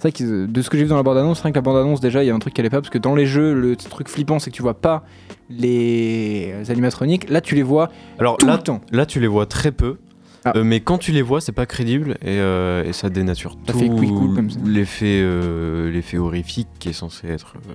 C'est 0.00 0.02
vrai 0.10 0.12
que 0.12 0.46
de 0.46 0.62
ce 0.62 0.70
que 0.70 0.76
j'ai 0.78 0.84
vu 0.84 0.88
dans 0.90 0.96
la 0.96 1.02
bande-annonce, 1.02 1.40
rien 1.40 1.50
que 1.50 1.56
la 1.56 1.60
bande-annonce 1.62 2.00
déjà, 2.00 2.22
il 2.22 2.28
y 2.28 2.30
a 2.30 2.34
un 2.34 2.38
truc 2.38 2.54
qui 2.54 2.60
allait 2.60 2.70
pas 2.70 2.80
parce 2.80 2.88
que 2.90 2.98
dans 2.98 3.16
les 3.16 3.26
jeux, 3.26 3.52
le 3.52 3.74
truc 3.74 4.08
flippant 4.08 4.38
c'est 4.38 4.50
que 4.50 4.54
tu 4.56 4.62
vois 4.62 4.74
pas 4.80 5.04
les 5.50 6.54
animatroniques. 6.70 7.28
Là, 7.28 7.40
tu 7.40 7.54
les 7.54 7.62
vois 7.62 7.90
Alors 8.18 8.36
tout 8.38 8.46
là, 8.46 8.56
le 8.56 8.62
temps. 8.62 8.80
là, 8.92 9.06
tu 9.06 9.20
les 9.20 9.26
vois 9.26 9.46
très 9.46 9.72
peu. 9.72 9.96
Ah. 10.44 10.52
Euh, 10.56 10.62
mais 10.64 10.78
quand 10.80 10.98
tu 10.98 11.10
les 11.10 11.20
vois, 11.20 11.40
c'est 11.40 11.52
pas 11.52 11.66
crédible 11.66 12.12
et, 12.22 12.38
euh, 12.38 12.84
et 12.84 12.92
ça 12.92 13.10
dénature 13.10 13.56
Ça 13.66 13.72
tout 13.72 13.80
fait 13.80 13.88
quick 13.88 14.08
cool 14.10 14.34
comme 14.36 14.50
ça. 14.50 14.58
l'effet 14.64 15.20
euh, 15.20 16.00
horrifique 16.18 16.68
qui 16.78 16.90
est 16.90 16.92
censé 16.92 17.26
être 17.28 17.54
euh, 17.56 17.72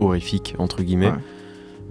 horrifique 0.00 0.54
entre 0.58 0.82
guillemets. 0.82 1.08
Ouais. 1.08 1.14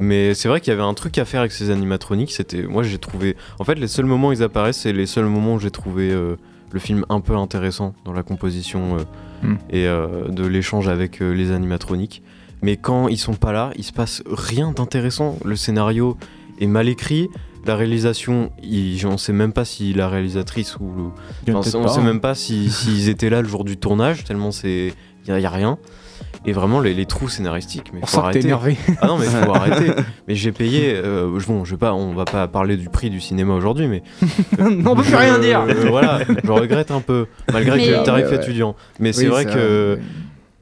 Mais 0.01 0.33
c'est 0.33 0.47
vrai 0.47 0.61
qu'il 0.61 0.71
y 0.71 0.73
avait 0.73 0.83
un 0.83 0.93
truc 0.93 1.17
à 1.17 1.25
faire 1.25 1.41
avec 1.41 1.51
ces 1.51 1.69
animatroniques. 1.71 2.31
C'était, 2.31 2.63
moi 2.63 2.83
j'ai 2.83 2.97
trouvé, 2.97 3.35
en 3.59 3.63
fait 3.65 3.75
les 3.75 3.87
seuls 3.87 4.05
moments 4.05 4.29
où 4.29 4.33
ils 4.33 4.43
apparaissent, 4.43 4.77
c'est 4.79 4.93
les 4.93 5.05
seuls 5.05 5.25
moments 5.25 5.55
où 5.55 5.59
j'ai 5.59 5.71
trouvé 5.71 6.11
euh, 6.11 6.35
le 6.71 6.79
film 6.79 7.05
un 7.09 7.19
peu 7.19 7.35
intéressant 7.35 7.93
dans 8.05 8.13
la 8.13 8.23
composition 8.23 8.97
euh, 8.97 9.03
Hmm. 9.41 9.55
et 9.69 9.87
euh, 9.87 10.27
de 10.27 10.45
l'échange 10.45 10.89
avec 10.89 11.21
les 11.21 11.51
animatroniques. 11.53 12.21
Mais 12.61 12.75
quand 12.75 13.07
ils 13.07 13.17
sont 13.17 13.35
pas 13.35 13.53
là, 13.53 13.71
il 13.77 13.85
se 13.85 13.93
passe 13.93 14.21
rien 14.29 14.73
d'intéressant. 14.73 15.37
Le 15.45 15.55
scénario 15.55 16.17
est 16.59 16.67
mal 16.67 16.89
écrit. 16.89 17.29
La 17.65 17.77
réalisation, 17.77 18.51
il- 18.61 18.99
on 19.07 19.17
sait 19.17 19.31
même 19.31 19.53
pas 19.53 19.63
si 19.63 19.93
la 19.93 20.09
réalisatrice 20.09 20.75
ou 20.81 20.91
le- 21.47 21.53
Enfin, 21.55 21.77
on 21.77 21.83
pas, 21.83 21.87
sait 21.87 21.99
hein. 22.01 22.03
même 22.03 22.19
pas 22.19 22.35
si- 22.35 22.69
s'ils 22.69 23.07
étaient 23.07 23.29
là 23.29 23.41
le 23.41 23.47
jour 23.47 23.63
du 23.63 23.77
tournage, 23.77 24.25
tellement 24.25 24.51
c'est. 24.51 24.93
Il 25.25 25.39
y, 25.39 25.45
a 25.45 25.49
rien. 25.49 25.77
Et 26.45 26.53
vraiment, 26.53 26.79
les, 26.79 26.93
les 26.93 27.05
trous 27.05 27.27
scénaristiques, 27.27 27.91
mais 27.93 27.99
On 28.01 28.05
faut 28.05 28.21
sent 28.21 28.27
que 28.39 28.39
t'es 28.39 28.51
arrêter. 28.51 28.77
énervé. 28.77 28.77
Ah 29.01 29.07
non, 29.07 29.17
mais 29.17 29.25
faut 29.25 29.51
arrêter. 29.55 29.91
Mais 30.27 30.35
j'ai 30.35 30.51
payé. 30.51 30.93
euh, 30.95 31.37
bon, 31.47 31.65
je 31.65 31.71
vais 31.71 31.77
pas, 31.77 31.93
on 31.93 32.13
va 32.13 32.25
pas 32.25 32.47
parler 32.47 32.77
du 32.77 32.87
prix 32.89 33.09
du 33.09 33.19
cinéma 33.19 33.53
aujourd'hui, 33.53 33.87
mais. 33.87 34.03
non, 34.59 34.91
on 34.91 34.95
peut 34.95 35.03
plus 35.03 35.15
rien 35.15 35.37
dire. 35.39 35.61
euh, 35.67 35.73
voilà, 35.89 36.19
je 36.43 36.51
regrette 36.51 36.91
un 36.91 37.01
peu, 37.01 37.25
malgré 37.51 37.77
Mais- 37.77 37.85
que 37.87 37.91
le 37.97 38.03
tarif 38.03 38.25
Ouais, 38.27 38.31
ouais. 38.37 38.43
étudiant. 38.43 38.75
Mais 38.99 39.11
c'est 39.13 39.27
vrai 39.27 39.45
que. 39.45 39.99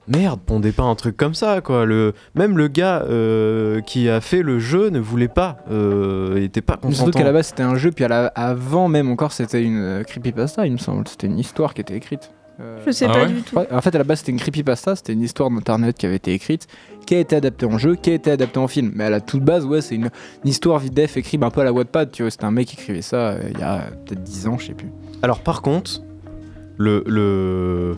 Merde, 0.10 0.40
pondez 0.46 0.72
pas 0.72 0.84
un 0.84 0.96
truc 0.96 1.18
comme 1.18 1.34
ça, 1.34 1.60
quoi. 1.60 1.86
Le, 1.86 2.14
même 2.34 2.58
le 2.58 2.70
gars 2.70 3.04
euh, 3.10 3.82
qui 3.82 4.08
a 4.08 4.22
fait 4.22 4.42
le 4.42 4.58
jeu 4.58 4.90
ne 4.90 5.00
voulait 5.00 5.28
pas, 5.28 5.58
euh, 5.70 6.36
il 6.38 6.44
était 6.44 6.62
pas 6.62 6.76
Mais 6.82 6.92
Surtout 6.92 7.08
consentant. 7.12 7.20
qu'à 7.20 7.26
la 7.26 7.34
base 7.34 7.48
c'était 7.48 7.64
un 7.64 7.76
jeu, 7.76 7.92
puis 7.92 8.06
à 8.06 8.08
la- 8.08 8.28
avant 8.28 8.88
même 8.88 9.12
encore 9.12 9.34
c'était 9.34 9.62
une 9.62 9.82
euh, 9.82 10.04
creepypasta, 10.04 10.66
il 10.66 10.72
me 10.72 10.78
semble. 10.78 11.06
C'était 11.10 11.28
une 11.28 11.38
histoire 11.38 11.74
qui 11.74 11.82
était 11.82 11.96
écrite. 11.98 12.32
Euh, 12.60 12.80
Je 12.86 12.92
sais 12.92 13.06
Ah 13.08 13.14
pas 13.14 13.20
ouais 13.24 13.28
du 13.28 13.42
tout. 13.44 13.58
en 13.58 13.82
fait, 13.82 13.94
à 13.94 13.98
la 14.00 14.04
base, 14.04 14.20
c'était 14.20 14.32
une 14.32 14.40
creepypasta, 14.40 14.96
c'était 14.96 15.14
une 15.14 15.22
histoire 15.22 15.50
d'internet 15.52 15.96
qui 15.98 16.06
avait 16.06 16.16
été 16.16 16.34
écrite, 16.34 16.68
qui 17.06 17.16
a 17.16 17.20
été 17.20 17.36
adaptée 17.36 17.66
en 17.68 17.78
jeu, 17.78 17.96
qui 17.96 18.10
a 18.10 18.14
été 18.14 18.32
adaptée 18.32 18.60
en 18.60 18.68
film. 18.68 18.92
Mais 18.96 19.04
à 19.06 19.10
la 19.10 19.22
toute 19.22 19.44
base, 19.44 19.66
ouais, 19.66 19.82
c'est 19.82 19.96
une, 19.96 20.10
une 20.44 20.50
histoire 20.50 20.80
vite 20.80 20.94
def 20.94 21.18
écrite 21.18 21.44
un 21.44 21.50
peu 21.52 21.62
à 21.62 21.64
la 21.64 21.72
Wattpad, 21.74 22.12
tu 22.12 22.24
vois. 22.24 22.32
C'était 22.32 22.46
un 22.46 22.52
mec 22.52 22.68
qui 22.68 22.76
écrivait 22.76 23.02
ça 23.04 23.18
euh, 23.32 23.50
il 23.52 23.60
y 23.60 23.64
a 23.64 23.90
peut-être 24.06 24.24
10 24.24 24.48
ans, 24.48 24.58
je 24.58 24.68
sais 24.68 24.74
plus. 24.74 24.90
Alors 25.22 25.40
par 25.42 25.62
contre, 25.62 26.02
le... 26.78 27.04
le... 27.06 27.98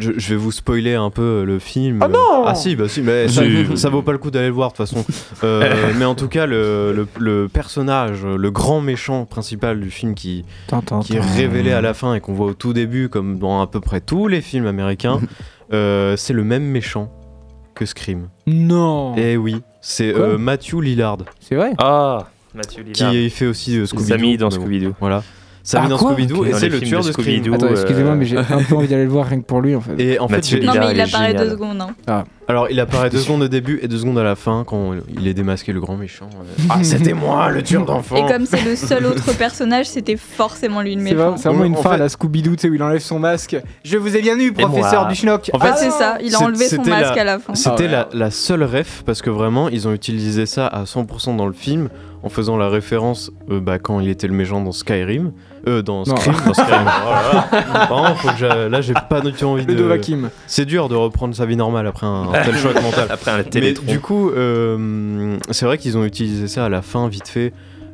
je, 0.00 0.12
je 0.16 0.28
vais 0.30 0.36
vous 0.36 0.50
spoiler 0.52 0.94
un 0.94 1.10
peu 1.10 1.44
le 1.44 1.58
film. 1.58 1.98
Ah 2.02 2.08
non 2.08 2.44
Ah 2.46 2.54
si, 2.54 2.74
bah 2.76 2.88
si, 2.88 3.02
mais 3.02 3.28
ça, 3.28 3.42
ça 3.76 3.88
vaut 3.90 4.02
pas 4.02 4.12
le 4.12 4.18
coup 4.18 4.30
d'aller 4.30 4.46
le 4.48 4.52
voir 4.54 4.72
de 4.72 4.76
toute 4.76 4.86
façon. 4.86 5.04
Euh, 5.44 5.92
mais 5.98 6.04
en 6.06 6.14
tout 6.14 6.28
cas, 6.28 6.46
le, 6.46 6.92
le- 6.92 7.06
le 7.18 7.48
personnage, 7.48 8.24
le 8.24 8.50
grand 8.50 8.80
méchant 8.80 9.24
principal 9.26 9.80
du 9.80 9.90
film 9.90 10.14
qui, 10.14 10.44
qui 11.02 11.16
est 11.16 11.20
révélé 11.20 11.72
à 11.72 11.80
la 11.82 11.92
fin 11.94 12.14
et 12.14 12.20
qu'on 12.20 12.32
voit 12.32 12.46
au 12.46 12.54
tout 12.54 12.72
début, 12.72 13.08
comme 13.08 13.38
dans 13.38 13.60
à 13.60 13.66
peu 13.66 13.80
près 13.80 14.00
tous 14.00 14.26
les 14.28 14.40
films 14.40 14.66
américains, 14.66 15.20
euh, 15.72 16.16
c'est 16.16 16.32
le 16.32 16.44
même 16.44 16.64
méchant 16.64 17.10
que 17.74 17.84
Scream. 17.84 18.28
Non 18.46 19.14
Et 19.16 19.36
oui, 19.36 19.56
c'est 19.80 20.14
euh, 20.14 20.38
Matthew 20.38 20.80
Lillard, 20.80 21.18
C'est 21.40 21.56
vrai 21.56 21.72
Ah, 21.78 22.28
Mathieu 22.54 22.84
Lillard. 22.84 23.10
qui 23.10 23.28
fait 23.30 23.46
aussi 23.46 23.76
euh, 23.78 23.84
Scooby-Doo. 23.84 24.06
Samy 24.08 24.36
dans 24.38 24.48
Scooby-Doo. 24.50 24.94
Voilà. 25.00 25.22
Samy 25.66 25.86
Ah, 25.86 25.88
dans 25.88 25.96
quoi 25.96 26.12
Scooby-Doo, 26.12 26.44
et 26.44 26.50
Dans 26.50 26.58
c'est 26.58 26.68
le 26.68 26.78
tueur 26.80 27.02
de. 27.02 27.10
Scooby-Doo. 27.10 27.54
Attends, 27.54 27.66
euh, 27.66 27.70
excusez-moi, 27.70 28.14
mais 28.16 28.26
j'ai 28.26 28.36
un 28.50 28.62
peu 28.68 28.76
envie 28.76 28.86
d'aller 28.86 29.04
le 29.04 29.08
voir 29.10 29.26
rien 29.26 29.40
que 29.40 29.46
pour 29.46 29.62
lui 29.62 29.74
en 29.74 29.80
fait. 29.80 29.92
Et 29.98 30.18
en 30.20 30.28
fait, 30.28 30.36
Non, 30.62 30.74
mais 30.78 30.92
il 30.92 31.00
apparaît 31.00 31.32
deux 31.32 31.50
secondes. 31.50 31.80
hein. 32.06 32.24
Alors, 32.46 32.68
il 32.70 32.78
apparaît 32.78 33.08
deux 33.08 33.16
secondes 33.20 33.40
au 33.44 33.48
début 33.48 33.78
et 33.80 33.88
deux 33.88 33.96
secondes 33.96 34.18
à 34.18 34.22
la 34.22 34.36
fin 34.36 34.64
quand 34.66 34.92
il 35.18 35.26
est 35.26 35.32
démasqué 35.32 35.72
le 35.72 35.80
grand 35.80 35.96
méchant. 35.96 36.28
euh, 36.34 36.62
Ah, 36.68 36.84
c'était 36.84 37.14
moi, 37.14 37.48
le 37.50 37.62
tueur 37.62 37.86
d'enfants. 37.86 38.16
Et 38.16 38.30
comme 38.30 38.44
c'est 38.44 38.62
le 38.62 38.76
seul 38.76 39.06
autre 39.06 39.34
personnage, 39.38 39.86
c'était 39.86 40.18
forcément 40.18 40.82
lui 40.82 40.94
le 40.94 41.00
méchant. 41.00 41.38
c'est 41.38 41.48
vraiment 41.48 41.62
En 41.62 41.66
une 41.66 41.76
fin 41.76 41.92
à 41.92 41.96
la 41.96 42.08
Scooby-Doo, 42.10 42.56
tu 42.56 42.60
sais, 42.60 42.68
où 42.68 42.74
il 42.74 42.82
enlève 42.82 43.00
son 43.00 43.18
masque. 43.18 43.56
Je 43.82 43.96
vous 43.96 44.14
ai 44.14 44.20
bien 44.20 44.38
eu, 44.38 44.52
professeur 44.52 45.00
moi 45.04 45.08
Duschnock. 45.08 45.50
En 45.54 45.58
fait, 45.58 45.68
Ah, 45.72 45.76
c'est 45.76 45.90
ça, 45.90 46.18
il 46.22 46.34
a 46.34 46.40
enlevé 46.42 46.66
son 46.68 46.76
c'était 46.76 46.90
masque 46.90 47.16
la- 47.16 47.22
à 47.22 47.24
la 47.24 47.38
fin. 47.38 47.54
C'était 47.54 47.70
Ah 47.70 47.80
ouais. 47.80 47.88
la, 47.88 48.08
la 48.12 48.30
seule 48.30 48.62
ref 48.64 49.02
parce 49.06 49.22
que 49.22 49.30
vraiment, 49.30 49.70
ils 49.70 49.88
ont 49.88 49.92
utilisé 49.94 50.44
ça 50.44 50.66
à 50.66 50.84
100% 50.84 51.36
dans 51.36 51.46
le 51.46 51.54
film 51.54 51.88
en 52.24 52.28
faisant 52.30 52.56
la 52.56 52.68
référence 52.68 53.30
euh, 53.50 53.60
bah, 53.60 53.78
quand 53.78 54.00
il 54.00 54.08
était 54.08 54.26
le 54.26 54.32
méchant 54.34 54.62
dans 54.62 54.72
Skyrim. 54.72 55.32
Euh, 55.68 55.82
dans 55.82 56.04
Non. 56.04 56.16
Scream. 56.16 56.34
dans 56.46 56.54
Skyrim. 56.54 56.86
Oh 57.06 57.10
là 57.10 57.22
là. 57.52 57.86
Vraiment, 57.86 58.14
faut 58.16 58.28
que 58.28 58.36
j'a- 58.36 58.68
là, 58.68 58.80
j'ai 58.80 58.94
pas 59.08 59.20
du 59.20 59.32
tout 59.32 59.44
envie 59.44 59.64
Le 59.66 59.74
de. 59.74 60.28
C'est 60.46 60.64
dur 60.64 60.88
de 60.88 60.94
reprendre 60.96 61.34
sa 61.34 61.46
vie 61.46 61.56
normale 61.56 61.86
après 61.86 62.06
un 62.06 62.26
tel 62.44 62.56
choc 62.56 62.74
mental. 62.82 63.06
Après 63.10 63.30
un 63.30 63.36
Mais 63.38 63.44
télétron. 63.44 63.86
du 63.86 64.00
coup, 64.00 64.30
euh, 64.30 65.36
c'est 65.50 65.66
vrai 65.66 65.78
qu'ils 65.78 65.96
ont 65.98 66.04
utilisé 66.04 66.48
ça 66.48 66.64
à 66.64 66.68
la 66.68 66.82
fin, 66.82 67.08
vite 67.08 67.28
fait. 67.28 67.52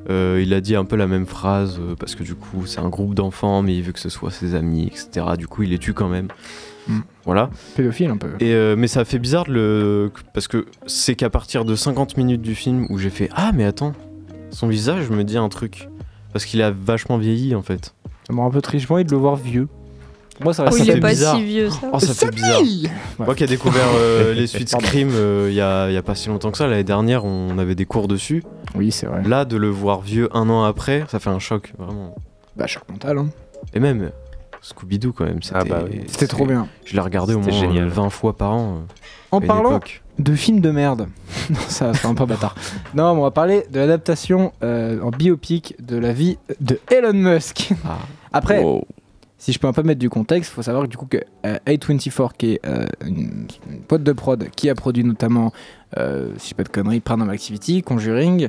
Euh, 0.09 0.41
il 0.43 0.55
a 0.55 0.61
dit 0.61 0.77
un 0.77 0.85
peu 0.85 0.97
la 0.97 1.07
même 1.07 1.27
phrase 1.27 1.79
euh, 1.79 1.95
parce 1.99 2.15
que 2.15 2.23
du 2.23 2.35
coup, 2.35 2.65
c'est 2.67 2.81
un 2.81 2.89
groupe 2.89 3.15
d'enfants, 3.15 3.63
mais 3.63 3.77
il 3.77 3.83
veut 3.83 3.93
que 3.93 4.01
ce 4.01 4.09
soit 4.09 4.31
ses 4.31 4.55
amis, 4.55 4.87
etc. 4.87 5.27
Du 5.37 5.47
coup, 5.47 5.63
il 5.63 5.71
les 5.71 5.79
tue 5.79 5.93
quand 5.93 6.09
même. 6.09 6.29
Mm. 6.89 7.01
Voilà. 7.27 7.51
Pédophile 7.77 8.11
un 8.11 8.17
peu. 8.17 8.29
Et 8.41 8.55
euh, 8.55 8.75
mais 8.77 8.89
ça 8.89 9.05
fait 9.05 9.19
bizarre 9.19 9.45
le 9.49 10.11
parce 10.33 10.49
que 10.49 10.65
c'est 10.87 11.15
qu'à 11.15 11.29
partir 11.29 11.65
de 11.67 11.75
50 11.77 12.17
minutes 12.17 12.41
du 12.41 12.55
film 12.55 12.87
où 12.89 12.99
j'ai 12.99 13.11
fait 13.11 13.29
ah 13.37 13.51
mais 13.55 13.65
attends, 13.65 13.93
son 14.51 14.69
visage 14.69 15.09
me 15.11 15.25
dit 15.25 15.39
un 15.39 15.49
truc 15.49 15.89
parce 16.33 16.45
qu'il 16.45 16.63
a 16.63 16.71
vachement 16.71 17.19
vieilli 17.19 17.55
en 17.55 17.63
fait. 17.63 17.95
Ça 18.27 18.33
me 18.33 18.39
rend 18.41 18.47
un 18.49 18.51
peu 18.51 18.61
triste, 18.63 18.87
j'ai 18.89 18.95
envie 18.95 19.05
de 19.05 19.11
le 19.11 19.17
voir 19.17 19.37
vieux. 19.37 19.69
Moi, 20.43 20.55
ça 20.55 20.65
Oh, 20.67 20.71
ça 20.71 20.79
il 20.79 20.87
fait 20.91 20.97
est 20.97 21.01
pas 21.01 21.11
bizarre. 21.11 21.37
si 21.37 21.45
vieux 21.45 21.69
ça. 21.69 21.91
Oh, 21.93 21.99
ça 21.99 22.15
fait 22.15 22.31
bizarre. 22.35 22.63
Moi 23.19 23.35
qui 23.35 23.45
ai 23.45 23.47
découvert 23.47 23.85
euh, 23.97 24.33
les 24.33 24.47
suites. 24.47 24.71
Scream 24.71 25.11
euh, 25.13 25.49
il 25.51 25.55
y, 25.55 25.61
a, 25.61 25.91
il 25.91 25.93
y 25.93 25.99
a 25.99 26.03
pas 26.03 26.15
si 26.15 26.29
longtemps 26.31 26.51
que 26.51 26.57
ça, 26.57 26.67
l'année 26.67 26.83
dernière, 26.85 27.27
on 27.27 27.59
avait 27.59 27.75
des 27.75 27.85
cours 27.85 28.09
dessus. 28.09 28.43
Oui, 28.75 28.91
c'est 28.91 29.05
vrai. 29.07 29.23
Là, 29.25 29.45
de 29.45 29.59
le 29.59 29.69
voir 29.69 30.01
vieux 30.01 30.31
un 30.35 30.49
an 30.49 30.63
après, 30.65 31.05
ça 31.09 31.19
fait 31.19 31.29
un 31.29 31.39
choc, 31.41 31.75
vraiment. 31.79 32.15
Bah, 32.57 32.67
choc 32.67 32.85
mental. 32.89 33.19
Hein. 33.19 33.29
Et 33.75 33.81
même 33.81 34.03
euh, 34.05 34.09
Scooby-Doo 34.63 35.13
quand 35.13 35.25
même. 35.27 35.43
C'était 35.43 35.59
Ah 35.61 35.65
bah. 35.65 35.83
C'était 36.07 36.27
trop 36.27 36.47
bien. 36.47 36.69
Je 36.87 36.95
l'ai 36.95 37.01
regardé 37.01 37.35
au 37.35 37.39
moins 37.41 37.45
C'était 37.53 37.59
génial. 37.67 37.89
euh, 37.89 37.91
20 37.91 38.09
fois 38.09 38.35
par 38.35 38.53
an. 38.53 38.77
euh, 38.77 38.81
En 39.33 39.41
parlant 39.43 39.71
époque. 39.73 40.03
De 40.21 40.35
films 40.35 40.61
de 40.61 40.71
merde, 40.71 41.09
non, 41.51 41.57
ça 41.69 41.93
c'est 41.95 42.07
un 42.07 42.15
peu 42.15 42.27
bâtard. 42.27 42.55
Non, 42.95 43.07
on 43.13 43.23
va 43.23 43.31
parler 43.31 43.65
de 43.73 43.81
l'adaptation 43.81 44.53
euh, 44.63 45.01
en 45.01 45.11
biopic 45.11 45.75
de 45.81 45.97
la 45.97 46.13
vie 46.13 46.39
de 46.61 46.79
Elon 46.93 47.13
Musk. 47.15 47.71
Ah. 47.85 47.99
Après, 48.33 48.63
Wow. 48.63 48.87
si 49.39 49.53
je 49.53 49.59
peux 49.59 49.67
un 49.67 49.73
peu 49.73 49.83
mettre 49.83 49.99
du 49.99 50.11
contexte, 50.11 50.53
il 50.53 50.55
faut 50.55 50.63
savoir 50.63 50.85
que 50.85 50.89
du 50.91 50.97
coup 50.97 51.07
que 51.07 51.19
euh, 51.47 51.59
A24 51.67 52.31
qui 52.37 52.53
est 52.53 52.61
euh, 52.67 52.87
une, 53.05 53.47
une 53.71 53.81
boîte 53.89 54.03
de 54.03 54.13
prod 54.13 54.49
qui 54.55 54.69
a 54.71 54.75
produit 54.75 55.03
notamment, 55.05 55.53
si 55.97 56.51
je 56.51 56.55
pas 56.55 56.63
de 56.65 56.69
conneries, 56.69 57.01
Paranormal 57.01 57.35
Activity, 57.35 57.83
Conjuring, 57.83 58.49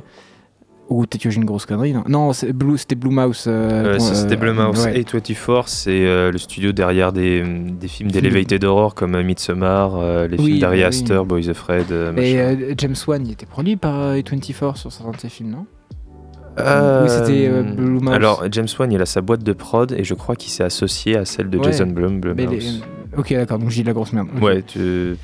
ou 0.92 1.00
peut-être 1.02 1.22
que 1.22 1.30
j'ai 1.30 1.36
une 1.38 1.44
grosse 1.44 1.66
connerie. 1.66 1.92
Non, 1.92 2.04
non 2.08 2.32
c'est 2.32 2.52
Blue, 2.52 2.78
c'était 2.78 2.94
Blue 2.94 3.10
Mouse. 3.14 3.44
euh, 3.46 3.84
Euh, 3.84 3.94
euh, 3.94 3.98
c'était 3.98 4.36
Blue 4.36 4.52
Mouse. 4.52 4.84
ouais. 4.84 5.00
A24, 5.02 5.64
c'est 5.66 6.06
euh, 6.06 6.30
le 6.30 6.38
studio 6.38 6.72
derrière 6.72 7.12
des, 7.12 7.42
des 7.42 7.88
films 7.88 8.10
d'Elevated 8.10 8.62
Horror 8.64 8.94
comme 8.94 9.20
Midsommar, 9.22 9.98
les 10.28 10.36
Oui, 10.38 10.44
films 10.46 10.58
d'Ari 10.60 10.76
bah 10.78 10.82
oui. 10.82 10.84
Aster, 10.84 11.20
Boys 11.26 11.48
Afraid. 11.48 11.90
euh, 11.90 12.12
Et 12.16 12.74
James 12.78 12.94
Wan, 13.06 13.26
il 13.26 13.32
était 13.32 13.46
produit 13.46 13.76
par 13.76 14.00
euh, 14.00 14.16
A24 14.20 14.76
sur 14.76 14.92
certains 14.92 15.12
de 15.12 15.20
ses 15.20 15.28
films, 15.28 15.50
non? 15.50 15.66
Euh, 16.58 17.04
oui, 17.04 17.08
c'était, 17.10 17.48
euh, 17.48 17.62
Blue 17.62 17.98
Mouse. 18.00 18.12
Alors, 18.14 18.44
James 18.50 18.68
Wan, 18.78 18.92
il 18.92 19.00
a 19.00 19.06
sa 19.06 19.22
boîte 19.22 19.42
de 19.42 19.52
prod 19.54 19.90
et 19.92 20.04
je 20.04 20.12
crois 20.14 20.36
qu'il 20.36 20.50
s'est 20.50 20.64
associé 20.64 21.16
à 21.16 21.24
celle 21.24 21.48
de 21.48 21.56
Ouais. 21.58 21.64
Jason 21.64 21.86
Blum, 21.86 22.20
Blum 22.20 22.36
les- 22.36 22.80
Ok, 23.16 23.32
d'accord, 23.34 23.58
donc 23.58 23.68
j'ai 23.68 23.82
de 23.82 23.86
la 23.88 23.92
grosse 23.92 24.12
merde. 24.14 24.28
Ouais, 24.40 24.62
tu... 24.62 24.78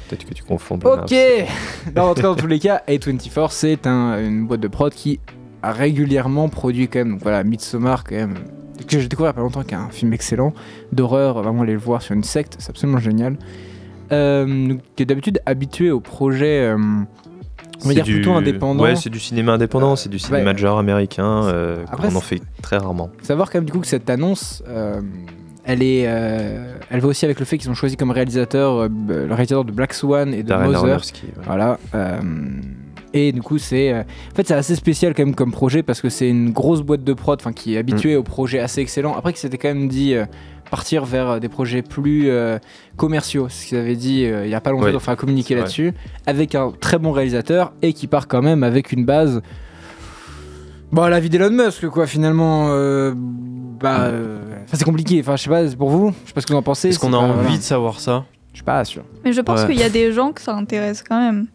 peut-être 0.08 0.26
que 0.26 0.34
tu 0.34 0.42
confonds. 0.42 0.76
Blum 0.78 1.00
Ok. 1.00 1.12
Non, 1.96 2.02
En 2.02 2.08
tout 2.14 2.20
cas, 2.20 2.28
dans 2.28 2.34
tous 2.34 2.46
les 2.46 2.58
cas, 2.58 2.82
A24, 2.88 3.50
c'est 3.50 3.86
un- 3.86 4.22
une 4.22 4.46
boîte 4.46 4.60
de 4.60 4.68
prod 4.68 4.92
qui 4.92 5.20
régulièrement 5.62 6.48
produit 6.48 6.88
quand 6.88 7.00
même, 7.00 7.12
donc 7.12 7.22
voilà, 7.22 7.42
Midsommar 7.44 8.04
quand 8.04 8.14
même, 8.14 8.34
que 8.86 8.98
j'ai 9.00 9.08
découvert 9.08 9.30
il 9.30 9.34
y 9.34 9.36
a 9.36 9.36
pas 9.36 9.40
longtemps, 9.42 9.62
qui 9.62 9.74
est 9.74 9.78
un 9.78 9.88
film 9.90 10.12
excellent, 10.12 10.52
d'horreur, 10.92 11.42
vraiment 11.42 11.62
aller 11.62 11.72
le 11.72 11.78
voir 11.78 12.00
sur 12.02 12.14
une 12.14 12.22
secte, 12.24 12.56
c'est 12.58 12.70
absolument 12.70 12.98
génial. 12.98 13.36
Euh, 14.12 14.68
donc, 14.68 14.80
qui 14.96 15.02
est 15.02 15.06
d'habitude 15.06 15.40
habitué 15.46 15.90
au 15.90 16.00
projet, 16.00 16.60
euh, 16.62 16.76
on 17.84 17.88
va 17.88 17.94
dire 17.94 18.04
du- 18.04 18.14
plutôt 18.14 18.32
indépendant. 18.32 18.82
Ouais, 18.84 18.96
c'est 18.96 19.10
du 19.10 19.20
cinéma 19.20 19.52
indépendant, 19.52 19.96
c'est 19.96 20.08
du 20.08 20.18
cinéma 20.18 20.44
ouais. 20.46 20.54
de 20.54 20.58
genre 20.58 20.78
américain. 20.78 21.44
euh, 21.44 21.84
Après, 21.90 22.08
on 22.12 22.16
en 22.16 22.20
fait 22.20 22.40
très 22.62 22.78
rarement. 22.78 23.10
savoir 23.22 23.50
quand 23.50 23.58
même 23.58 23.66
du 23.66 23.72
coup 23.72 23.80
que 23.80 23.86
cette 23.86 24.08
annonce, 24.08 24.62
euh, 24.68 25.00
elle 25.64 25.82
est, 25.82 26.04
euh, 26.06 26.74
elle 26.88 27.00
va 27.00 27.08
aussi 27.08 27.26
avec 27.26 27.38
le 27.38 27.44
fait 27.44 27.58
qu'ils 27.58 27.68
ont 27.70 27.74
choisi 27.74 27.96
comme 27.98 28.10
réalisateur 28.10 28.84
euh, 28.84 28.88
le 29.08 29.26
réalisateur 29.34 29.64
de 29.66 29.72
Black 29.72 29.92
Swan 29.92 30.32
et 30.32 30.42
de 30.42 30.48
Darren 30.48 30.70
Mother. 30.72 30.84
Ouais. 31.02 31.42
Voilà. 31.44 31.78
Et 33.14 33.32
du 33.32 33.42
coup, 33.42 33.58
c'est. 33.58 33.92
euh, 33.92 34.00
en 34.02 34.34
fait, 34.34 34.46
c'est 34.46 34.54
assez 34.54 34.74
spécial 34.76 35.14
quand 35.14 35.24
même 35.24 35.34
comme 35.34 35.52
projet 35.52 35.82
parce 35.82 36.00
que 36.00 36.08
c'est 36.08 36.28
une 36.28 36.50
grosse 36.50 36.82
boîte 36.82 37.04
de 37.04 37.12
prod 37.12 37.38
enfin, 37.40 37.52
qui 37.52 37.74
est 37.74 37.78
habituée 37.78 38.14
Mm. 38.16 38.18
aux 38.18 38.22
projets 38.22 38.58
assez 38.60 38.80
excellents. 38.80 39.14
Après, 39.16 39.32
qu'ils 39.32 39.40
s'étaient 39.40 39.58
quand 39.58 39.68
même 39.68 39.88
dit 39.88 40.14
euh, 40.14 40.26
partir 40.70 41.04
vers 41.04 41.28
euh, 41.30 41.38
des 41.38 41.48
projets 41.48 41.82
plus 41.82 42.28
euh, 42.28 42.58
commerciaux. 42.96 43.48
Ce 43.48 43.66
qu'ils 43.66 43.78
avaient 43.78 43.96
dit 43.96 44.24
euh, 44.26 44.44
il 44.46 44.50
y 44.50 44.54
a 44.54 44.60
pas 44.60 44.70
longtemps, 44.72 44.84
Ouais, 44.86 44.94
enfin, 44.94 45.16
communiquer 45.16 45.54
là-dessus. 45.54 45.94
Avec 46.26 46.54
un 46.54 46.70
très 46.78 46.98
bon 46.98 47.12
réalisateur 47.12 47.72
et 47.82 47.92
qui 47.92 48.06
part 48.06 48.28
quand 48.28 48.42
même 48.42 48.62
avec 48.62 48.92
une 48.92 49.04
base. 49.04 49.40
Bon, 50.90 51.06
la 51.06 51.20
vie 51.20 51.28
d'Elon 51.28 51.50
Musk, 51.50 51.86
quoi, 51.88 52.06
finalement. 52.06 52.68
euh, 52.70 53.12
bah. 53.16 54.04
euh, 54.06 54.40
enfin, 54.64 54.76
c'est 54.76 54.84
compliqué. 54.84 55.20
Enfin, 55.20 55.36
je 55.36 55.42
sais 55.44 55.50
pas, 55.50 55.68
c'est 55.68 55.76
pour 55.76 55.90
vous. 55.90 56.12
Je 56.24 56.28
sais 56.28 56.34
pas 56.34 56.40
ce 56.40 56.46
que 56.46 56.52
vous 56.52 56.58
en 56.58 56.62
pensez. 56.62 56.88
Est-ce 56.88 56.98
qu'on 56.98 57.08
a 57.12 57.18
pas- 57.18 57.24
envie 57.24 57.40
voilà. 57.42 57.56
de 57.58 57.62
savoir 57.62 58.00
ça? 58.00 58.24
Je 58.52 58.58
suis 58.58 58.64
pas 58.64 58.84
sûr. 58.84 59.04
Mais 59.24 59.32
je 59.32 59.40
pense 59.42 59.60
Ouais. 59.62 59.66
qu'il 59.68 59.78
y 59.78 59.82
a 59.82 59.90
des 59.90 60.12
gens 60.12 60.32
que 60.32 60.40
ça 60.40 60.54
intéresse 60.56 61.04
quand 61.06 61.20
même. 61.20 61.46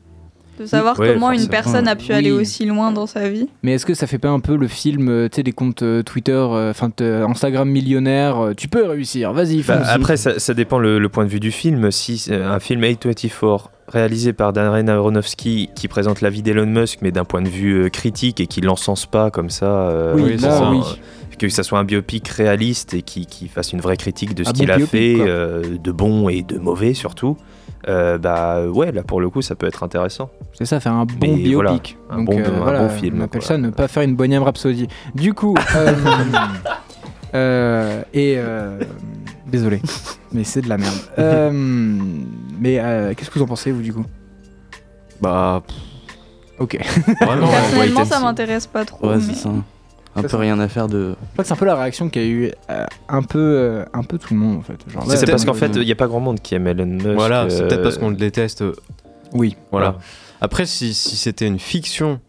De 0.59 0.65
savoir 0.67 0.99
Ouais, 0.99 1.13
comment 1.13 1.31
une 1.31 1.47
personne 1.47 1.87
a 1.87 1.95
pu 1.95 2.09
Oui. 2.09 2.13
aller 2.15 2.31
aussi 2.31 2.65
loin 2.65 2.91
dans 2.91 3.07
sa 3.07 3.27
vie. 3.29 3.47
Mais 3.63 3.73
est-ce 3.73 3.85
que 3.87 3.93
ça 3.95 4.05
fait 4.05 4.19
pas 4.19 4.29
un 4.29 4.39
peu 4.39 4.55
le 4.55 4.67
film, 4.67 5.09
euh, 5.09 5.27
tu 5.27 5.37
sais, 5.37 5.43
des 5.43 5.51
comptes 5.51 5.81
euh, 5.81 6.03
Twitter, 6.03 6.31
euh, 6.31 6.69
enfin 6.69 6.91
euh, 7.01 7.25
Instagram 7.27 7.67
millionnaire, 7.69 8.37
euh, 8.39 8.53
tu 8.53 8.67
peux 8.67 8.85
réussir, 8.85 9.33
vas-y, 9.33 9.63
Bah, 9.63 9.81
après, 9.87 10.15
ça, 10.17 10.37
ça 10.39 10.53
dépend 10.53 10.77
le, 10.77 10.99
le 10.99 11.09
point 11.09 11.25
de 11.25 11.29
vue 11.29 11.39
du 11.39 11.51
film. 11.51 11.89
Si 11.91 12.29
un 12.31 12.59
film 12.59 12.81
A24 12.83 13.61
réalisé 13.87 14.31
par 14.33 14.53
Darren 14.53 14.87
Aronofsky 14.87 15.69
qui 15.75 15.87
présente 15.87 16.21
la 16.21 16.29
vie 16.29 16.41
d'Elon 16.41 16.65
Musk, 16.67 16.99
mais 17.01 17.11
d'un 17.11 17.25
point 17.25 17.41
de 17.41 17.49
vue 17.49 17.89
critique 17.91 18.39
et 18.39 18.47
qui 18.47 18.61
l'encense 18.61 19.05
pas 19.05 19.31
comme 19.31 19.49
ça, 19.49 19.65
euh, 19.89 20.13
Oui, 20.15 20.21
oui, 20.25 20.31
là, 20.33 20.37
c'est 20.37 20.49
ça. 20.49 20.69
oui. 20.71 20.81
que 21.39 21.49
ça 21.49 21.63
soit 21.63 21.79
un 21.79 21.83
biopic 21.83 22.27
réaliste 22.29 22.93
et 22.93 23.01
qui, 23.01 23.25
qui 23.25 23.47
fasse 23.49 23.73
une 23.73 23.81
vraie 23.81 23.97
critique 23.97 24.33
de 24.35 24.43
ce 24.43 24.49
Un 24.51 24.53
qu'il 24.53 24.67
bon 24.67 24.73
a 24.73 24.77
biopic, 24.77 24.91
fait, 24.91 25.15
euh, 25.19 25.63
de 25.83 25.91
bon 25.91 26.29
et 26.29 26.41
de 26.43 26.57
mauvais 26.59 26.93
surtout. 26.93 27.37
Euh, 27.88 28.17
bah 28.17 28.65
ouais, 28.67 28.91
là 28.91 29.04
pour 29.04 29.19
le 29.22 29.30
coup, 29.30 29.41
ça 29.41 29.56
peut 29.56 29.67
être 29.67 29.84
intéressant. 29.84 30.30
C'est 30.54 30.65
ça, 30.65 30.80
faire 30.80 30.93
un 30.93 31.06
bon 31.06 31.15
Mais 31.22 31.36
biopic. 31.36 31.54
voilà, 31.54 31.72
un 32.10 32.17
Donc, 32.17 32.26
bon- 32.28 32.39
euh, 32.39 32.48
un 32.58 32.60
voilà, 32.63 32.80
bon 32.80 32.89
film, 32.89 33.17
On 33.19 33.24
appelle 33.24 33.41
quoi. 33.41 33.48
ça 33.48 33.58
ne 33.58 33.69
pas 33.69 33.88
faire 33.88 34.04
une 34.04 34.15
Bohemian 34.15 34.43
Rhapsody. 34.43 34.88
Du 35.15 35.34
coup, 35.34 35.56
euh, 35.76 35.93
euh, 37.36 38.02
et 38.13 38.36
euh, 38.38 38.80
désolé, 39.48 39.82
mais 40.32 40.43
c'est 40.43 40.62
de 40.62 40.69
la 40.69 40.78
merde. 40.78 40.93
Euh, 41.19 41.52
mais 42.60 42.80
euh, 42.80 43.13
qu'est-ce 43.15 43.30
que 43.30 43.39
vous 43.39 43.46
en 43.46 43.48
pensez, 43.48 43.72
vous, 43.72 43.82
du 43.82 43.93
coup? 43.93 44.06
Bah, 45.22 45.63
pff, 45.65 45.76
Ok. 46.60 46.78
vraiment, 47.22 47.48
Personnellement, 47.48 48.06
ça 48.06 48.19
m'intéresse 48.19 48.67
pas 48.67 48.86
trop. 48.86 49.08
Ouais, 49.08 49.15
mais- 49.15 49.22
c'est 49.22 49.34
ça. 49.36 49.50
Un 50.15 50.21
Ça, 50.21 50.28
peu 50.28 50.38
rien 50.38 50.60
à 50.60 50.67
faire 50.67 50.88
de. 50.88 51.15
Je 51.19 51.32
crois 51.34 51.43
que 51.43 51.47
c'est 51.47 51.54
un 51.54 51.58
peu 51.58 51.65
la 51.65 51.76
réaction 51.76 52.08
qu'a 52.10 52.23
eu 52.23 52.52
euh, 52.69 52.86
un 53.10 53.23
peu, 53.23 53.39
euh, 53.39 53.86
un 53.93 54.04
peu 54.04 54.19
tout 54.19 54.34
le 54.36 54.39
monde 54.39 54.58
en 54.58 54.62
fait. 54.62 54.76
Genre, 54.88 55.08
là, 55.08 55.15
c'est 55.15 55.26
parce 55.26 55.43
qu'en 55.43 55.56
fait, 55.56 55.71
il 55.76 55.82
n'y 55.86 55.91
a 55.91 55.95
pas 55.95 56.06
grand 56.08 56.19
monde 56.19 56.39
qui 56.39 56.54
aime 56.54 56.67
Elon 56.67 56.86
Musk. 56.86 57.08
Voilà, 57.15 57.49
c'est 57.49 57.62
euh, 57.63 57.67
peut-être 57.67 57.82
parce 57.82 57.97
qu'on 57.97 58.10
le 58.10 58.15
déteste. 58.15 58.63
Oui. 59.34 59.56
Voilà. 59.71 59.97
Après, 60.39 60.65
si, 60.67 60.93
si 60.93 61.15
c'était 61.15 61.47
une 61.47 61.58
fiction 61.58 62.19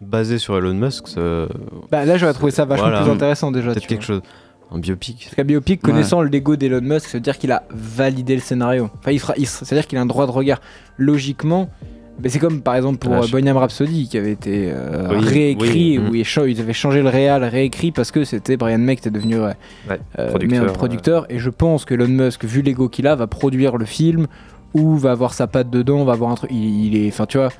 basée 0.00 0.38
sur 0.38 0.56
Elon 0.56 0.74
Musk, 0.74 1.08
c'est 1.08 1.46
Bah 1.90 2.04
là, 2.04 2.16
j'aurais 2.18 2.34
trouvé 2.34 2.52
ça 2.52 2.64
vachement 2.64 2.86
Voilà. 2.88 3.02
plus 3.02 3.10
intéressant 3.10 3.50
déjà. 3.50 3.72
peut-être 3.72 3.86
quelque 3.86 4.04
vois. 4.06 4.16
chose. 4.16 4.22
Un 4.70 4.78
biopic. 4.78 5.22
Parce 5.24 5.34
qu'un 5.36 5.44
biopic, 5.44 5.82
Ouais. 5.84 5.90
connaissant 5.90 6.22
le 6.22 6.28
Lego 6.28 6.56
d'Elon 6.56 6.80
Musk, 6.80 7.06
ça 7.08 7.18
veut 7.18 7.22
dire 7.22 7.38
qu'il 7.38 7.52
a 7.52 7.64
validé 7.70 8.34
le 8.34 8.40
scénario. 8.40 8.90
Enfin, 8.98 9.12
il 9.12 9.20
fera, 9.20 9.34
il- 9.36 9.46
c'est-à-dire 9.46 9.86
qu'il 9.86 9.98
a 9.98 10.00
un 10.00 10.06
droit 10.06 10.26
de 10.26 10.30
regard. 10.32 10.60
Logiquement, 10.98 11.68
bah, 12.18 12.28
c'est 12.28 12.38
comme 12.38 12.62
par 12.62 12.76
exemple 12.76 12.98
pour 12.98 13.12
Ah, 13.12 13.22
euh, 13.22 13.52
Rhapsody 13.52 14.08
qui 14.08 14.18
avait 14.18 14.32
été 14.32 14.70
euh, 14.72 15.08
Oui, 15.10 15.24
réécrit, 15.24 15.98
oui, 15.98 16.08
où 16.08 16.42
mm. 16.42 16.48
ils, 16.48 16.60
avaient 16.60 16.72
changé 16.72 17.02
le 17.02 17.08
réal, 17.08 17.42
réécrit 17.44 17.90
parce 17.90 18.10
que 18.12 18.24
c'était 18.24 18.56
Brian 18.56 18.78
May 18.78 18.96
qui 18.96 19.00
était 19.00 19.10
devenu 19.10 19.36
euh, 19.36 19.52
Ouais, 19.88 19.98
euh, 20.18 20.72
producteur. 20.72 21.26
Et 21.28 21.38
je 21.38 21.50
pense 21.50 21.84
que 21.84 21.94
Elon 21.94 22.08
Musk, 22.08 22.44
vu 22.44 22.62
l'ego 22.62 22.88
qu'il 22.88 23.08
a, 23.08 23.16
va 23.16 23.26
produire 23.26 23.76
le 23.76 23.84
film 23.84 24.26
ou 24.74 24.96
va 24.96 25.10
avoir 25.10 25.34
sa 25.34 25.46
patte 25.46 25.70
dedans, 25.70 26.04
va 26.04 26.12
avoir 26.12 26.30
un 26.30 26.34
truc. 26.36 26.50
Il, 26.52 26.86
il 26.86 26.96
est, 26.96 27.08
enfin, 27.08 27.26
tu 27.26 27.38
vois. 27.38 27.50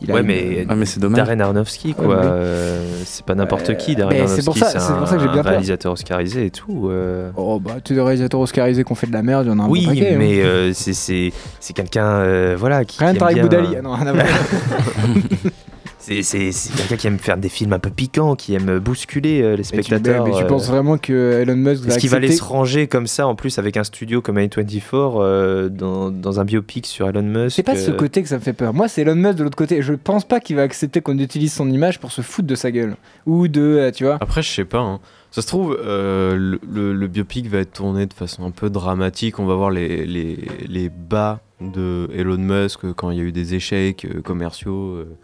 Il 0.00 0.10
a 0.10 0.14
Ouais, 0.14 0.20
une- 0.20 0.26
mais 0.26 0.66
Ah, 0.68 0.74
mais 0.74 0.84
c'est 0.86 1.00
dommage. 1.00 1.16
Darren 1.24 1.40
Aronofsky, 1.40 1.94
quoi. 1.94 2.06
Ouais, 2.06 2.14
oui. 2.16 2.20
euh, 2.24 2.82
c'est 3.04 3.24
pas 3.24 3.34
n'importe 3.34 3.70
Euh, 3.70 3.74
qui, 3.74 3.94
Darren 3.96 4.10
mais 4.10 4.16
Aronofsky. 4.20 4.40
c'est 4.42 4.44
pour 4.44 4.56
ça- 4.58 4.78
c'est 4.78 4.92
pour 4.94 5.08
ça 5.08 5.14
que 5.16 5.22
j'ai 5.22 5.28
bien 5.28 5.38
un 5.38 5.42
peur. 5.42 5.52
réalisateur 5.52 5.92
oscarisé 5.92 6.46
et 6.46 6.50
tout. 6.50 6.88
euh. 6.90 7.30
Oh 7.36 7.58
bah, 7.60 7.76
tu 7.82 7.94
des 7.94 8.00
réalisateurs 8.00 8.40
oscarisés 8.40 8.84
qui 8.84 8.92
ont 8.92 8.96
fait 8.96 9.06
de 9.06 9.12
la 9.12 9.22
merde, 9.22 9.46
il 9.46 9.50
y 9.50 9.52
en 9.52 9.58
a 9.60 9.62
un 9.62 9.68
Oui, 9.68 9.82
bon 9.86 9.90
paquet. 9.92 10.14
hein. 10.14 10.16
mais 10.18 10.42
euh, 10.42 10.72
c'est- 10.74 10.92
c'est 10.92 11.32
c'est 11.60 11.72
quelqu'un 11.72 12.06
euh, 12.06 12.56
voilà, 12.58 12.84
qui, 12.84 12.98
Rien 12.98 13.14
de 13.14 13.18
bien- 13.18 13.42
Boudali. 13.42 13.68
Ah 13.78 13.82
non, 13.82 13.94
rien 13.94 14.06
à 14.08 14.12
voir. 14.12 14.26
C'est 16.06 16.50
quelqu'un 16.76 16.96
qui 16.96 17.06
aime 17.06 17.18
faire 17.18 17.36
des 17.38 17.48
films 17.48 17.72
un 17.72 17.78
peu 17.78 17.90
piquants, 17.90 18.36
qui 18.36 18.54
aime 18.54 18.78
bousculer 18.78 19.40
euh, 19.42 19.50
les 19.52 19.56
Mais 19.58 19.62
tu, 19.62 19.64
spectateurs. 19.64 20.24
mais 20.24 20.32
tu 20.32 20.42
euh, 20.42 20.46
penses 20.46 20.68
vraiment 20.68 20.98
que 20.98 21.40
Elon 21.40 21.56
Musk 21.56 21.82
va 21.84 21.88
Est-ce 21.88 21.98
qu'il 21.98 22.10
va 22.10 22.18
aller 22.18 22.30
se 22.32 22.42
ranger 22.42 22.86
comme 22.88 23.06
ça 23.06 23.26
en 23.26 23.34
plus 23.34 23.58
avec 23.58 23.76
un 23.76 23.84
studio 23.84 24.20
comme 24.20 24.36
A24 24.38 24.82
euh, 24.92 25.68
dans, 25.68 26.10
dans 26.10 26.40
un 26.40 26.44
biopic 26.44 26.86
sur 26.86 27.08
Elon 27.08 27.22
Musk 27.22 27.56
C'est 27.56 27.62
pas 27.62 27.74
de 27.74 27.78
ce 27.78 27.90
côté 27.90 28.22
que 28.22 28.28
ça 28.28 28.36
me 28.36 28.42
fait 28.42 28.52
peur. 28.52 28.74
Moi, 28.74 28.88
c'est 28.88 29.02
Elon 29.02 29.14
Musk 29.14 29.36
de 29.38 29.44
l'autre 29.44 29.56
côté. 29.56 29.80
Je 29.82 29.94
pense 29.94 30.24
pas 30.26 30.40
qu'il 30.40 30.56
va 30.56 30.62
accepter 30.62 31.00
qu'on 31.00 31.18
utilise 31.18 31.52
son 31.54 31.70
image 31.70 31.98
pour 32.00 32.12
se 32.12 32.20
foutre 32.20 32.48
de 32.48 32.54
sa 32.54 32.70
gueule. 32.70 32.96
Ou 33.26 33.48
de, 33.48 33.60
euh, 33.62 33.90
tu 33.90 34.04
vois. 34.04 34.18
Après, 34.20 34.42
je 34.42 34.50
sais 34.50 34.64
pas. 34.66 34.80
hein. 34.80 35.00
Ça 35.30 35.42
se 35.42 35.48
trouve, 35.48 35.76
euh, 35.84 36.36
le, 36.36 36.60
le- 36.70 36.92
le 36.92 37.06
biopic 37.08 37.48
va 37.48 37.58
être 37.58 37.72
tourné 37.72 38.06
de 38.06 38.12
façon 38.12 38.44
un 38.44 38.52
peu 38.52 38.70
dramatique. 38.70 39.38
On 39.40 39.46
va 39.46 39.54
voir 39.56 39.70
les, 39.70 40.06
les, 40.06 40.38
les 40.68 40.88
bas 40.90 41.40
de 41.60 42.08
Elon 42.14 42.36
Musk 42.36 42.92
quand 42.94 43.10
il 43.10 43.18
y 43.18 43.20
a 43.20 43.24
eu 43.24 43.32
des 43.32 43.54
échecs 43.54 44.06
commerciaux 44.22 44.96
euh, 44.96 45.16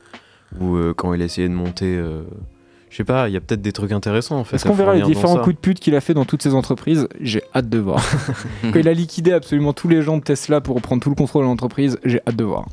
ou 0.59 0.77
euh, 0.77 0.95
quand 0.97 1.13
il 1.15 1.23
a 1.23 1.27
essayé 1.27 1.49
de 1.49 1.55
monter. 1.55 1.97
euh, 1.97 2.23
je 2.89 2.97
sais 2.97 3.05
pas, 3.05 3.29
il 3.29 3.33
y 3.35 3.37
a 3.37 3.41
peut-être 3.41 3.63
des 3.63 3.71
trucs 3.73 3.93
intéressants 3.93 4.39
en 4.39 4.43
fait. 4.45 4.57
Est-ce 4.57 4.65
qu'on 4.67 4.75
verra 4.75 4.95
les 4.95 5.03
différents 5.03 5.37
coups 5.39 5.55
de 5.55 5.61
pute 5.61 5.79
qu'il 5.79 5.95
a 5.95 6.01
fait 6.01 6.13
dans 6.15 6.25
toutes 6.25 6.43
ses 6.43 6.55
entreprises 6.55 7.07
J'ai 7.21 7.43
hâte 7.55 7.69
de 7.69 7.79
voir. 7.79 8.03
Quand 8.63 8.79
il 8.81 8.89
a 8.89 8.93
liquidé 8.93 9.33
absolument 9.33 9.73
tous 9.73 9.87
les 9.87 10.03
gens 10.03 10.17
de 10.17 10.23
Tesla 10.25 10.61
pour 10.61 10.75
reprendre 10.75 11.01
tout 11.01 11.09
le 11.11 11.15
contrôle 11.15 11.45
de 11.45 11.49
l'entreprise, 11.49 11.99
j'ai 12.05 12.21
hâte 12.27 12.35
de 12.35 12.43
voir. 12.45 12.67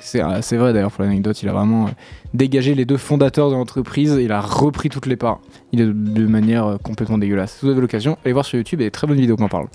C'est 0.00 0.22
euh, 0.24 0.40
c'est 0.42 0.56
vrai 0.56 0.72
d'ailleurs 0.72 0.90
pour 0.90 1.04
l'anecdote, 1.04 1.40
il 1.42 1.48
a 1.48 1.52
vraiment 1.52 1.86
euh, 1.86 1.90
dégagé 2.32 2.74
les 2.74 2.84
deux 2.86 2.96
fondateurs 2.96 3.50
de 3.50 3.54
l'entreprise, 3.54 4.18
il 4.20 4.32
a 4.32 4.40
repris 4.40 4.88
toutes 4.88 5.06
les 5.06 5.16
parts. 5.16 5.40
Il 5.72 5.80
est 5.82 5.86
de, 5.86 5.92
de 5.92 6.26
manière 6.26 6.66
euh, 6.66 6.76
complètement 6.78 7.18
dégueulasse. 7.18 7.52
Si 7.58 7.66
vous 7.66 7.70
avez 7.70 7.80
l'occasion, 7.82 8.16
allez 8.24 8.32
voir 8.32 8.44
sur 8.46 8.56
YouTube, 8.56 8.80
il 8.80 8.84
y 8.84 8.86
a 8.86 8.88
des 8.88 8.92
très 8.92 9.06
bonnes 9.06 9.20
vidéos 9.20 9.36
qui 9.36 9.42
en 9.42 9.48
parlent. 9.48 9.68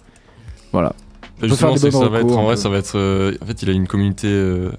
Voilà. 0.74 0.94
Bah, 1.40 1.48
Justement, 1.48 1.78
ça 1.78 2.10
va 2.10 2.20
être, 2.20 2.36
en 2.38 2.44
vrai, 2.44 2.56
peu. 2.56 2.60
ça 2.62 2.70
va 2.70 2.78
être. 2.80 2.98
euh, 2.98 3.34
en 3.42 3.46
fait, 3.46 3.62
il 3.64 3.70
a 3.70 3.74
une 3.74 3.88
communauté 3.88 4.28
euh, 4.28 4.72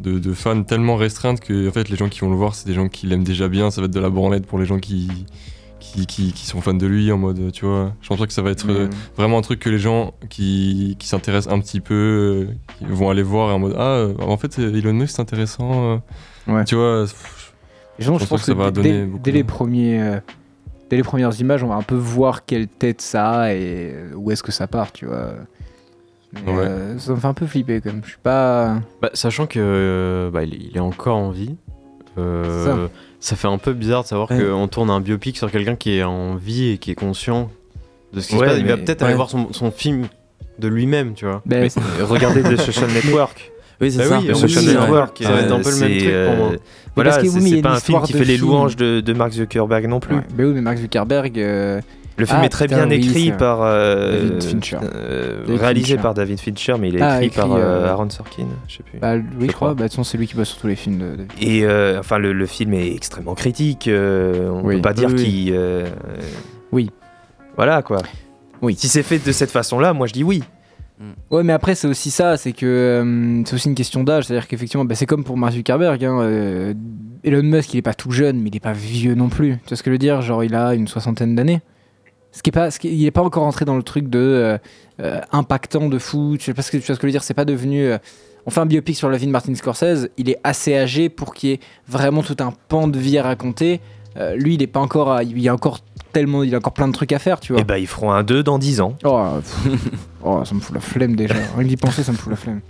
de, 0.00 0.18
de 0.18 0.32
fans 0.32 0.62
tellement 0.62 0.96
restreinte 0.96 1.40
que 1.40 1.68
en 1.68 1.72
fait, 1.72 1.88
les 1.88 1.96
gens 1.96 2.08
qui 2.08 2.20
vont 2.20 2.30
le 2.30 2.36
voir, 2.36 2.54
c'est 2.54 2.66
des 2.66 2.74
gens 2.74 2.88
qui 2.88 3.06
l'aiment 3.06 3.24
déjà 3.24 3.48
bien. 3.48 3.70
Ça 3.70 3.80
va 3.80 3.86
être 3.86 3.94
de 3.94 4.00
la 4.00 4.10
branlette 4.10 4.46
pour 4.46 4.58
les 4.58 4.66
gens 4.66 4.78
qui, 4.78 5.08
qui, 5.78 6.06
qui, 6.06 6.46
sont 6.46 6.60
fans 6.60 6.74
de 6.74 6.86
lui 6.86 7.12
en 7.12 7.18
mode, 7.18 7.52
tu 7.52 7.64
vois. 7.66 7.92
Je 8.02 8.08
pense 8.08 8.18
pas 8.18 8.26
que 8.26 8.32
ça 8.32 8.42
va 8.42 8.50
être 8.50 8.68
euh, 8.70 8.88
vraiment 9.16 9.38
un 9.38 9.42
truc 9.42 9.60
que 9.60 9.70
les 9.70 9.78
gens 9.78 10.14
qui, 10.30 10.96
qui 10.98 11.06
s'intéressent 11.06 11.52
un 11.52 11.60
petit 11.60 11.80
peu 11.80 11.94
euh, 12.50 12.54
qui 12.78 12.84
vont 12.86 13.10
aller 13.10 13.22
voir 13.22 13.50
et 13.50 13.52
en 13.52 13.58
mode, 13.58 13.74
ah, 13.78 13.82
euh, 13.82 14.14
en 14.20 14.36
fait, 14.36 14.58
Elon 14.58 14.92
Musk 14.94 15.14
c'est 15.16 15.22
intéressant. 15.22 15.94
euh. 15.94 16.52
Ouais. 16.52 16.64
Tu 16.64 16.74
vois, 16.74 17.04
Les 17.98 18.04
gens, 18.04 18.18
Je 18.18 18.24
je, 18.24 18.28
pense 18.28 18.40
que 18.40 18.46
ça 18.46 18.54
va 18.54 18.70
dès, 18.70 18.82
donner 18.82 19.04
beaucoup 19.06 19.22
dès 19.22 19.30
de- 19.30 19.36
les 19.36 19.44
premiers, 19.44 20.02
euh, 20.02 20.20
dès 20.90 20.96
les 20.96 21.02
premières 21.02 21.38
images, 21.40 21.62
on 21.62 21.68
va 21.68 21.76
un 21.76 21.82
peu 21.82 21.94
voir 21.94 22.44
quelle 22.44 22.66
tête 22.66 23.00
ça 23.00 23.30
a 23.42 23.52
et 23.54 23.92
euh, 23.94 24.14
où 24.16 24.30
est-ce 24.30 24.42
que 24.42 24.52
ça 24.52 24.66
part, 24.66 24.90
tu 24.92 25.06
vois. 25.06 25.34
Mais, 26.46 26.52
Ouais. 26.52 26.58
euh, 26.66 26.98
ça 26.98 27.12
me 27.12 27.16
fait 27.16 27.26
un 27.26 27.34
peu 27.34 27.46
flipper 27.46 27.80
quand 27.80 27.90
même. 27.92 28.02
Je 28.04 28.10
suis 28.10 28.18
pas. 28.22 28.76
Bah, 29.02 29.10
sachant 29.14 29.46
que 29.46 29.58
euh, 29.60 30.30
bah, 30.30 30.42
il, 30.44 30.76
est 30.76 30.80
encore 30.80 31.16
en 31.16 31.30
vie, 31.30 31.54
euh, 32.18 32.88
ça. 33.20 33.36
fait 33.36 33.48
un 33.48 33.58
peu 33.58 33.72
bizarre 33.72 34.02
de 34.02 34.08
savoir 34.08 34.30
Ouais. 34.30 34.38
qu'on 34.42 34.68
tourne 34.68 34.90
un 34.90 35.00
biopic 35.00 35.36
sur 35.36 35.50
quelqu'un 35.50 35.76
qui 35.76 35.96
est 35.98 36.02
en 36.04 36.36
vie 36.36 36.70
et 36.70 36.78
qui 36.78 36.90
est 36.90 36.94
conscient 36.94 37.50
de 38.12 38.20
ce 38.20 38.28
qui 38.28 38.34
Ouais, 38.36 38.40
se 38.40 38.44
passe. 38.52 38.58
Il 38.60 38.66
va 38.66 38.76
mais- 38.76 38.84
peut-être 38.84 39.00
ouais. 39.02 39.06
aller 39.08 39.16
voir 39.16 39.30
son, 39.30 39.52
son 39.52 39.70
film 39.70 40.06
de 40.58 40.68
lui-même, 40.68 41.14
tu 41.14 41.24
vois. 41.26 41.42
Ben, 41.46 41.68
Mais 41.76 42.02
regardez 42.04 42.42
The 42.56 42.56
Social 42.60 42.90
Network. 42.90 43.50
Oui, 43.80 43.90
c'est 43.90 43.98
Bah 43.98 44.04
ça. 44.04 44.18
oui, 44.20 44.28
The 44.28 44.34
Social 44.36 44.64
ouais. 44.64 44.74
Network, 44.80 45.18
Ça 45.20 45.32
va 45.32 45.40
être 45.40 45.52
un 45.52 45.60
peu 45.60 45.70
le 45.70 45.76
même 45.80 45.90
c'est, 45.90 45.98
truc 45.98 46.26
pour 46.26 46.36
moi. 46.36 46.52
Voilà, 46.94 47.12
c'est 47.24 47.40
mais 47.40 47.60
pas 47.60 47.72
un 47.72 47.80
film 47.80 48.02
qui 48.02 48.12
de 48.12 48.18
fait 48.18 48.24
les 48.24 48.36
louanges 48.36 48.76
de, 48.76 49.00
de 49.00 49.12
Mark 49.12 49.32
Zuckerberg 49.32 49.86
non 49.88 49.98
plus. 49.98 50.14
ouais. 50.14 50.22
Ben 50.32 50.46
oui, 50.46 50.52
mais 50.54 50.60
Mark 50.60 50.78
Zuckerberg. 50.78 51.36
Le 52.16 52.26
film 52.26 52.38
Ah, 52.42 52.46
est 52.46 52.48
très 52.48 52.66
putain, 52.66 52.86
bien 52.86 52.96
oui, 52.96 53.04
écrit 53.08 53.32
par 53.32 53.58
euh, 53.62 54.28
David 54.28 54.42
Fincher. 54.44 54.76
euh, 54.94 55.44
David 55.46 55.60
réalisé 55.60 55.86
Fincher. 55.94 56.02
par 56.02 56.14
David 56.14 56.38
Fincher, 56.40 56.74
mais 56.80 56.88
il 56.88 56.96
est 56.96 57.02
Ah, 57.02 57.22
écrit, 57.22 57.36
par 57.40 57.46
écrit, 57.48 57.60
euh, 57.60 57.64
euh, 57.64 57.88
Aaron 57.90 58.08
Sorkin, 58.10 58.46
je 58.68 58.76
sais 58.76 58.82
plus. 58.84 58.98
bah, 59.00 59.14
oui, 59.16 59.22
je 59.40 59.46
crois. 59.46 59.52
crois. 59.52 59.68
Bah, 59.70 59.74
de 59.74 59.82
toute 59.82 59.90
façon, 59.92 60.04
c'est 60.04 60.16
lui 60.16 60.28
qui 60.28 60.34
bosse 60.36 60.50
sur 60.50 60.58
tous 60.60 60.68
les 60.68 60.76
films 60.76 60.98
de. 60.98 61.16
de- 61.16 61.26
Et 61.40 61.64
euh, 61.64 61.98
enfin, 61.98 62.18
le, 62.18 62.32
le 62.32 62.46
film 62.46 62.72
est 62.74 62.94
extrêmement 62.94 63.34
critique. 63.34 63.88
euh, 63.88 64.48
on 64.50 64.62
Oui. 64.64 64.76
peut 64.76 64.82
pas 64.82 64.92
dire 64.92 65.08
Oui, 65.08 65.14
oui. 65.16 65.24
qu'il. 65.24 65.52
euh, 65.56 65.86
Oui. 66.70 66.90
Voilà 67.56 67.82
quoi. 67.82 67.98
Oui. 68.62 68.76
Si 68.76 68.86
c'est 68.88 69.02
fait 69.02 69.18
de 69.24 69.32
cette 69.32 69.50
façon-là, 69.50 69.92
moi 69.92 70.06
je 70.06 70.12
dis 70.12 70.22
oui. 70.24 70.42
Ouais, 71.30 71.42
mais 71.42 71.52
après, 71.52 71.74
c'est 71.74 71.88
aussi 71.88 72.10
ça, 72.12 72.36
c'est 72.36 72.52
que 72.52 72.64
euh, 72.64 73.42
c'est 73.44 73.54
aussi 73.56 73.68
une 73.68 73.74
question 73.74 74.04
d'âge. 74.04 74.24
C'est-à-dire 74.26 74.46
qu'effectivement, 74.46 74.84
bah, 74.84 74.94
c'est 74.94 75.04
comme 75.06 75.24
pour 75.24 75.36
Mark 75.36 75.52
Zuckerberg. 75.52 76.02
hein, 76.04 76.20
euh, 76.20 76.72
Elon 77.24 77.42
Musk, 77.42 77.74
il 77.74 77.78
est 77.78 77.82
pas 77.82 77.92
tout 77.94 78.12
jeune, 78.12 78.40
mais 78.40 78.48
il 78.50 78.56
est 78.56 78.60
pas 78.60 78.72
vieux 78.72 79.14
non 79.16 79.28
plus. 79.28 79.54
Tu 79.64 79.70
vois 79.70 79.76
ce 79.76 79.82
que 79.82 79.90
je 79.90 79.94
veux 79.94 79.98
dire? 79.98 80.22
Genre, 80.22 80.44
il 80.44 80.54
a 80.54 80.72
une 80.74 80.86
soixantaine 80.86 81.34
d'années. 81.34 81.60
Ce 82.36 82.42
qui 82.42 82.50
est 82.50 82.52
pas, 82.52 82.70
ce 82.72 82.78
qui- 82.80 82.92
il 82.92 83.06
est 83.06 83.10
pas 83.12 83.22
encore 83.22 83.44
entré 83.44 83.64
dans 83.64 83.76
le 83.76 83.82
truc 83.84 84.10
de 84.10 84.18
euh, 84.18 84.58
euh, 85.00 85.20
impactant 85.30 85.88
de 85.88 85.98
fou. 85.98 86.34
Tu 86.38 86.46
sais 86.46 86.54
pas 86.54 86.62
ce 86.62 86.70
que, 86.72 86.78
tu 86.78 86.84
vois 86.86 86.96
ce 86.96 87.00
que 87.00 87.06
je 87.06 87.08
veux 87.08 87.12
dire 87.12 87.22
C'est 87.22 87.32
pas 87.34 87.44
devenu. 87.44 87.84
euh, 87.84 87.98
on 88.46 88.50
fait 88.50 88.60
un 88.60 88.66
biopic 88.66 88.96
sur 88.96 89.08
la 89.08 89.16
vie 89.16 89.26
de 89.26 89.30
Martin 89.30 89.54
Scorsese. 89.54 90.08
Il 90.18 90.28
est 90.28 90.38
assez 90.42 90.76
âgé 90.76 91.08
pour 91.08 91.32
qu'il 91.32 91.50
y 91.50 91.52
ait 91.54 91.60
vraiment 91.88 92.22
tout 92.22 92.36
un 92.40 92.52
pan 92.68 92.88
de 92.88 92.98
vie 92.98 93.16
à 93.18 93.22
raconter. 93.22 93.80
Euh, 94.16 94.34
lui, 94.36 94.54
il 94.54 94.62
est 94.62 94.66
pas 94.66 94.80
encore. 94.80 95.12
à- 95.12 95.22
il 95.22 95.38
y 95.40 95.48
a 95.48 95.54
encore 95.54 95.78
tellement, 96.12 96.42
il 96.42 96.54
a 96.54 96.58
encore 96.58 96.72
plein 96.74 96.88
de 96.88 96.92
trucs 96.92 97.12
à 97.12 97.18
faire, 97.18 97.38
tu 97.40 97.52
vois. 97.52 97.60
Et 97.62 97.64
bah, 97.64 97.78
ils 97.78 97.86
feront 97.86 98.10
un 98.12 98.22
2 98.24 98.42
dans 98.42 98.58
10 98.58 98.80
ans. 98.80 98.96
Oh. 99.04 99.22
Oh, 100.26 100.42
ça 100.44 100.54
me 100.54 100.60
fout 100.60 100.74
la 100.74 100.80
flemme 100.80 101.16
déjà. 101.16 101.34
Rien 101.56 101.64
que 101.64 101.68
d'y 101.68 101.76
penser, 101.76 102.02
ça 102.02 102.10
me 102.12 102.16
fout 102.16 102.30
la 102.30 102.36
flemme. 102.36 102.60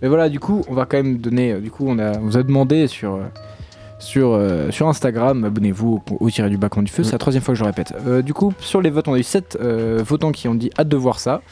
Mais 0.00 0.08
voilà, 0.08 0.28
du 0.28 0.38
coup, 0.40 0.62
on 0.68 0.74
va 0.74 0.84
quand 0.86 0.96
même 0.98 1.18
donner. 1.18 1.54
Du 1.60 1.70
coup, 1.70 1.84
on, 1.88 1.98
a, 1.98 2.16
on 2.18 2.22
vous 2.22 2.36
a 2.36 2.42
demandé 2.44 2.86
sur, 2.86 3.18
sur, 4.02 4.32
euh, 4.32 4.70
sur 4.70 4.88
Instagram, 4.88 5.44
abonnez-vous 5.44 6.02
au, 6.10 6.24
au 6.26 6.30
tiré 6.30 6.50
du 6.50 6.56
bas 6.58 6.68
du 6.74 6.90
feu. 6.90 7.04
C'est 7.04 7.12
la 7.12 7.18
troisième 7.18 7.42
fois 7.42 7.54
que 7.54 7.58
je 7.58 7.64
le 7.64 7.68
répète. 7.68 7.94
Euh, 8.06 8.22
du 8.22 8.34
coup, 8.34 8.52
sur 8.60 8.80
les 8.80 8.90
votes, 8.90 9.08
on 9.08 9.14
a 9.14 9.18
eu 9.18 9.22
7 9.22 9.58
votants 10.04 10.32
qui 10.32 10.48
ont 10.48 10.54
dit 10.54 10.70
hâte 10.78 10.88
de 10.88 10.96
voir 10.96 11.18
ça. 11.18 11.42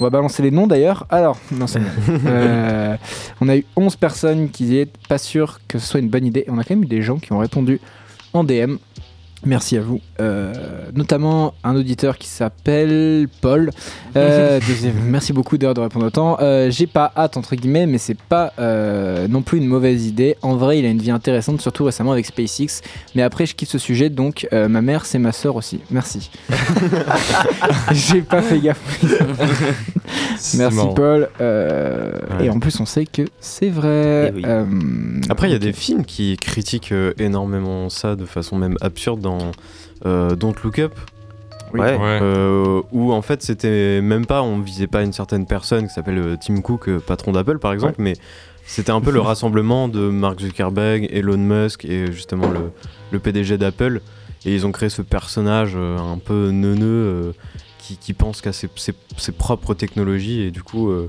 On 0.00 0.04
va 0.04 0.10
balancer 0.10 0.42
les 0.42 0.50
noms 0.50 0.66
d'ailleurs. 0.66 1.06
Alors, 1.08 1.38
non, 1.52 1.66
c'est 1.66 1.78
bon. 1.78 1.86
Euh, 2.26 2.96
on 3.40 3.48
a 3.48 3.56
eu 3.56 3.64
11 3.76 3.96
personnes 3.96 4.50
qui 4.50 4.64
disaient 4.64 4.88
pas 5.08 5.18
sûr 5.18 5.60
que 5.68 5.78
ce 5.78 5.86
soit 5.86 6.00
une 6.00 6.08
bonne 6.08 6.26
idée. 6.26 6.44
Et 6.46 6.50
on 6.50 6.58
a 6.58 6.64
quand 6.64 6.74
même 6.74 6.82
eu 6.82 6.88
des 6.88 7.02
gens 7.02 7.18
qui 7.18 7.32
ont 7.32 7.38
répondu 7.38 7.80
en 8.32 8.44
DM. 8.44 8.76
Merci 9.46 9.76
à 9.76 9.80
vous. 9.80 10.00
Euh, 10.20 10.52
notamment 10.94 11.54
un 11.64 11.76
auditeur 11.76 12.18
qui 12.18 12.28
s'appelle 12.28 13.28
Paul. 13.40 13.70
Euh, 14.16 14.60
merci 15.04 15.32
beaucoup 15.32 15.58
d'ailleurs 15.58 15.74
de 15.74 15.80
répondre 15.80 16.06
autant. 16.06 16.38
Euh, 16.40 16.70
J'ai 16.70 16.86
pas 16.86 17.12
hâte 17.16 17.36
entre 17.36 17.54
guillemets, 17.56 17.86
mais 17.86 17.98
c'est 17.98 18.16
pas 18.16 18.52
euh, 18.58 19.28
non 19.28 19.42
plus 19.42 19.58
une 19.58 19.66
mauvaise 19.66 20.06
idée. 20.06 20.36
En 20.42 20.56
vrai, 20.56 20.78
il 20.78 20.86
a 20.86 20.88
une 20.88 20.98
vie 20.98 21.10
intéressante, 21.10 21.60
surtout 21.60 21.84
récemment 21.84 22.12
avec 22.12 22.26
SpaceX. 22.26 22.80
Mais 23.14 23.22
après, 23.22 23.44
je 23.46 23.54
kiffe 23.54 23.68
ce 23.68 23.78
sujet, 23.78 24.08
donc 24.08 24.48
ma 24.52 24.80
mère, 24.80 25.04
c'est 25.04 25.18
ma 25.18 25.32
sœur 25.32 25.56
aussi. 25.56 25.80
Merci. 25.90 26.30
J'ai 27.92 28.22
pas 28.22 28.42
fait 28.42 28.60
gaffe. 28.60 29.04
Merci 30.56 30.76
marrant. 30.76 30.94
Paul. 30.94 31.28
Ouais. 31.40 32.46
Et 32.46 32.50
en 32.50 32.58
plus, 32.60 32.78
on 32.80 32.86
sait 32.86 33.06
que 33.06 33.22
c'est 33.40 33.70
vrai. 33.70 34.32
Eh 34.34 34.36
oui. 34.36 34.44
Après, 35.28 35.48
il 35.48 35.52
y 35.52 35.56
a 35.56 35.58
des 35.60 35.72
films 35.72 36.04
qui 36.04 36.36
critiquent 36.36 36.94
énormément 37.18 37.90
ça 37.90 38.16
de 38.16 38.24
façon 38.24 38.56
même 38.56 38.76
absurde 38.80 39.20
dans 39.20 39.33
euh, 40.06 40.34
Don't 40.36 40.54
Look 40.62 40.78
Up. 40.78 40.92
Oui. 41.72 41.80
Ouais. 41.80 41.96
Ouais. 41.96 42.18
Euh, 42.22 42.82
où 42.92 43.12
en 43.12 43.22
fait 43.22 43.42
c'était 43.42 44.00
même 44.00 44.26
pas, 44.26 44.42
on 44.42 44.60
visait 44.60 44.86
pas 44.86 45.02
une 45.02 45.12
certaine 45.12 45.44
personne 45.46 45.88
qui 45.88 45.92
s'appelle 45.94 46.18
euh, 46.18 46.36
Tim 46.40 46.60
Cook, 46.60 46.88
euh, 46.88 47.00
patron 47.00 47.32
d'Apple 47.32 47.58
par 47.58 47.72
exemple, 47.72 47.96
mais 47.98 48.12
c'était 48.64 48.92
un 48.92 49.00
peu 49.00 49.10
le 49.10 49.20
rassemblement 49.30 49.88
de 49.88 50.08
Mark 50.08 50.40
Zuckerberg, 50.40 51.08
Elon 51.12 51.36
Musk 51.38 51.84
et 51.84 52.12
justement 52.12 52.48
le, 52.48 52.70
le 53.10 53.18
PDG 53.18 53.58
d'Apple. 53.58 54.00
Et 54.46 54.54
ils 54.54 54.66
ont 54.66 54.72
créé 54.72 54.88
ce 54.90 55.00
personnage 55.02 55.72
euh, 55.74 55.96
un 55.98 56.18
peu 56.18 56.50
neuneux 56.50 56.84
euh, 56.86 57.32
qui, 57.78 57.96
qui 57.96 58.12
pense 58.12 58.40
qu'à 58.42 58.52
ses, 58.52 58.68
ses- 58.76 58.92
ses 59.16 59.32
propres 59.32 59.72
technologies. 59.74 60.42
Et 60.42 60.50
du 60.50 60.62
coup, 60.62 60.90
euh, 60.90 61.08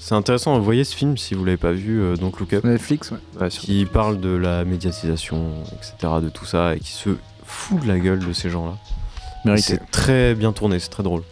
c'est 0.00 0.16
intéressant. 0.16 0.58
Vous 0.58 0.64
voyez 0.64 0.82
ce 0.82 0.96
film 0.96 1.16
si 1.16 1.34
vous 1.34 1.44
l'avez 1.44 1.56
pas 1.56 1.70
vu, 1.70 2.00
euh, 2.02 2.16
donc 2.16 2.40
Look 2.40 2.52
Up 2.52 2.64
Netflix, 2.64 3.12
ouais. 3.12 3.18
Ouais, 3.40 3.48
qui 3.48 3.86
parle 3.86 4.18
de 4.20 4.30
la 4.36 4.64
médiatisation, 4.64 5.62
etc., 5.72 6.14
de 6.20 6.28
tout 6.28 6.44
ça, 6.46 6.74
et 6.74 6.80
qui 6.80 6.90
se 6.92 7.10
fout 7.44 7.80
de 7.82 7.88
la 7.88 7.98
gueule 7.98 8.20
de 8.20 8.32
ces 8.32 8.50
gens-là. 8.50 9.56
C'est 9.56 9.90
très 9.90 10.34
bien 10.34 10.52
tourné, 10.52 10.78
c'est 10.78 10.88
très 10.88 11.02
drôle. 11.02 11.22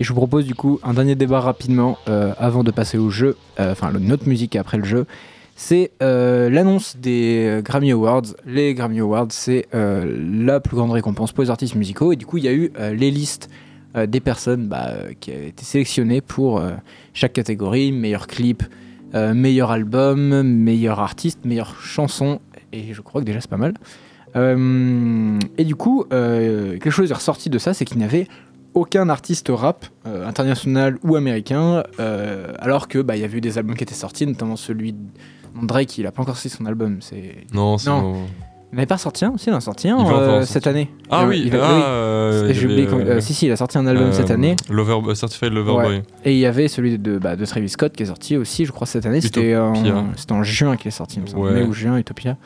Et 0.00 0.04
je 0.04 0.08
vous 0.12 0.16
propose 0.16 0.44
du 0.44 0.54
coup 0.54 0.80
un 0.82 0.92
dernier 0.94 1.14
débat 1.14 1.40
rapidement 1.40 1.98
euh, 2.08 2.34
avant 2.38 2.64
de 2.64 2.70
passer 2.70 2.98
au 2.98 3.10
jeu, 3.10 3.36
euh, 3.60 3.72
enfin 3.72 3.90
le- 3.90 4.00
notre 4.00 4.28
musique 4.28 4.56
après 4.56 4.76
le 4.76 4.84
jeu. 4.84 5.06
C'est 5.56 5.92
euh, 6.02 6.50
l'annonce 6.50 6.96
des 6.96 7.46
euh, 7.46 7.62
Grammy 7.62 7.92
Awards. 7.92 8.22
Les 8.44 8.74
Grammy 8.74 8.98
Awards, 9.00 9.28
c'est 9.30 9.66
euh, 9.72 10.04
la 10.44 10.58
plus 10.58 10.76
grande 10.76 10.90
récompense 10.90 11.30
pour 11.32 11.44
les 11.44 11.50
artistes 11.50 11.76
musicaux. 11.76 12.12
Et 12.12 12.16
du 12.16 12.26
coup, 12.26 12.38
il 12.38 12.44
y 12.44 12.48
a 12.48 12.52
eu 12.52 12.72
euh, 12.78 12.92
les 12.92 13.12
listes 13.12 13.48
euh, 13.96 14.06
des 14.06 14.18
personnes 14.18 14.66
bah, 14.66 14.88
euh, 14.88 15.12
qui 15.20 15.30
avaient 15.30 15.48
été 15.48 15.64
sélectionnées 15.64 16.20
pour 16.20 16.58
euh, 16.58 16.72
chaque 17.12 17.32
catégorie 17.34 17.92
meilleur 17.92 18.26
clip, 18.26 18.64
euh, 19.14 19.32
meilleur 19.32 19.70
album, 19.70 20.42
meilleur 20.42 20.98
artiste, 20.98 21.44
meilleure 21.44 21.80
chanson. 21.80 22.40
Et 22.72 22.92
je 22.92 23.00
crois 23.00 23.20
que 23.20 23.26
déjà 23.26 23.40
c'est 23.40 23.48
pas 23.48 23.56
mal. 23.56 23.74
Euh, 24.36 25.38
et 25.58 25.64
du 25.64 25.74
coup, 25.76 26.04
euh, 26.12 26.72
quelque 26.72 26.90
chose 26.90 27.10
est 27.10 27.14
ressorti 27.14 27.50
de 27.50 27.58
ça, 27.58 27.74
c'est 27.74 27.84
qu'il 27.84 27.98
n'y 27.98 28.04
avait 28.04 28.26
aucun 28.74 29.08
artiste 29.08 29.46
rap 29.50 29.86
euh, 30.06 30.26
international 30.26 30.98
ou 31.04 31.14
américain, 31.16 31.84
euh, 32.00 32.52
alors 32.58 32.88
que 32.88 32.98
bah, 32.98 33.16
il 33.16 33.22
y 33.22 33.24
avait 33.24 33.38
eu 33.38 33.40
des 33.40 33.56
albums 33.58 33.76
qui 33.76 33.84
étaient 33.84 33.94
sortis, 33.94 34.26
notamment 34.26 34.56
celui 34.56 34.92
de 34.92 34.98
Drake, 35.62 35.96
il 35.98 36.06
a 36.06 36.10
pas 36.12 36.22
encore 36.22 36.36
sorti 36.36 36.48
son 36.56 36.66
album. 36.66 36.96
C'est... 37.00 37.36
Non, 37.52 37.78
c'est 37.78 37.88
Non. 37.90 38.14
Il 38.72 38.76
n'avait 38.76 38.86
pas 38.86 38.98
sorti 38.98 39.24
un 39.24 39.34
Si, 39.36 39.50
il 39.50 39.52
en 39.52 39.58
a 39.58 39.60
sorti 39.60 39.88
un 39.88 40.04
euh, 40.04 40.42
cette 40.42 40.66
année. 40.66 40.90
Ah 41.08 41.20
Il- 41.22 41.28
oui, 41.28 41.42
il 41.44 41.50
va- 41.52 41.58
ah, 41.62 42.40
oui. 42.42 42.54
j'ai 42.54 42.64
oublié 42.66 42.88
avait, 42.88 43.20
si, 43.20 43.32
si, 43.32 43.46
il 43.46 43.52
a 43.52 43.56
sorti 43.56 43.78
un 43.78 43.86
album 43.86 44.12
cette 44.12 44.32
année. 44.32 44.56
Lover, 44.68 45.14
Certified 45.14 45.52
Lover 45.52 45.72
Ouais. 45.74 45.84
Boy. 45.84 46.02
Et 46.24 46.32
il 46.32 46.38
y 46.40 46.46
avait 46.46 46.66
celui 46.66 46.98
de, 46.98 47.18
bah, 47.18 47.36
de 47.36 47.44
Travis 47.46 47.68
Scott 47.68 47.92
qui 47.94 48.02
est 48.02 48.06
sorti 48.06 48.36
aussi, 48.36 48.64
je 48.64 48.72
crois, 48.72 48.88
cette 48.88 49.06
année. 49.06 49.20
C'était 49.20 49.54
en, 49.56 49.74
en 50.30 50.42
juin 50.42 50.76
qu'il 50.76 50.88
est 50.88 50.90
sorti. 50.90 51.20
Ouais. 51.36 51.52
Mai 51.52 51.62
ou 51.62 51.72
juin, 51.72 51.96
Utopia. 51.98 52.36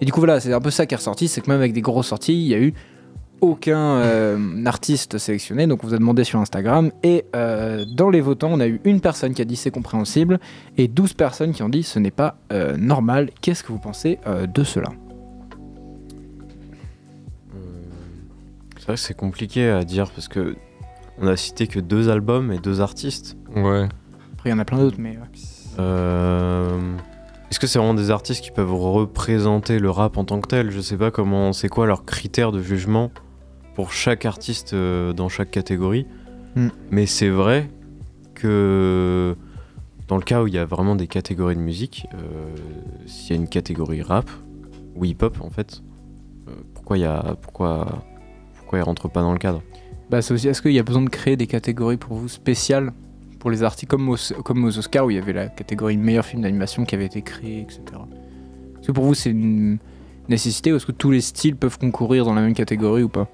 Et 0.00 0.04
du 0.04 0.12
coup, 0.12 0.20
voilà, 0.20 0.40
c'est 0.40 0.52
un 0.52 0.60
peu 0.60 0.70
ça 0.70 0.86
qui 0.86 0.94
est 0.94 0.96
ressorti. 0.96 1.28
C'est 1.28 1.40
que 1.40 1.50
même 1.50 1.60
avec 1.60 1.72
des 1.72 1.80
grosses 1.80 2.08
sorties, 2.08 2.34
il 2.34 2.48
y 2.48 2.54
a 2.54 2.58
eu 2.58 2.74
aucun 3.40 3.98
euh, 3.98 4.64
artiste 4.66 5.18
sélectionné. 5.18 5.66
Donc, 5.66 5.84
on 5.84 5.88
vous 5.88 5.94
a 5.94 5.98
demandé 5.98 6.24
sur 6.24 6.40
Instagram. 6.40 6.90
Et 7.02 7.24
euh, 7.34 7.84
dans 7.84 8.10
les 8.10 8.20
votants, 8.20 8.50
on 8.52 8.60
a 8.60 8.66
eu 8.66 8.80
une 8.84 9.00
personne 9.00 9.34
qui 9.34 9.42
a 9.42 9.44
dit 9.44 9.56
c'est 9.56 9.70
compréhensible 9.70 10.38
et 10.76 10.88
12 10.88 11.14
personnes 11.14 11.52
qui 11.52 11.62
ont 11.62 11.68
dit 11.68 11.82
ce 11.82 11.98
n'est 11.98 12.10
pas 12.10 12.38
euh, 12.52 12.76
normal. 12.76 13.30
Qu'est-ce 13.40 13.62
que 13.62 13.72
vous 13.72 13.78
pensez 13.78 14.18
euh, 14.26 14.46
de 14.46 14.64
cela? 14.64 14.90
C'est 18.78 18.86
vrai 18.86 18.94
que 18.94 19.00
c'est 19.00 19.16
compliqué 19.16 19.68
à 19.68 19.82
dire 19.82 20.10
parce 20.10 20.28
que 20.28 20.56
on 21.18 21.26
a 21.26 21.36
cité 21.36 21.66
que 21.66 21.80
deux 21.80 22.08
albums 22.08 22.52
et 22.52 22.58
deux 22.58 22.80
artistes. 22.80 23.36
Ouais. 23.54 23.88
Après, 24.34 24.50
il 24.50 24.52
y 24.52 24.54
en 24.54 24.58
a 24.58 24.64
plein 24.64 24.78
d'autres, 24.78 24.98
mais. 25.00 25.16
ouais. 25.16 25.82
Est-ce 27.50 27.60
que 27.60 27.66
c'est 27.66 27.78
vraiment 27.78 27.94
des 27.94 28.10
artistes 28.10 28.42
qui 28.42 28.50
peuvent 28.50 28.74
représenter 28.74 29.78
le 29.78 29.90
rap 29.90 30.16
en 30.16 30.24
tant 30.24 30.40
que 30.40 30.48
tel? 30.48 30.70
Je 30.70 30.80
sais 30.80 30.96
pas 30.96 31.10
comment, 31.10 31.52
c'est 31.52 31.68
quoi 31.68 31.86
leurs 31.86 32.04
critères 32.04 32.50
de 32.50 32.60
jugement 32.60 33.10
pour 33.74 33.92
chaque 33.92 34.24
artiste 34.24 34.72
euh, 34.72 35.12
dans 35.12 35.28
chaque 35.28 35.50
catégorie. 35.50 36.06
Hmm. 36.56 36.68
Mais 36.90 37.06
c'est 37.06 37.28
vrai 37.28 37.70
que 38.34 39.36
dans 40.08 40.16
le 40.16 40.22
cas 40.22 40.42
où 40.42 40.48
il 40.48 40.54
y 40.54 40.58
a 40.58 40.64
vraiment 40.64 40.96
des 40.96 41.06
catégories 41.06 41.56
de 41.56 41.60
musique, 41.60 42.06
euh, 42.14 42.54
s'il 43.06 43.36
y 43.36 43.38
a 43.38 43.40
une 43.40 43.48
catégorie 43.48 44.02
rap 44.02 44.28
ou 44.96 45.04
hip-hop 45.04 45.38
en 45.40 45.50
fait, 45.50 45.82
euh, 46.48 46.52
pourquoi 46.74 46.98
il 46.98 47.02
y 47.02 47.06
a 47.06 47.36
pourquoi 47.40 48.02
pourquoi 48.56 48.80
il 48.80 48.82
rentre 48.82 49.08
pas 49.08 49.20
dans 49.20 49.32
le 49.32 49.38
cadre? 49.38 49.62
Bah, 50.10 50.22
c'est 50.22 50.34
aussi, 50.34 50.48
est-ce 50.48 50.62
qu'il 50.62 50.72
y 50.72 50.78
a 50.78 50.84
besoin 50.84 51.02
de 51.02 51.08
créer 51.08 51.36
des 51.36 51.46
catégories 51.46 51.96
pour 51.96 52.16
vous 52.16 52.28
spéciales? 52.28 52.92
Pour 53.38 53.50
les 53.50 53.62
artistes, 53.62 53.90
comme, 53.90 54.08
aux- 54.08 54.42
comme 54.44 54.64
aux 54.64 54.78
Oscars 54.78 55.06
où 55.06 55.10
il 55.10 55.16
y 55.16 55.18
avait 55.18 55.32
la 55.32 55.48
catégorie 55.48 55.96
meilleur 55.96 56.24
film 56.24 56.42
d'animation 56.42 56.84
qui 56.84 56.94
avait 56.94 57.06
été 57.06 57.22
créée, 57.22 57.60
etc. 57.60 57.80
Est-ce 58.80 58.88
que 58.88 58.92
pour 58.92 59.04
vous 59.04 59.14
c'est 59.14 59.30
une 59.30 59.78
nécessité 60.28 60.72
ou 60.72 60.76
est-ce 60.76 60.86
que 60.86 60.92
tous 60.92 61.10
les 61.10 61.20
styles 61.20 61.56
peuvent 61.56 61.78
concourir 61.78 62.24
dans 62.24 62.34
la 62.34 62.40
même 62.42 62.54
catégorie 62.54 63.02
ou 63.02 63.08
pas? 63.08 63.28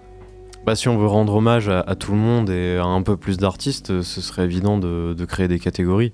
Bah, 0.67 0.77
si 0.77 0.89
on 0.89 0.97
veut 0.99 1.07
rendre 1.07 1.35
hommage 1.35 1.69
à, 1.69 1.81
à 1.81 1.95
tout 1.97 2.13
le 2.13 2.19
monde 2.19 2.49
et 2.51 2.77
à 2.77 2.85
un 2.85 3.03
peu 3.03 3.17
plus 3.17 3.37
d'artistes, 3.37 3.91
euh, 3.91 4.03
ce 4.03 4.21
serait 4.21 4.45
évident 4.45 4.79
de, 4.79 5.13
de 5.13 5.25
créer 5.25 5.49
des 5.49 5.59
catégories. 5.59 6.13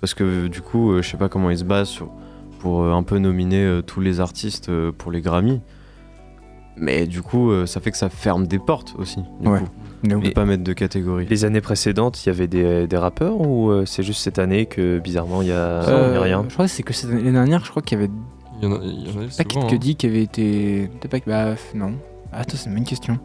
Parce 0.00 0.14
que 0.14 0.48
du 0.48 0.60
coup, 0.62 0.90
euh, 0.92 1.02
je 1.02 1.10
sais 1.10 1.16
pas 1.16 1.28
comment 1.28 1.48
ils 1.50 1.58
se 1.58 1.64
basent 1.64 1.88
sur- 1.88 2.10
pour 2.58 2.82
euh, 2.82 2.92
un 2.92 3.02
peu 3.04 3.18
nominer 3.18 3.80
tous 3.86 4.00
les 4.00 4.18
artistes 4.20 4.70
pour 4.98 5.12
les 5.12 5.20
Grammy. 5.20 5.60
Mais 6.76 7.06
du 7.06 7.22
coup, 7.22 7.52
ça 7.66 7.80
fait 7.80 7.92
que 7.92 7.96
ça 7.96 8.08
ferme 8.08 8.46
des 8.48 8.58
portes 8.58 8.94
aussi. 8.98 9.20
Du 9.40 9.48
Ouais. 9.48 9.60
coup. 9.60 9.68
On 10.12 10.16
oui. 10.16 10.28
peut 10.28 10.32
pas 10.32 10.44
mettre 10.44 10.62
de 10.64 10.72
catégories. 10.72 11.26
Les 11.28 11.44
années 11.44 11.60
précédentes, 11.60 12.24
il 12.24 12.28
y 12.28 12.30
avait 12.30 12.46
des, 12.46 12.86
des 12.86 12.96
rappeurs 12.96 13.40
ou 13.40 13.70
euh, 13.70 13.84
c'est 13.86 14.02
juste 14.02 14.20
cette 14.22 14.38
année 14.38 14.66
que 14.66 14.98
bizarrement 14.98 15.40
il 15.42 15.48
y 15.48 15.52
a, 15.52 15.82
il 15.82 15.88
y 15.88 15.92
a 15.92 15.94
Euh, 15.94 16.20
rien 16.20 16.44
Je 16.48 16.52
crois 16.54 16.66
que 16.66 16.70
c'est 16.70 16.82
que 16.82 16.92
cette 16.92 17.10
année 17.10 17.32
dernière, 17.32 17.64
je 17.64 17.70
crois 17.70 17.82
qu'il 17.82 17.98
y 17.98 18.02
avait 18.02 18.10
Il 18.60 18.68
y 18.68 18.72
en 18.72 18.76
a, 18.76 18.80
il 18.84 19.08
y 19.08 19.18
en 19.18 19.22
a 19.22 19.24
pas 19.26 19.30
souvent, 19.30 19.66
hein. 19.66 19.68
Cudi 19.68 19.96
qui 19.96 20.06
avait 20.06 20.22
été. 20.22 20.90
Pas. 21.10 21.18
Bah 21.26 21.54
non. 21.74 21.94
Attends, 22.32 22.56
c'est 22.56 22.68
une 22.68 22.74
bonne 22.74 22.84
question. 22.84 23.18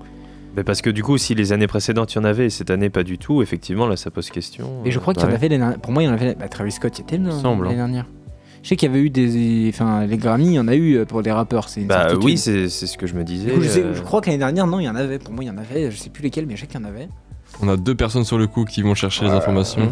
Mais 0.55 0.63
parce 0.63 0.82
que 0.82 0.89
du 0.89 1.03
coup, 1.03 1.17
si 1.17 1.36
les 1.36 1.51
années 1.53 1.67
précédentes 1.67 2.13
il 2.13 2.17
y 2.17 2.19
en 2.19 2.23
avait 2.23 2.47
et 2.47 2.49
cette 2.49 2.69
année 2.71 2.89
pas 2.89 3.03
du 3.03 3.17
tout, 3.17 3.41
effectivement 3.41 3.88
là 3.88 3.95
ça 3.97 4.09
pose 4.09 4.30
question. 4.30 4.67
Et 4.86 4.91
je 4.91 4.99
crois 4.99 5.13
qu'il 5.13 5.23
y 5.23 5.25
en 5.25 5.34
avait. 5.34 5.77
Pour 5.77 5.91
moi, 5.91 6.01
il 6.03 6.07
y 6.07 6.09
en 6.09 6.13
avait. 6.13 6.36
Bah, 6.36 6.47
Travis 6.47 6.71
Scott, 6.71 6.97
il 6.97 7.01
y 7.01 7.03
était 7.03 7.17
l'année 7.17 7.30
hein. 7.43 7.73
dernière. 7.75 8.05
Je 8.64 8.70
sais 8.70 8.76
qu'il 8.76 8.89
y 8.89 8.91
avait 8.91 9.01
eu 9.01 9.10
des. 9.10 9.70
Enfin, 9.74 10.05
les 10.05 10.18
Grammy, 10.18 10.47
il 10.47 10.53
y 10.53 10.60
en 10.60 10.68
a 10.68 10.76
eu 10.76 10.95
euh, 10.97 11.05
pour 11.05 11.22
des 11.24 11.32
rappeurs. 11.32 11.70
C'est 11.70 11.82
une 11.82 11.88
Bah 11.88 12.01
certitude. 12.10 12.24
oui, 12.26 12.38
c'est 12.38 12.70
c'est 12.70 12.88
ce 12.88 12.97
que 12.97 13.07
je 13.07 13.14
me 13.16 13.24
disais. 13.24 13.51
Coup, 13.51 13.62
je, 13.62 13.68
sais- 13.70 13.84
euh, 13.84 13.93
je 13.95 14.01
crois 14.01 14.20
que 14.22 14.28
l'année 14.28 14.39
dernière, 14.39 14.68
non, 14.68 14.80
il 14.80 14.84
y 14.86 14.89
en 14.89 14.95
avait. 14.95 15.18
Pour 15.20 15.34
moi, 15.34 15.43
il 15.43 15.47
y 15.47 15.49
en 15.49 15.57
avait. 15.57 15.89
Je 15.91 15.97
sais 15.97 16.10
plus 16.10 16.22
lesquels, 16.24 16.45
mais 16.45 16.55
je 16.55 16.62
sais 16.62 16.68
qu'il 16.68 16.80
y 16.80 16.84
en 16.84 16.88
avait. 16.88 17.07
On 17.62 17.68
a 17.70 17.78
deux 17.78 17.95
personnes 17.95 18.26
sur 18.26 18.38
le 18.38 18.47
coup 18.47 18.66
qui 18.66 18.82
vont 18.82 18.93
chercher 18.95 19.26
les 19.26 19.32
informations. 19.32 19.91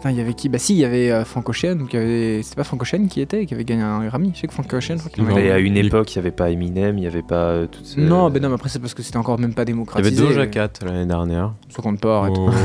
Putain, 0.00 0.12
il 0.12 0.16
y 0.16 0.20
avait 0.22 0.32
qui? 0.32 0.48
Bah 0.48 0.56
si, 0.58 0.72
il 0.72 0.78
y 0.78 0.84
avait 0.86 1.10
euh, 1.10 1.26
Frank 1.26 1.46
Ocean. 1.50 1.74
donc 1.76 1.92
il 1.92 2.00
y 2.00 2.02
avait- 2.02 2.42
C'était 2.42 2.56
pas 2.56 2.64
Frank 2.64 2.80
Ocean 2.80 3.06
qui 3.06 3.20
était, 3.20 3.44
qui 3.44 3.52
avait 3.52 3.64
gagné 3.66 3.82
un 3.82 4.02
Grammy. 4.06 4.32
Je 4.34 4.40
sais 4.40 4.46
que 4.46 4.52
Frank 4.54 4.72
Ocean, 4.72 4.94
je 4.94 5.00
crois 5.00 5.10
qu'il 5.10 5.22
en 5.24 5.26
avait 5.26 5.42
Mais 5.42 5.50
à 5.50 5.58
une 5.58 5.76
époque, 5.76 6.14
il 6.14 6.18
n'y 6.18 6.20
avait 6.20 6.30
pas 6.34 6.48
Eminem, 6.50 6.96
il 6.96 7.02
n'y 7.02 7.06
avait 7.06 7.20
pas 7.20 7.34
euh, 7.34 7.66
toutes 7.66 7.84
ces... 7.84 8.00
Non, 8.00 8.30
ben 8.30 8.40
non, 8.42 8.48
mais 8.48 8.54
après, 8.54 8.70
c'est 8.70 8.78
parce 8.78 8.94
que 8.94 9.02
c'était 9.02 9.18
encore 9.18 9.38
même 9.38 9.52
pas 9.52 9.60
Il 9.62 9.68
y 9.68 9.68
avait 9.68 9.72
démocratisé. 9.72 10.16
Doja 10.22 10.46
Cat 10.46 10.70
l'année 10.86 11.04
dernière. 11.04 11.52
Ça 11.68 11.82
compte 11.82 12.00
pas, 12.00 12.20
arrête. 12.20 12.32
Oh. 12.34 12.48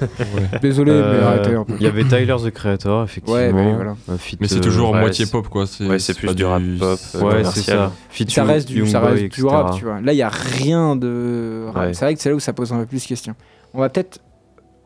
Ouais. 0.00 0.58
Désolé, 0.62 0.90
mais 0.92 0.98
Euh, 0.98 1.26
arrêtez 1.26 1.54
un 1.54 1.64
peu. 1.64 1.74
Il 1.78 1.82
y 1.82 1.86
avait 1.86 2.04
Tyler 2.04 2.36
the 2.42 2.50
Creator, 2.50 3.04
effectivement. 3.04 3.36
Ouais, 3.38 3.52
mais 3.52 3.72
voilà. 3.74 3.94
Un 4.08 4.16
feat, 4.18 4.38
Mais 4.40 4.48
c'est 4.48 4.56
euh, 4.56 4.60
toujours 4.60 4.90
ouais, 4.92 5.00
moitié 5.00 5.24
c'est- 5.26 5.30
pop 5.32 5.48
quoi. 5.48 5.66
C'est 5.66 5.86
Ouais, 5.86 5.98
c'est 5.98 6.14
plus 6.14 6.26
pas 6.28 6.34
du 6.34 6.44
rap 6.44 6.62
pop, 6.78 6.80
euh, 6.80 6.90
Ouais, 6.92 6.98
c'est 6.98 7.20
commercial. 7.20 7.78
ça. 7.78 7.92
Feat 8.10 8.30
Ça 8.30 8.40
Young- 8.42 8.50
reste 8.50 8.68
du, 8.68 8.86
ça 8.86 9.00
reste 9.00 9.18
du 9.20 9.26
etc. 9.26 9.46
rap, 9.48 9.74
tu 9.76 9.84
vois. 9.84 10.00
Là, 10.00 10.12
il 10.12 10.16
y 10.16 10.22
a 10.22 10.28
rien 10.28 10.96
de 10.96 11.66
rap. 11.72 11.86
Ouais. 11.86 11.94
C'est 11.94 12.04
vrai 12.04 12.14
que 12.14 12.20
c'est 12.22 12.28
là 12.30 12.34
où 12.34 12.40
ça 12.40 12.52
pose 12.52 12.72
un 12.72 12.78
peu 12.78 12.86
plus 12.86 13.02
de 13.02 13.08
questions. 13.08 13.34
On 13.72 13.80
va 13.80 13.88
peut-être 13.88 14.18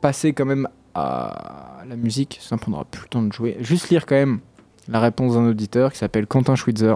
passer 0.00 0.32
quand 0.32 0.44
même 0.44 0.68
à 0.98 1.84
la 1.88 1.96
musique. 1.96 2.38
Ça 2.40 2.56
ne 2.56 2.60
prendra 2.60 2.84
plus 2.84 3.02
le 3.02 3.08
temps 3.08 3.22
de 3.22 3.32
jouer. 3.32 3.56
Juste 3.60 3.88
lire 3.90 4.06
quand 4.06 4.14
même 4.16 4.40
la 4.88 5.00
réponse 5.00 5.34
d'un 5.34 5.46
auditeur 5.46 5.92
qui 5.92 5.98
s'appelle 5.98 6.26
Quentin 6.26 6.54
Schwitzer. 6.56 6.94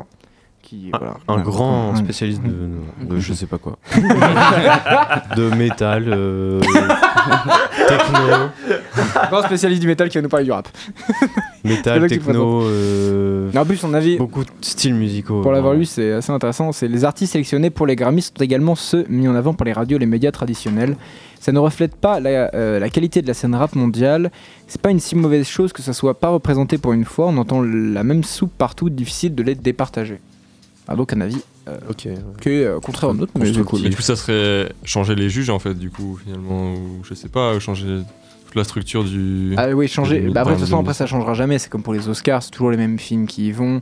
Qui, 0.62 0.90
Un- 0.92 0.98
voilà, 0.98 1.14
Un 1.28 1.36
Ouais, 1.38 1.42
grand 1.42 1.96
spécialiste 1.96 2.42
de, 2.42 2.68
de 3.04 3.18
je 3.18 3.32
sais 3.34 3.46
pas 3.46 3.58
quoi. 3.58 3.78
de 5.36 5.54
métal, 5.56 6.04
euh, 6.08 6.60
techno, 7.88 8.48
Grand 9.30 9.42
spécialiste 9.42 9.80
du 9.80 9.86
métal 9.86 10.08
qui 10.08 10.18
va 10.18 10.22
nous 10.22 10.28
parler 10.28 10.44
du 10.44 10.52
rap. 10.52 10.68
métal, 11.64 12.06
techno, 12.08 12.62
euh, 12.62 13.50
Mais 13.52 13.60
en 13.60 13.64
plus, 13.64 13.76
son 13.76 13.94
avis, 13.94 14.16
beaucoup 14.16 14.44
de 14.44 14.50
styles 14.60 14.94
musicaux. 14.94 15.42
Pour 15.42 15.52
l'avoir 15.52 15.74
lu, 15.74 15.84
c'est 15.84 16.12
assez 16.12 16.32
intéressant. 16.32 16.72
C'est 16.72 16.88
les 16.88 17.04
artistes 17.04 17.32
sélectionnés 17.32 17.70
pour 17.70 17.86
les 17.86 17.96
Grammys 17.96 18.22
sont 18.22 18.42
également 18.42 18.74
ceux 18.74 19.04
mis 19.08 19.28
en 19.28 19.34
avant 19.34 19.54
par 19.54 19.64
les 19.64 19.72
radios 19.72 19.96
et 19.96 20.00
les 20.00 20.06
médias 20.06 20.32
traditionnels. 20.32 20.96
Ça 21.40 21.50
ne 21.52 21.58
reflète 21.58 21.96
pas 21.96 22.20
la, 22.20 22.54
euh, 22.54 22.78
la 22.78 22.88
qualité 22.88 23.20
de 23.20 23.26
la 23.26 23.34
scène 23.34 23.54
rap 23.54 23.74
mondiale. 23.74 24.30
C'est 24.68 24.80
pas 24.80 24.90
une 24.90 25.00
si 25.00 25.16
mauvaise 25.16 25.46
chose 25.46 25.72
que 25.72 25.82
ça 25.82 25.92
soit 25.92 26.18
pas 26.18 26.28
représenté 26.28 26.78
pour 26.78 26.92
une 26.92 27.04
fois. 27.04 27.26
On 27.26 27.36
entend 27.36 27.62
la 27.62 28.04
même 28.04 28.22
soupe 28.22 28.52
partout, 28.56 28.90
difficile 28.90 29.34
de 29.34 29.42
les 29.42 29.54
départager. 29.54 30.20
Ah, 30.86 30.96
donc 30.96 31.12
un 31.12 31.20
avis 31.20 31.42
Ok. 31.88 32.02
ouais. 32.06 32.14
qui 32.40 32.48
est 32.50 32.64
euh, 32.64 32.80
contraire 32.80 33.10
au 33.10 33.14
nôtre, 33.14 33.32
mais 33.38 33.52
c'est 33.52 33.62
cool. 33.62 33.80
Mais 33.82 33.88
du 33.88 33.96
coup, 33.96 34.02
ça 34.02 34.16
serait 34.16 34.72
changer 34.84 35.14
les 35.14 35.30
juges 35.30 35.50
en 35.50 35.58
fait, 35.58 35.74
du 35.74 35.90
coup, 35.90 36.18
finalement, 36.24 36.74
ou 36.74 37.02
je 37.04 37.14
sais 37.14 37.28
pas, 37.28 37.58
changer 37.60 38.00
toute 38.46 38.54
la 38.56 38.64
structure 38.64 39.04
du. 39.04 39.54
Ah 39.56 39.68
oui, 39.70 39.86
changer. 39.88 40.20
Bah 40.30 40.40
après, 40.42 40.54
de 40.54 40.58
toute 40.58 40.66
façon, 40.68 40.80
après 40.80 40.94
ça 40.94 41.06
changera 41.06 41.34
jamais. 41.34 41.58
C'est 41.58 41.68
comme 41.70 41.82
pour 41.82 41.94
les 41.94 42.08
Oscars, 42.08 42.42
c'est 42.42 42.50
toujours 42.50 42.70
les 42.70 42.76
mêmes 42.76 42.98
films 42.98 43.26
qui 43.26 43.48
y 43.48 43.52
vont. 43.52 43.80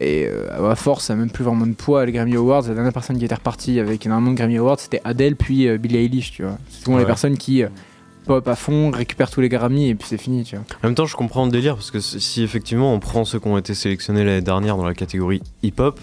Et 0.00 0.26
euh, 0.26 0.70
à 0.70 0.74
force, 0.74 1.04
ça 1.04 1.14
n'a 1.14 1.20
même 1.20 1.30
plus 1.30 1.44
vraiment 1.44 1.66
de 1.68 1.72
poids. 1.72 2.04
Les 2.04 2.10
Grammy 2.12 2.34
Awards, 2.34 2.62
la 2.68 2.74
dernière 2.74 2.92
personne 2.92 3.16
qui 3.16 3.24
était 3.24 3.34
repartie 3.36 3.78
avec 3.78 4.04
énormément 4.04 4.32
de 4.32 4.36
Grammy 4.36 4.56
Awards, 4.58 4.80
c'était 4.80 5.00
Adele 5.04 5.36
puis 5.36 5.68
euh, 5.68 5.78
Billie 5.78 5.98
Eilish, 5.98 6.32
tu 6.32 6.42
vois. 6.42 6.58
C'est 6.68 6.84
souvent 6.84 6.96
les 6.96 7.04
Ouais. 7.04 7.06
personnes 7.06 7.38
qui 7.38 7.62
euh, 7.62 7.68
pop 8.26 8.46
à 8.48 8.56
fond, 8.56 8.90
récupèrent 8.90 9.30
tous 9.30 9.40
les 9.40 9.48
Grammy 9.48 9.88
et 9.90 9.94
puis 9.94 10.08
c'est 10.08 10.18
fini, 10.18 10.42
tu 10.42 10.56
vois. 10.56 10.64
En 10.82 10.88
même 10.88 10.96
temps, 10.96 11.06
je 11.06 11.14
comprends 11.14 11.44
le 11.46 11.52
délire 11.52 11.76
parce 11.76 11.92
que 11.92 12.00
si 12.00 12.42
effectivement 12.42 12.92
on 12.92 12.98
prend 12.98 13.24
ceux 13.24 13.38
qui 13.38 13.46
ont 13.46 13.56
été 13.56 13.72
sélectionnés 13.74 14.24
l'année 14.24 14.40
dernière 14.42 14.76
dans 14.76 14.84
la 14.86 14.94
catégorie 14.94 15.40
hip-hop, 15.62 16.00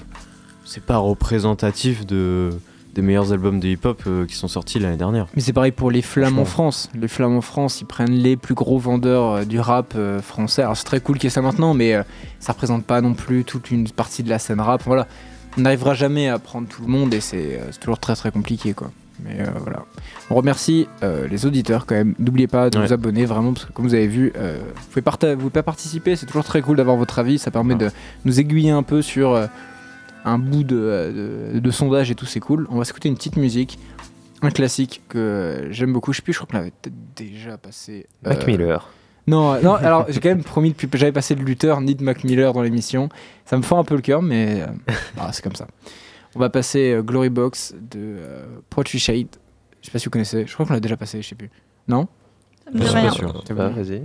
c'est 0.72 0.84
pas 0.84 0.98
représentatif 0.98 2.06
de 2.06 2.50
des 2.94 3.02
meilleurs 3.02 3.32
albums 3.32 3.60
de 3.62 3.70
hip-hop 3.70 4.04
euh, 4.06 4.26
qui 4.26 4.36
sont 4.36 4.50
sortis 4.50 4.78
l'année 4.78 4.98
dernière. 4.98 5.28
Mais 5.36 5.42
c'est 5.42 5.54
pareil 5.54 5.72
pour 5.72 5.92
les 5.92 6.02
Flames 6.02 6.40
en. 6.40 6.44
France. 6.46 6.90
Les 6.94 7.08
Flames 7.08 7.38
en 7.38 7.42
France, 7.42 7.80
ils 7.80 7.86
prennent 7.86 8.12
les 8.12 8.36
plus 8.36 8.54
gros 8.54 8.78
vendeurs 8.80 9.32
euh, 9.32 9.44
du 9.46 9.62
rap 9.62 9.94
euh, 9.96 10.20
français. 10.22 10.62
Alors 10.62 10.76
c'est 10.76 10.84
très 10.84 11.00
cool 11.00 11.16
qu'il 11.18 11.26
y 11.26 11.28
ait 11.28 11.30
ça 11.30 11.42
maintenant, 11.42 11.74
mais 11.74 11.98
ça 12.40 12.52
représente 12.54 12.84
pas 12.86 13.00
non 13.02 13.14
plus 13.14 13.44
toute 13.46 13.72
une 13.72 13.88
partie 13.90 14.24
de 14.24 14.30
la 14.30 14.40
scène 14.40 14.60
rap. 14.60 14.84
Voilà. 14.86 15.08
On 15.58 15.62
n'arrivera 15.62 15.94
jamais 15.94 16.28
à 16.28 16.38
prendre 16.40 16.68
tout 16.68 16.82
le 16.82 16.88
monde 16.90 17.14
et 17.14 17.22
c'est 17.22 17.60
toujours 17.80 18.00
très 18.00 18.16
très 18.16 18.32
compliqué 18.32 18.74
quoi. 18.74 18.92
Mais 19.24 19.38
voilà. 19.62 19.84
On 20.30 20.36
remercie 20.36 20.88
les 21.30 21.46
auditeurs 21.46 21.86
quand 21.86 21.96
même. 21.96 22.16
N'oubliez 22.20 22.48
pas 22.48 22.70
de 22.70 22.78
Ouais. 22.80 22.88
vous 22.88 22.94
abonner 22.94 23.26
vraiment 23.26 23.54
parce 23.54 23.66
que 23.66 23.72
comme 23.74 23.86
vous 23.86 23.94
avez 23.94 24.08
vu, 24.08 24.34
vous 24.34 25.02
pouvez, 25.02 25.34
vous 25.34 25.38
pouvez 25.40 25.50
pas 25.50 25.64
participer. 25.64 26.16
C'est 26.16 26.26
toujours 26.26 26.46
très 26.46 26.62
cool 26.62 26.78
d'avoir 26.78 26.96
votre 26.98 27.20
avis. 27.20 27.38
Ça 27.38 27.52
permet 27.52 27.76
de 27.76 27.90
nous 28.26 28.40
aiguiller 28.40 28.72
un 28.72 28.84
peu 28.84 29.02
sur 29.02 29.38
un 30.26 30.38
bout 30.38 30.64
de, 30.64 30.78
euh, 30.78 31.54
de- 31.54 31.60
de 31.60 31.72
sondage 31.72 32.12
et 32.12 32.16
tout. 32.16 32.26
C'est 32.26 32.40
cool. 32.40 32.68
On 32.70 32.78
va 32.78 32.86
s'écouter 32.86 33.10
une 33.10 33.16
petite 33.16 33.38
musique. 33.38 33.80
Un 34.44 34.50
classique 34.52 35.02
que 35.10 35.18
euh, 35.20 35.72
j'aime 35.72 35.94
beaucoup. 35.94 36.12
Je 36.14 36.18
sais 36.18 36.22
plus, 36.24 36.34
je 36.34 36.40
crois 36.40 36.48
qu'on 36.50 36.58
l'avait 36.58 36.72
peut-être 36.82 36.96
déjà 37.16 37.58
passé. 37.58 38.08
Mac 38.24 38.42
Euh, 38.44 38.46
Miller. 38.48 38.90
Non, 39.28 39.62
non, 39.62 39.76
alors 39.76 40.06
j'ai 40.10 40.20
quand 40.20 40.30
même 40.30 40.44
promis 40.44 40.70
depuis 40.72 40.88
que 40.90 40.98
j'avais 40.98 41.12
passé 41.12 41.36
de 41.36 41.42
Luther 41.44 41.80
ni 41.82 41.94
de 41.94 42.04
Mac 42.04 42.24
Miller 42.24 42.52
dans 42.54 42.64
l'émission. 42.64 43.10
Ça 43.46 43.56
me 43.58 43.62
fend 43.62 43.78
un 43.80 43.84
peu 43.84 43.96
le 43.96 44.02
cœur, 44.02 44.22
mais 44.24 44.62
euh, 44.62 44.68
bah, 45.16 45.30
c'est 45.32 45.44
comme 45.44 45.56
ça. 45.56 45.68
On 46.36 46.40
va 46.40 46.50
passer 46.50 46.92
euh, 46.94 47.02
Glory 47.04 47.30
Box 47.30 47.76
de 47.92 48.00
euh, 48.00 48.46
Shade. 48.84 49.28
Je 49.82 49.86
sais 49.88 49.92
pas 49.92 50.00
si 50.00 50.06
vous 50.06 50.12
connaissez. 50.12 50.46
Je 50.48 50.54
crois 50.54 50.66
qu'on 50.66 50.74
l'a 50.74 50.80
déjà 50.80 50.98
passé, 50.98 51.22
je 51.22 51.28
sais 51.28 51.36
plus. 51.36 51.50
Non? 51.88 52.08
Je 52.74 52.84
suis 52.84 52.94
pas 52.94 53.12
sûr. 53.12 53.44
Bah, 53.50 53.70
bon. 53.70 53.76
vas-y. 53.82 54.02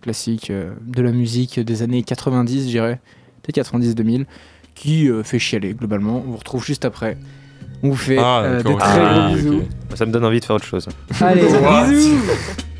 Classique 0.00 0.50
euh, 0.50 0.72
de 0.86 1.02
la 1.02 1.12
musique 1.12 1.58
des 1.60 1.82
années 1.82 2.02
90, 2.02 2.64
je 2.64 2.68
dirais. 2.68 3.00
Peut-être 3.42 3.70
90-2000. 3.76 4.24
Qui 4.74 5.08
euh, 5.08 5.22
fait 5.22 5.38
chialer 5.38 5.74
globalement. 5.74 6.22
On 6.26 6.30
vous 6.32 6.36
retrouve 6.36 6.64
juste 6.64 6.84
après. 6.84 7.16
On 7.82 7.90
vous 7.90 7.96
fait 7.96 8.18
Ah, 8.18 8.40
euh, 8.42 8.58
de 8.58 8.62
d'accord. 8.64 8.78
très 8.78 9.00
Ah, 9.00 9.14
gros 9.28 9.30
ok. 9.30 9.36
bisous. 9.36 9.62
Ça 9.94 10.06
me 10.06 10.12
donne 10.12 10.24
envie 10.24 10.40
de 10.40 10.44
faire 10.44 10.56
autre 10.56 10.64
chose. 10.64 10.88
Allez, 11.20 11.42
bisous 11.42 12.18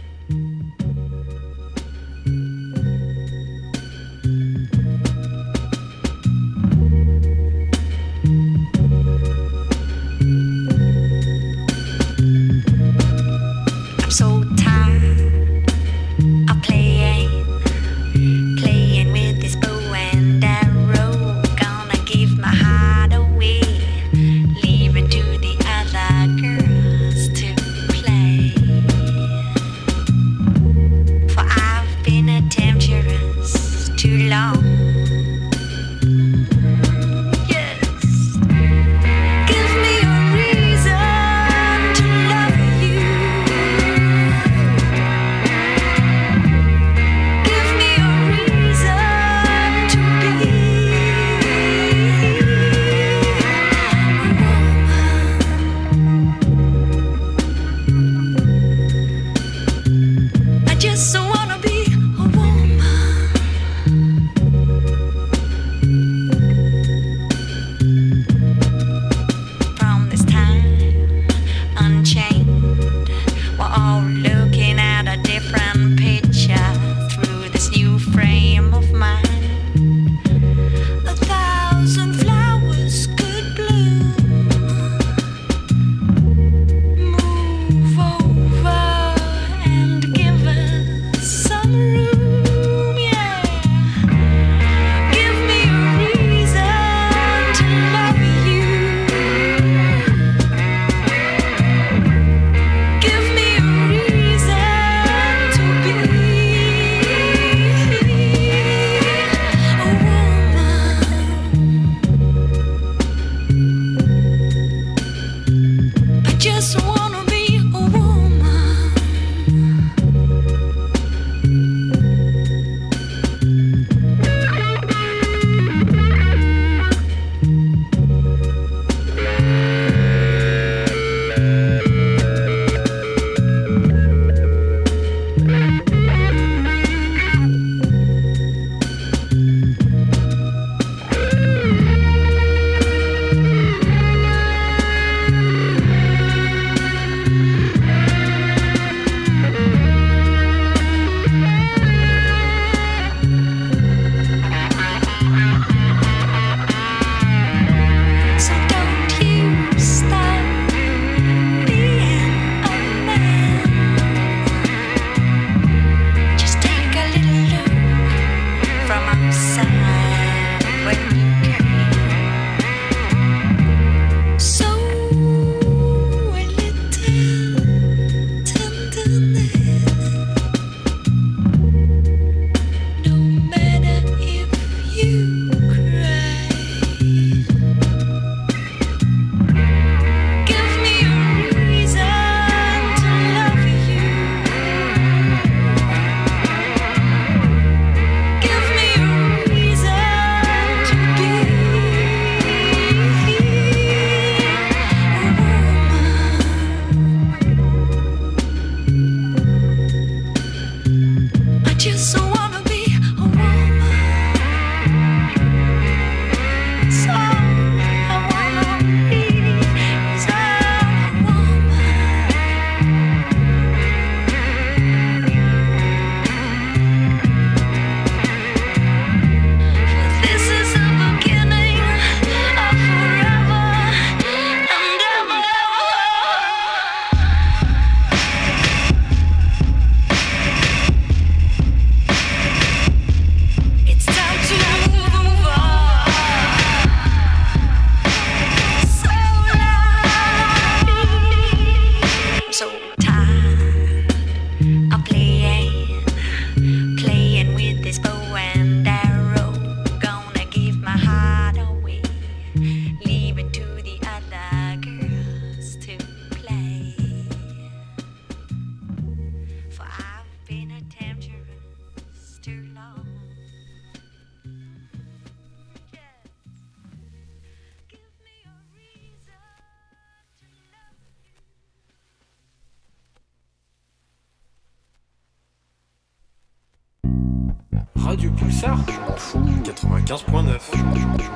95.9. 290.06 290.58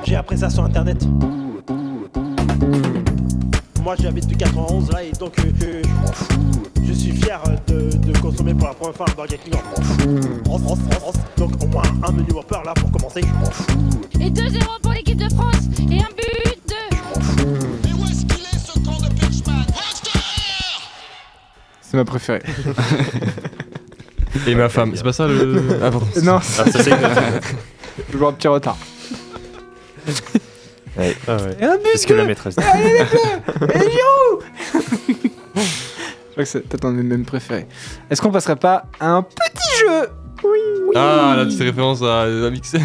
J'ai 0.05 0.15
appris 0.15 0.37
ça 0.37 0.49
sur 0.49 0.63
internet. 0.63 1.03
Moi 3.83 3.95
j'habite 3.99 4.27
du 4.27 4.35
91 4.35 4.91
là 4.91 5.03
et 5.03 5.11
donc 5.13 5.39
euh, 5.39 5.43
euh, 5.63 5.81
je 6.85 6.93
suis 6.93 7.11
fier 7.13 7.41
de, 7.67 7.89
de 7.97 8.17
consommer 8.19 8.53
pour 8.53 8.67
la 8.67 8.73
première 8.73 8.95
fois 8.95 9.05
un 9.09 9.13
Burger 9.15 9.37
King 9.43 9.53
en 9.55 9.57
France, 9.59 9.97
France, 10.45 10.61
France, 10.61 10.93
France. 10.99 11.15
Donc 11.37 11.51
au 11.63 11.67
moins 11.67 11.83
un 12.03 12.11
menu 12.11 12.31
Whopper 12.33 12.59
là 12.65 12.73
pour 12.75 12.91
commencer. 12.91 13.21
Et 14.19 14.29
2-0 14.29 14.59
pour 14.83 14.91
l'équipe 14.91 15.17
de 15.17 15.29
France 15.33 15.55
et 15.89 15.99
un 16.01 16.09
but 16.15 16.59
de... 16.67 16.75
C'est 21.81 21.97
ma 21.97 22.05
préférée. 22.05 22.43
Et 24.45 24.53
ma 24.53 24.69
femme, 24.69 24.91
c'est 24.95 25.01
pas 25.03 25.11
ça 25.13 25.27
le. 25.27 25.63
Ah, 25.81 25.89
pardon. 25.89 26.05
non, 26.23 26.35
Ah, 26.37 26.41
ça, 26.41 26.63
vois 28.13 28.29
un 28.29 28.33
petit 28.33 28.47
retard. 28.47 28.77
Ouais. 30.97 31.15
Ah 31.27 31.37
ouais. 31.37 31.55
Et 31.61 31.63
un 31.63 31.77
but 31.77 31.85
Est-ce 31.93 32.05
que 32.07 32.13
la 32.13 32.25
maîtresse. 32.25 32.55
Allez 32.57 32.83
les 32.83 33.03
bleus 33.05 33.69
Et 33.75 33.79
Giroud 33.79 34.43
Je 35.55 36.31
crois 36.31 36.43
que 36.43 36.45
c'est 36.45 36.59
peut-être 36.67 36.85
un 36.85 36.91
de 36.91 36.97
mes 36.97 37.03
mêmes 37.03 37.25
préférés. 37.25 37.67
Est-ce 38.09 38.21
qu'on 38.21 38.31
passerait 38.31 38.57
pas 38.57 38.85
à 38.99 39.11
un 39.11 39.21
petit 39.21 39.79
jeu 39.81 40.09
Oui, 40.43 40.59
oui. 40.87 40.93
Ah, 40.95 41.35
la 41.37 41.45
petite 41.45 41.61
référence 41.61 42.01
à, 42.01 42.23
à 42.23 42.49
mixer. 42.49 42.79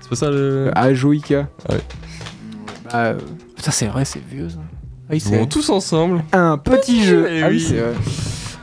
C'est 0.00 0.08
pas 0.10 0.16
ça 0.16 0.30
le. 0.30 0.70
À 0.76 0.94
Joïka. 0.94 1.48
Ah 1.68 1.72
ouais. 1.74 1.80
Bah, 2.84 2.90
euh, 3.06 3.18
ça 3.58 3.72
c'est 3.72 3.86
vrai, 3.86 4.04
c'est 4.04 4.22
vieux 4.24 4.48
ça. 4.48 4.58
Ah 5.08 5.12
oui, 5.14 5.22
Bon, 5.30 5.46
tous 5.46 5.70
ensemble. 5.70 6.22
un 6.32 6.56
petit 6.58 7.02
jeu. 7.04 7.26
Eh 7.30 7.42
Ah 7.42 7.48
oui, 7.48 7.54
oui. 7.56 7.66
c'est 7.68 7.78
vrai. 7.80 7.94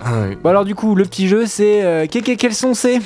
Ah, 0.06 0.12
oui. 0.30 0.38
Bon 0.42 0.50
alors 0.50 0.64
du 0.66 0.76
coup, 0.76 0.96
le 0.96 1.04
petit 1.04 1.28
jeu 1.28 1.46
c'est 1.46 1.84
euh, 1.84 2.06
que- 2.06 2.20
que- 2.20 2.36
quels 2.36 2.54
sont 2.56 2.74
ces? 2.74 3.00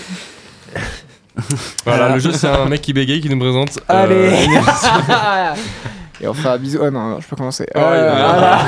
Voilà, 1.85 2.09
le 2.09 2.19
jeu, 2.19 2.31
c'est 2.31 2.47
un 2.47 2.65
mec 2.65 2.81
qui 2.81 2.93
bégaye 2.93 3.21
qui 3.21 3.29
nous 3.29 3.39
présente. 3.39 3.79
euh, 3.89 4.03
Allez. 4.03 4.31
Et 6.23 6.27
on 6.27 6.33
fait 6.35 6.49
un 6.49 6.57
bisou. 6.57 6.77
Oh 6.81 6.89
non, 6.91 7.09
non, 7.09 7.19
je 7.19 7.27
peux 7.27 7.35
commencer. 7.35 7.65
Oh, 7.73 7.79
Euh, 7.79 8.11
voilà. 8.11 8.59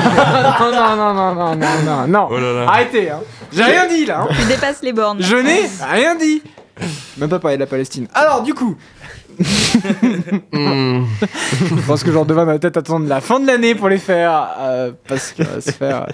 non, 0.60 0.96
non, 0.96 1.14
non, 1.14 1.36
non, 1.36 1.56
non, 1.56 1.84
non, 1.86 2.08
non. 2.08 2.28
Oh 2.32 2.40
là 2.40 2.54
là. 2.54 2.66
Arrêtez, 2.68 3.12
hein. 3.12 3.20
J'ai 3.52 3.64
rien 3.64 3.88
dit 3.88 4.06
là. 4.08 4.22
hein. 4.22 4.28
Tu 4.40 4.46
dépasses 4.48 4.82
les 4.82 4.92
bornes. 4.94 5.22
Je 5.22 5.36
n'ai 5.36 5.70
rien 5.92 6.16
dit. 6.16 6.42
Même 7.18 7.30
pas 7.30 7.38
parler 7.38 7.58
de 7.58 7.62
la 7.62 7.68
Palestine. 7.68 8.08
Alors 8.16 8.42
du 8.42 8.54
coup, 8.56 8.76
Hmm. 10.52 11.06
je 11.70 11.82
pense 11.88 12.04
que 12.04 12.12
j'en 12.12 12.24
devais 12.26 12.46
ma 12.46 12.60
tête 12.60 12.78
attendre 12.78 13.08
la 13.08 13.20
fin 13.22 13.40
de 13.40 13.48
l'année 13.48 13.74
pour 13.76 13.90
les 13.90 13.98
faire. 13.98 14.48
euh, 14.60 14.92
parce 15.08 15.32
que 15.32 15.44
ça 15.44 15.50
va 15.56 15.62
se 15.62 15.72
faire. 15.72 16.06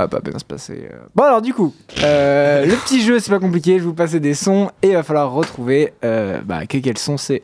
Euh, 0.00 0.06
va 0.06 0.08
pas 0.08 0.20
bien 0.20 0.38
se 0.38 0.44
passer. 0.44 0.88
euh. 0.92 0.96
Bon 1.14 1.24
alors 1.24 1.42
du 1.42 1.52
coup, 1.54 1.74
euh, 2.02 2.64
le 2.66 2.74
petit 2.76 3.00
jeu 3.02 3.18
c'est 3.18 3.30
pas 3.30 3.38
compliqué, 3.38 3.72
je 3.74 3.78
vais 3.78 3.84
vous 3.86 3.94
passer 3.94 4.20
des 4.20 4.34
sons 4.34 4.70
et 4.82 4.88
il 4.88 4.94
va 4.94 5.02
falloir 5.02 5.32
retrouver 5.32 5.92
euh, 6.04 6.40
bah, 6.44 6.66
que- 6.66 6.78
quels 6.78 6.98
sons 6.98 7.16
c'est. 7.16 7.36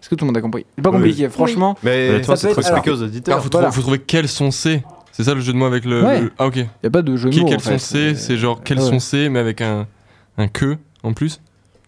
Est-ce 0.00 0.10
que 0.10 0.14
tout 0.16 0.24
le 0.24 0.28
monde 0.28 0.36
a 0.36 0.40
compris? 0.42 0.66
C'est 0.76 0.82
pas 0.82 0.90
Oui. 0.90 0.96
compliqué, 0.96 1.28
franchement. 1.30 1.76
Mais 1.82 2.18
Ça 2.18 2.20
toi, 2.20 2.36
c'est 2.36 2.48
trop 2.50 2.60
être- 2.60 2.68
expliqué 2.70 2.90
aux 2.90 3.02
auditeurs. 3.02 3.36
Ah, 3.38 3.40
faut, 3.40 3.48
Voilà. 3.50 3.68
trou- 3.68 3.76
faut 3.76 3.80
trouver 3.82 4.00
quel 4.00 4.28
son 4.28 4.50
c'est. 4.50 4.84
C'est 5.12 5.24
ça 5.24 5.32
le 5.34 5.40
jeu 5.40 5.52
de 5.52 5.56
mots 5.58 5.64
avec 5.66 5.84
le. 5.86 6.02
Ouais. 6.04 6.20
le- 6.20 6.32
Ah, 6.38 6.46
ok. 6.46 6.56
Y 6.56 6.86
a 6.86 6.90
pas 6.90 7.00
de 7.02 7.16
jeu 7.16 7.30
de 7.30 7.34
Qui, 7.34 7.40
mots. 7.40 7.46
quel 7.46 7.56
en 7.56 7.60
fait. 7.60 7.78
son 7.78 7.94
c'est 7.94 8.14
C'est 8.14 8.36
genre 8.36 8.60
quel 8.62 8.78
Ouais. 8.80 8.84
son 8.84 8.98
c'est, 8.98 9.28
mais 9.30 9.38
avec 9.38 9.60
un, 9.62 9.86
un 10.36 10.48
que 10.48 10.76
en 11.02 11.12
plus? 11.14 11.40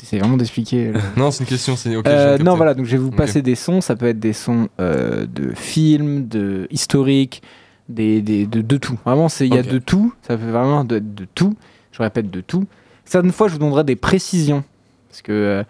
C'est 0.03 0.19
vraiment 0.19 0.37
d'expliquer. 0.37 0.93
le- 0.93 1.01
Non, 1.17 1.31
c'est 1.31 1.41
une 1.45 1.49
question. 1.49 1.75
C'est. 1.77 1.91
Euh, 2.07 2.39
non, 2.39 2.55
voilà, 2.55 2.73
donc 2.75 2.87
je 2.87 2.93
vais 2.93 2.97
vous 3.03 3.11
passer 3.11 3.43
des 3.43 3.55
sons. 3.55 3.81
Ça 3.81 3.97
peut 3.97 4.07
être 4.07 4.21
des 4.21 4.33
sons 4.33 4.69
euh, 4.81 5.27
de 5.27 5.53
films, 5.55 6.27
de 6.29 6.69
historiques, 6.71 7.43
des, 7.89 8.21
des- 8.23 8.47
de, 8.47 8.61
de 8.63 8.77
tout. 8.77 8.99
Vraiment, 9.05 9.29
il 9.41 9.55
y 9.55 9.59
a 9.59 9.63
de 9.63 9.79
tout. 9.79 10.13
Ça 10.23 10.37
peut 10.37 10.51
vraiment 10.51 10.85
de, 10.85 10.99
de 10.99 11.27
tout. 11.35 11.55
Je 11.93 12.03
répète, 12.03 12.31
de 12.31 12.41
tout. 12.41 12.65
Certaines 13.05 13.33
fois, 13.33 13.49
je 13.49 13.53
vous 13.55 13.59
donnerai 13.59 13.85
des 13.85 13.97
précisions. 13.97 14.65
Parce 15.09 15.23
que, 15.23 15.33
euh, 15.33 15.63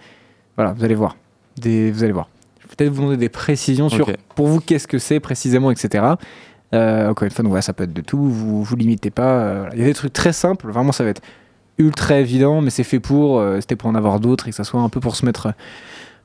voilà, 0.56 0.72
vous 0.72 0.84
allez 0.84 0.94
voir. 0.94 1.16
Des, 1.56 1.90
vous 1.90 2.02
allez 2.02 2.12
voir. 2.12 2.28
Je 2.60 2.66
vais 2.68 2.74
peut-être 2.76 2.90
vous 2.92 3.00
demander 3.02 3.16
des 3.18 3.28
précisions 3.28 3.88
sur, 3.88 4.06
pour 4.34 4.46
vous, 4.48 4.60
qu'est-ce 4.60 4.88
que 4.88 4.98
c'est 4.98 5.20
précisément, 5.20 5.70
etc. 5.70 6.04
Euh, 6.74 7.08
encore 7.10 7.24
une 7.26 7.30
fois, 7.30 7.42
donc 7.44 7.50
voilà, 7.50 7.62
ça 7.62 7.72
peut 7.72 7.84
être 7.84 7.92
de 7.92 8.00
tout. 8.00 8.18
Vous 8.18 8.62
vous 8.64 8.76
limitez 8.76 9.10
pas. 9.10 9.22
euh, 9.38 9.58
voilà. 9.60 9.74
Il 9.74 9.80
y 9.80 9.84
a 9.84 9.86
des 9.86 9.94
trucs 9.94 10.12
très 10.12 10.32
simples. 10.32 10.68
Vraiment, 10.68 10.90
ça 10.92 11.04
va 11.04 11.10
être 11.10 11.22
ultra 11.78 12.18
évident, 12.18 12.60
mais 12.60 12.70
c'est 12.70 12.82
fait 12.84 12.98
pour. 13.00 13.42
C'était 13.60 13.76
pour 13.76 13.88
en 13.88 13.94
avoir 13.94 14.18
d'autres 14.18 14.48
et 14.48 14.50
que 14.50 14.56
ça 14.56 14.64
soit 14.64 14.80
un 14.80 14.88
peu 14.88 14.98
pour 14.98 15.14
se 15.14 15.24
mettre, 15.24 15.52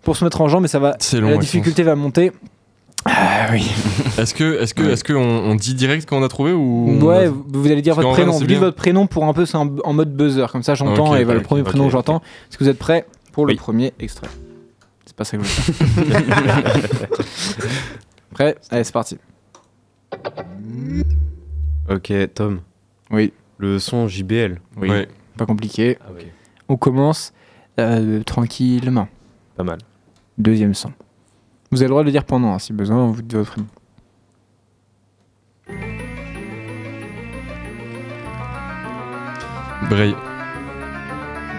pour 0.01 0.15
se 0.17 0.23
mettre 0.23 0.41
en 0.41 0.47
jambe. 0.47 0.63
Mais 0.63 0.67
ça 0.67 0.79
va. 0.79 0.95
Long. 1.19 1.27
la 1.29 1.37
difficulté 1.37 1.83
va 1.83 1.95
monter. 1.95 2.31
Ah 3.05 3.47
oui. 3.51 3.69
Est-ce 4.17 4.33
que, 4.35 4.61
est-ce 4.61 4.73
que, 4.73 4.83
Ouais. 4.83 4.91
est-ce 4.91 5.03
que 5.03 5.13
on, 5.13 5.51
on 5.51 5.55
dit 5.55 5.73
direct 5.73 6.07
qu'on 6.07 6.23
a 6.23 6.27
trouvé 6.27 6.51
ou 6.53 6.99
Ouais, 7.01 7.25
a- 7.25 7.29
vous, 7.29 7.65
allez 7.65 7.81
dire 7.81 7.95
Parce 7.95 8.05
votre 8.05 8.15
prénom. 8.17 8.33
Vous 8.37 8.45
dites 8.45 8.59
votre 8.59 8.75
prénom 8.77 9.07
pour 9.07 9.25
un 9.25 9.33
peu 9.33 9.45
c'est 9.45 9.57
en, 9.57 9.75
en 9.83 9.93
mode 9.93 10.15
buzzer. 10.15 10.45
Comme 10.51 10.63
ça, 10.63 10.75
j'entends 10.75 11.11
Ok, 11.13 11.19
et 11.19 11.23
voilà, 11.23 11.39
ok, 11.39 11.43
le 11.43 11.47
premier 11.47 11.63
prénom 11.63 11.85
que 11.85 11.91
j'entends. 11.91 12.21
Est-ce 12.49 12.57
que 12.57 12.63
vous 12.63 12.69
êtes 12.69 12.79
prêts 12.79 13.05
pour 13.31 13.45
le 13.45 13.55
premier 13.55 13.93
extrait? 13.99 14.27
C'est 15.05 15.15
pas 15.15 15.23
ça 15.25 15.37
que 15.37 15.43
je. 15.43 15.51
Prêt? 18.33 18.55
Allez, 18.69 18.83
c'est 18.83 18.93
parti. 18.93 19.17
Ok, 21.89 22.13
Tom. 22.33 22.61
Oui. 23.11 23.33
Le 23.57 23.79
son 23.79 24.07
JBL. 24.07 24.59
Oui. 24.77 24.89
Ouais. 24.89 25.07
Pas 25.37 25.45
compliqué. 25.45 25.97
Ah, 26.01 26.05
ok. 26.11 26.25
On 26.69 26.77
commence 26.77 27.33
euh, 27.79 28.23
tranquillement. 28.23 29.07
Pas 29.57 29.63
mal. 29.63 29.79
Deuxième 30.37 30.73
son. 30.73 30.91
Vous 31.71 31.77
avez 31.81 31.85
le 31.87 31.89
droit 31.91 32.01
de 32.01 32.07
le 32.07 32.11
dire 32.11 32.25
pendant, 32.25 32.53
hein, 32.53 32.59
si 32.59 32.73
besoin, 32.73 33.07
vous 33.07 33.21
dites 33.21 33.33
votre 33.35 33.51
prénom. 33.51 33.67
Bray. 39.89 40.15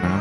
Voilà. 0.00 0.20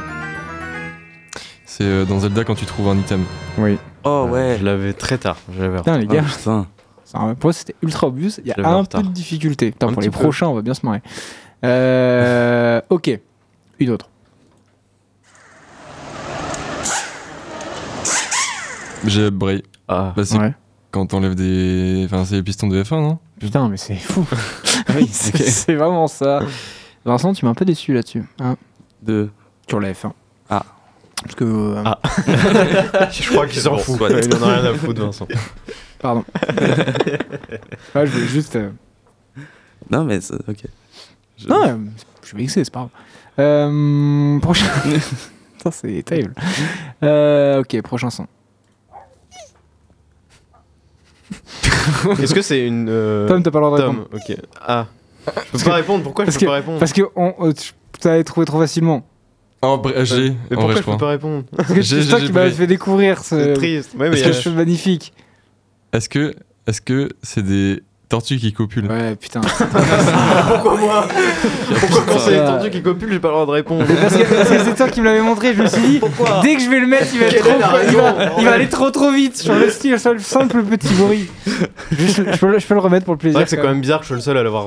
C'est 1.66 1.84
euh, 1.84 2.06
dans 2.06 2.20
Zelda 2.20 2.44
quand 2.44 2.56
tu 2.56 2.66
trouves 2.66 2.90
un 2.90 2.98
item. 2.98 3.24
Oui. 3.58 3.78
Oh 4.04 4.28
ouais. 4.30 4.58
Je 4.60 4.66
l'avais 4.66 4.94
très 4.94 5.18
tard. 5.18 5.38
Je 5.56 5.62
l'avais 5.62 5.78
Putain, 5.78 5.98
les 5.98 6.08
gars, 6.08 6.24
putain. 6.24 6.68
ça, 7.06 7.20
pour 7.20 7.36
moi, 7.44 7.54
c'était 7.54 7.76
ultra 7.82 8.08
obvious. 8.08 8.32
Il 8.44 8.48
y 8.48 8.52
a 8.52 8.68
un 8.70 8.84
peu 8.84 9.04
de 9.04 9.08
difficulté. 9.10 9.72
Putain, 9.72 9.88
Un 9.90 9.94
pour 9.94 10.02
les 10.02 10.10
peu. 10.10 10.20
prochains, 10.20 10.48
on 10.48 10.56
va 10.56 10.62
bien 10.62 10.74
se 10.74 10.86
marrer. 10.86 11.02
Euh, 11.64 12.82
ok. 12.90 13.20
Une 13.80 13.90
autre. 13.92 14.10
J'ai 19.06 19.32
Bray. 19.32 19.64
Ah, 19.88 20.14
Bah, 20.16 20.24
c'est 20.26 20.38
Ouais. 20.38 20.54
quand 20.92 21.06
t'enlèves 21.08 21.36
des. 21.36 22.04
Enfin, 22.06 22.26
c'est 22.26 22.36
les 22.36 22.44
pistons 22.44 22.68
de 22.68 22.82
F1, 22.84 23.02
non? 23.02 23.20
Putain, 23.40 23.68
mais 23.70 23.78
c'est 23.78 23.96
fou. 23.96 24.26
oui, 24.96 25.08
c'est 25.12 25.38
c'est 25.38 25.76
vraiment 25.76 26.08
ça. 26.08 26.42
Vincent, 27.06 27.34
tu 27.34 27.46
m'as 27.46 27.52
un 27.52 27.56
peu 27.56 27.66
déçu 27.66 27.94
là-dessus. 27.94 28.24
hein, 28.40 28.56
De. 29.02 29.30
sur 29.68 29.80
la 29.80 29.92
F1. 29.94 30.12
Ah. 30.50 30.64
Parce 31.24 31.36
que. 31.36 31.44
euh, 31.44 31.84
Ah. 31.86 32.00
je 33.12 33.30
crois 33.32 33.48
qu'il 33.48 33.62
s'en 33.62 33.78
fout. 33.78 33.98
soit. 33.98 34.10
Il 34.12 34.36
en 34.36 34.44
a 34.44 34.60
rien 34.60 34.72
à 34.72 34.74
foutre, 34.76 35.02
Vincent. 35.02 35.28
Pardon. 36.00 36.24
ouais, 37.96 38.06
je 38.06 38.12
voulais 38.12 38.28
juste. 38.28 38.56
euh, 38.56 38.70
Non, 39.90 40.04
mais 40.04 40.22
c'est- 40.22 40.34
ok. 40.48 40.64
Je- 41.38 41.48
Non, 41.48 41.64
euh, 41.68 41.76
je 42.22 42.28
suis 42.28 42.38
vexé, 42.38 42.64
c'est 42.64 42.72
pas 42.74 42.80
grave. 42.82 42.90
Euh, 43.40 44.40
prochain. 44.40 44.66
Putain, 45.58 45.72
c'est 45.72 46.04
terrible. 46.04 46.34
Euh, 47.04 47.60
ok, 47.62 47.82
prochain 47.82 48.10
son. 48.10 48.28
Est-ce 52.22 52.34
que 52.34 52.42
c'est 52.42 52.66
une. 52.66 52.88
euh, 52.90 53.28
Tom, 53.28 53.42
t'as 53.44 53.52
pas 53.52 53.60
le 53.60 53.66
droit 53.66 53.78
de 53.78 53.84
répondre. 53.84 54.08
Tom, 54.10 54.20
ok. 54.30 54.38
Ah. 54.66 54.88
Je 55.26 55.32
peux 55.32 55.34
Parce 55.52 55.64
pas 55.64 55.70
que- 55.70 55.76
répondre. 55.76 56.04
Pourquoi 56.04 56.26
je 56.26 56.28
parce 56.32 56.38
peux 56.38 56.46
que- 56.46 56.50
pas 56.52 56.56
répondre 56.56 56.80
Parce 56.80 56.94
que 56.94 57.02
on, 57.16 57.34
euh, 57.42 57.54
tu 57.54 57.72
t'avais 58.00 58.24
trouvé 58.24 58.46
trop 58.46 58.60
facilement. 58.60 59.06
Oh, 59.62 59.78
Bray, 59.78 60.06
j'ai. 60.06 60.30
Mais 60.50 60.58
En 60.58 60.62
pourquoi 60.62 60.64
vrai, 60.66 60.74
je 60.76 60.80
je 60.80 60.92
peux 60.92 60.98
pas 60.98 61.10
répondre 61.10 61.44
Parce 61.56 61.72
que 61.74 61.82
c'est 61.84 62.06
toi 62.08 62.20
qui 62.20 62.32
m'avais 62.32 62.50
j'ai- 62.50 62.56
fait 62.56 62.68
découvrir 62.68 63.20
C'est 63.24 63.54
ce, 63.54 63.54
triste. 63.54 63.92
Ouais, 63.98 64.10
mais 64.10 64.52
magnifique. 64.56 65.14
Est-ce 65.94 66.10
que, 66.10 66.34
est-ce 66.66 66.82
que 66.82 67.10
c'est 67.22 67.44
des 67.44 67.84
tortues 68.12 68.38
qui 68.38 68.54
copulent 68.54 68.86
Ouais, 68.90 69.16
putain. 69.16 69.42
Pourquoi 70.48 70.78
moi 70.78 71.08
Pourquoi 71.80 72.02
quand 72.08 72.20
c'est 72.20 72.32
les 72.32 72.38
tortues 72.46 72.70
qui 72.70 72.82
copulent, 72.82 73.12
j'ai 73.12 73.20
pas 73.20 73.30
le 73.30 73.34
droit 73.34 73.46
de 73.46 73.52
répondre 73.52 73.86
parce 74.02 74.16
que 74.16 74.24
parce 74.24 74.50
que 74.50 74.64
c'est 74.64 74.76
toi 74.76 74.88
qui 74.90 75.00
me 75.02 75.06
l'avais 75.06 75.22
montré, 75.22 75.54
je 75.56 75.62
me 75.64 75.68
suis 75.68 75.82
dit, 75.82 76.02
dès 76.44 76.56
que 76.56 76.62
je 76.62 76.70
vais 76.70 76.80
le 76.80 76.88
mettre, 76.88 77.08
il 77.14 77.20
va, 77.20 77.26
être 77.28 77.40
trop, 77.40 77.58
il 77.90 77.96
va, 77.96 78.16
il 78.40 78.46
va 78.46 78.52
aller 78.54 78.70
trop 78.70 78.92
trop 78.92 79.12
vite 79.12 79.38
sur 79.38 79.54
le 79.56 79.70
style, 79.70 80.00
sur 80.00 80.14
le 80.14 80.20
simple 80.20 80.62
petit 80.64 80.94
bruit. 80.94 81.28
Juste, 81.92 82.22
je, 82.32 82.38
peux, 82.38 82.48
le- 82.52 82.60
je 82.60 82.68
peux 82.68 82.74
le 82.74 82.80
remettre 82.82 83.06
pour 83.06 83.14
le 83.16 83.20
C'est 83.20 83.24
plaisir. 83.24 83.38
vrai 83.40 83.44
que 83.46 83.50
c'est 83.50 83.58
quand 83.58 83.68
même 83.70 83.82
bizarre 83.82 84.00
que 84.00 84.04
je 84.06 84.08
sois 84.10 84.18
le 84.18 84.22
seul 84.22 84.38
à 84.38 84.44
l'avoir 84.44 84.66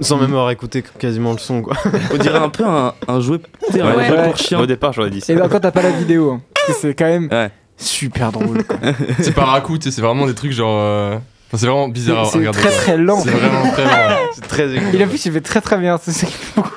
sans 0.00 0.16
même 0.16 0.30
avoir 0.30 0.50
écouté 0.50 0.82
quasiment 0.98 1.32
le 1.32 1.38
son 1.38 1.62
quoi. 1.62 1.74
On 2.14 2.16
dirait 2.16 2.38
un 2.38 2.48
peu 2.48 2.64
un, 2.64 2.94
un 3.08 3.20
jouet, 3.20 3.38
tu 3.66 3.72
sais, 3.72 3.80
un 3.80 3.86
Ouais. 3.96 4.06
jouet 4.06 4.16
Ouais. 4.18 4.24
pour 4.24 4.36
chien. 4.36 4.60
Au 4.60 4.66
départ, 4.66 4.92
j'aurais 4.92 5.10
dit 5.10 5.20
ça. 5.20 5.32
Et 5.32 5.36
ben 5.36 5.48
quand 5.48 5.60
t'as 5.60 5.70
pas 5.72 5.82
la 5.82 5.90
vidéo, 5.90 6.32
hein, 6.32 6.40
c'est 6.80 6.94
quand 6.94 7.06
même 7.06 7.28
Ouais. 7.32 7.50
super 7.76 8.30
drôle. 8.32 8.62
quoi. 8.64 8.76
C'est 9.20 9.34
pas 9.34 9.44
sais, 9.84 9.90
c'est 9.90 10.02
vraiment 10.02 10.26
des 10.26 10.34
trucs 10.34 10.52
genre. 10.52 10.78
euh, 10.80 11.16
c'est 11.56 11.66
vraiment 11.66 11.88
bizarre 11.88 12.18
à 12.20 12.24
C'est 12.26 12.32
c'est 12.32 12.38
regarder. 12.38 12.58
très 12.60 12.70
très 12.70 12.96
lent. 12.98 13.20
C'est 13.20 13.30
vraiment 13.30 13.70
très 13.72 13.84
lent. 13.84 14.16
C'est 14.34 14.46
très 14.48 14.74
écoute. 14.74 14.88
Il 14.92 15.02
a 15.02 15.06
plus, 15.06 15.24
il 15.26 15.32
fait 15.32 15.40
très 15.40 15.60
très 15.60 15.78
bien. 15.78 15.98
c'est 16.02 16.12
ça 16.12 16.26
qui 16.26 16.32
fait 16.32 16.56
beaucoup. 16.56 16.70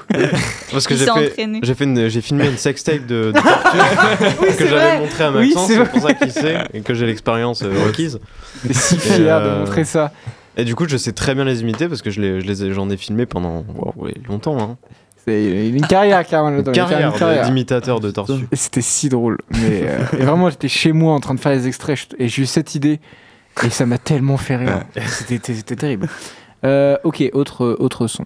Parce 0.72 0.88
que 0.88 0.96
j'ai 0.96 1.06
fait, 1.06 1.36
j'ai 1.64 1.74
fait 1.74 1.84
une- 1.84 2.08
j'ai 2.10 2.22
filmé 2.22 2.48
une 2.48 2.58
sextape 2.58 3.06
de, 3.06 3.32
de 3.32 3.40
tortue 3.40 4.58
que 4.58 4.68
j'avais 4.68 5.00
montré 5.00 5.24
à 5.24 5.32
Oui, 5.32 5.48
Maxence, 5.50 5.68
c'est 5.68 5.74
c'est 5.74 5.80
vrai. 5.80 5.90
pour 5.90 6.02
ça 6.02 6.14
qu'il 6.14 6.32
sait 6.32 6.58
et 6.74 6.82
que 6.82 6.94
j'ai 6.94 7.06
l'expérience 7.06 7.64
euh, 7.64 7.72
requise. 7.86 8.20
T'es 8.68 8.74
si 8.74 8.96
Et, 8.96 9.00
fier 9.00 9.42
de 9.42 9.46
euh, 9.48 9.60
montrer 9.60 9.84
ça. 9.84 10.12
Et 10.58 10.64
du 10.66 10.76
coup, 10.76 10.86
je 10.88 10.98
sais 10.98 11.12
très 11.14 11.34
bien 11.36 11.46
les 11.46 11.62
imiter 11.62 11.88
parce 11.88 12.02
que 12.02 12.10
je 12.10 12.20
les, 12.22 12.42
je 12.42 12.46
les 12.46 12.64
ai- 12.66 12.74
j'en 12.74 12.90
ai 12.90 12.98
filmé 12.98 13.26
pendant 13.26 13.64
wow, 13.76 13.94
ouais, 13.98 14.14
longtemps. 14.28 14.58
Hein. 14.60 14.78
C'est 15.26 15.68
une 15.70 15.86
carrière, 15.86 16.26
carrément. 16.26 16.58
Une 16.58 16.64
carrière 16.72 17.12
une 17.14 17.20
carrière. 17.20 17.44
de- 17.44 17.48
d'imitateur 17.48 18.00
de 18.00 18.10
tortue. 18.12 18.48
Et 18.52 18.56
c'était 18.56 18.82
si 18.82 19.08
drôle. 19.08 19.38
Mais 19.52 19.84
euh, 19.84 20.00
et 20.20 20.24
vraiment, 20.24 20.50
j'étais 20.50 20.68
chez 20.68 20.92
moi 20.94 21.14
en 21.14 21.20
train 21.20 21.36
de 21.36 21.40
faire 21.40 21.52
les 21.54 21.68
extraits 21.68 22.08
et 22.18 22.28
j'ai 22.28 22.42
eu 22.42 22.46
cette 22.46 22.74
idée 22.76 23.00
et 23.64 23.70
ça 23.70 23.86
m'a 23.86 23.98
tellement 23.98 24.38
fait 24.38 24.56
rire. 24.58 24.84
C'était- 24.96 25.08
C'était 25.36 25.54
c'était 25.56 25.76
terrible. 25.76 26.10
Euh, 26.64 26.98
ok, 27.04 27.24
autre, 27.34 27.76
autre 27.80 28.08
son. 28.08 28.26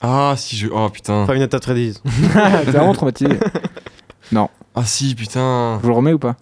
Ah, 0.00 0.34
si 0.36 0.56
je. 0.56 0.68
Oh 0.68 0.88
putain. 0.90 1.26
Five 1.26 1.38
Nights 1.38 1.54
at 1.54 1.60
Freddy's. 1.60 2.00
T'es 2.32 2.70
vraiment 2.70 2.92
traumatisé. 2.94 3.38
Non. 4.30 4.48
Ah, 4.74 4.84
si, 4.84 5.14
putain. 5.14 5.76
Je 5.78 5.82
vous 5.82 5.88
le 5.88 5.94
remets 5.94 6.12
ou 6.12 6.18
pas? 6.20 6.36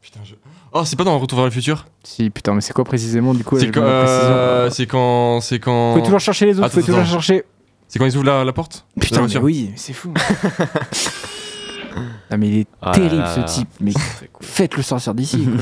Putain, 0.00 0.20
je. 0.24 0.34
Oh, 0.72 0.84
c'est 0.84 0.96
pas 0.96 1.04
dans 1.04 1.18
Retour 1.18 1.38
vers 1.38 1.46
le 1.46 1.50
futur? 1.50 1.86
Si, 2.04 2.30
putain, 2.30 2.54
mais 2.54 2.60
c'est 2.60 2.72
quoi 2.72 2.84
précisément 2.84 3.34
du 3.34 3.42
coup 3.44 3.58
C'est 3.58 3.66
la- 3.66 3.72
quand. 3.72 3.82
euh, 3.82 4.70
C'est 4.70 4.86
quand. 4.86 5.40
C'est 5.40 5.58
quand. 5.58 5.88
Vous 5.88 5.92
pouvez 5.94 6.04
toujours 6.04 6.20
chercher 6.20 6.46
les 6.46 6.58
autres, 6.58 6.68
vous 6.68 6.80
pouvez 6.80 6.86
toujours 6.86 7.04
chercher. 7.04 7.44
C'est 7.92 7.98
quand 7.98 8.06
ils 8.06 8.16
ouvrent 8.16 8.24
la, 8.24 8.42
la 8.42 8.54
porte 8.54 8.86
Putain, 8.98 9.26
mais 9.26 9.36
oui, 9.36 9.70
c'est 9.76 9.92
fou. 9.92 10.14
ah, 12.30 12.36
mais 12.38 12.48
il 12.48 12.58
est 12.60 12.66
Ah 12.80 12.86
là 12.86 12.92
terrible 12.94 13.16
là. 13.22 13.34
ce 13.34 13.40
type. 13.54 13.68
Mais 13.80 13.92
faites-le 14.40 14.82
sortir 14.82 15.14
d'ici. 15.14 15.46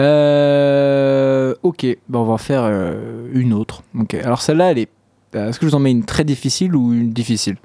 Euh, 0.00 1.54
ok, 1.62 1.86
bah 2.08 2.18
on 2.20 2.24
va 2.24 2.32
en 2.32 2.38
faire 2.38 2.62
euh, 2.64 3.28
une 3.34 3.52
autre. 3.52 3.82
Ok, 3.96 4.14
alors 4.14 4.40
celle-là, 4.40 4.70
elle 4.72 4.78
est. 4.78 4.88
euh, 5.36 5.50
Est-ce 5.50 5.60
que 5.60 5.66
je 5.66 5.70
vous 5.70 5.76
en 5.76 5.80
mets 5.80 5.90
une 5.90 6.04
très 6.04 6.24
difficile 6.24 6.74
ou 6.74 6.94
une 6.94 7.12
difficile? 7.12 7.56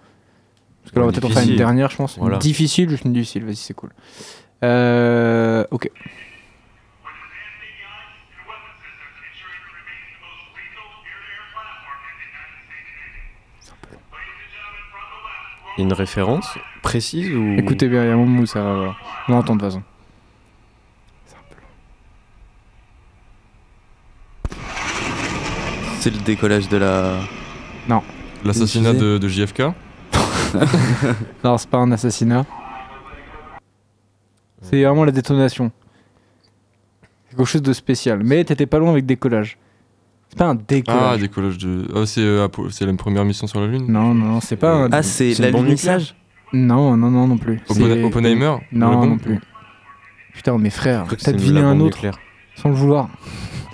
Parce 0.84 0.92
que 0.94 1.00
là, 1.00 1.06
on 1.06 1.08
va 1.08 1.14
peut-être 1.14 1.24
en 1.26 1.30
faire 1.30 1.38
une 1.38 1.44
difficile. 1.46 1.58
dernière, 1.58 1.90
je 1.90 1.96
pense. 1.96 2.18
Voilà. 2.20 2.36
Une 2.36 2.40
difficile, 2.42 2.90
juste 2.90 3.06
une 3.06 3.14
difficile. 3.14 3.46
Vas-y, 3.46 3.56
c'est 3.56 3.74
cool. 3.74 3.92
Euh, 4.64 5.64
ok. 5.72 5.90
Une 15.78 15.94
référence 15.94 16.48
précise 16.82 17.34
ou 17.34 17.56
Écoutez 17.58 17.88
bien, 17.88 18.04
il 18.04 18.08
y 18.08 18.10
a 18.10 18.14
un 18.14 18.18
moment 18.18 18.42
où 18.42 18.46
ça 18.46 18.62
va. 18.62 18.96
On 19.28 19.34
va 19.34 19.38
entendre 19.40 19.62
de 19.62 19.70
toute 19.70 19.74
façon. 19.74 19.84
C'est 26.00 26.10
le 26.10 26.20
décollage 26.20 26.68
de 26.70 26.78
la. 26.78 27.20
Non. 27.88 28.02
L'assassinat 28.44 28.94
de 28.94 29.28
JFK 29.28 29.64
Non, 31.44 31.58
c'est 31.58 31.70
pas 31.70 31.78
un 31.78 31.92
assassinat. 31.92 32.46
C'est 34.62 34.84
vraiment 34.84 35.06
la 35.06 35.12
détonation. 35.12 35.72
C'est 37.30 37.36
quelque 37.36 37.46
chose 37.46 37.62
de 37.62 37.74
spécial. 37.74 38.22
Mais 38.24 38.44
t'étais 38.44 38.66
pas 38.66 38.80
loin 38.80 38.92
avec 38.92 39.06
décollage. 39.06 39.58
C'est 40.38 40.44
pas 40.44 40.50
un 40.52 40.56
Ah, 40.56 40.64
décollage. 40.68 41.20
décollage 41.22 41.58
de. 41.58 41.88
Ah, 41.96 42.06
c'est 42.06 42.22
euh, 42.22 42.48
c'est 42.70 42.86
la 42.86 42.94
première 42.94 43.26
mission 43.26 43.48
sur 43.48 43.60
la 43.60 43.66
Lune 43.68 43.86
non, 43.88 44.14
non, 44.14 44.26
non, 44.34 44.40
c'est 44.42 44.56
pas 44.56 44.72
un. 44.72 44.90
Ah, 44.92 45.02
c'est 45.02 45.34
C'est 45.34 45.46
une 45.48 45.52
bombe 45.52 45.62
l'alunissage 45.64 46.16
Non, 46.54 46.96
non, 46.96 47.10
non, 47.10 47.28
non 47.28 47.38
plus. 47.40 47.56
Oppen- 47.70 47.74
C'est- 47.74 48.04
Oppenheimer 48.04 48.58
Le 48.72 48.78
Non, 48.78 49.04
non 49.08 49.18
plus. 49.18 49.40
Putain, 50.34 50.56
mes 50.60 50.70
frères, 50.70 51.02
Je 51.02 51.06
crois 51.06 51.18
que 51.18 51.24
t'as 51.24 51.32
deviné 51.32 51.62
un 51.62 51.80
autre 51.80 51.98
sans 52.56 52.70
le 52.70 52.76
vouloir. 52.76 53.10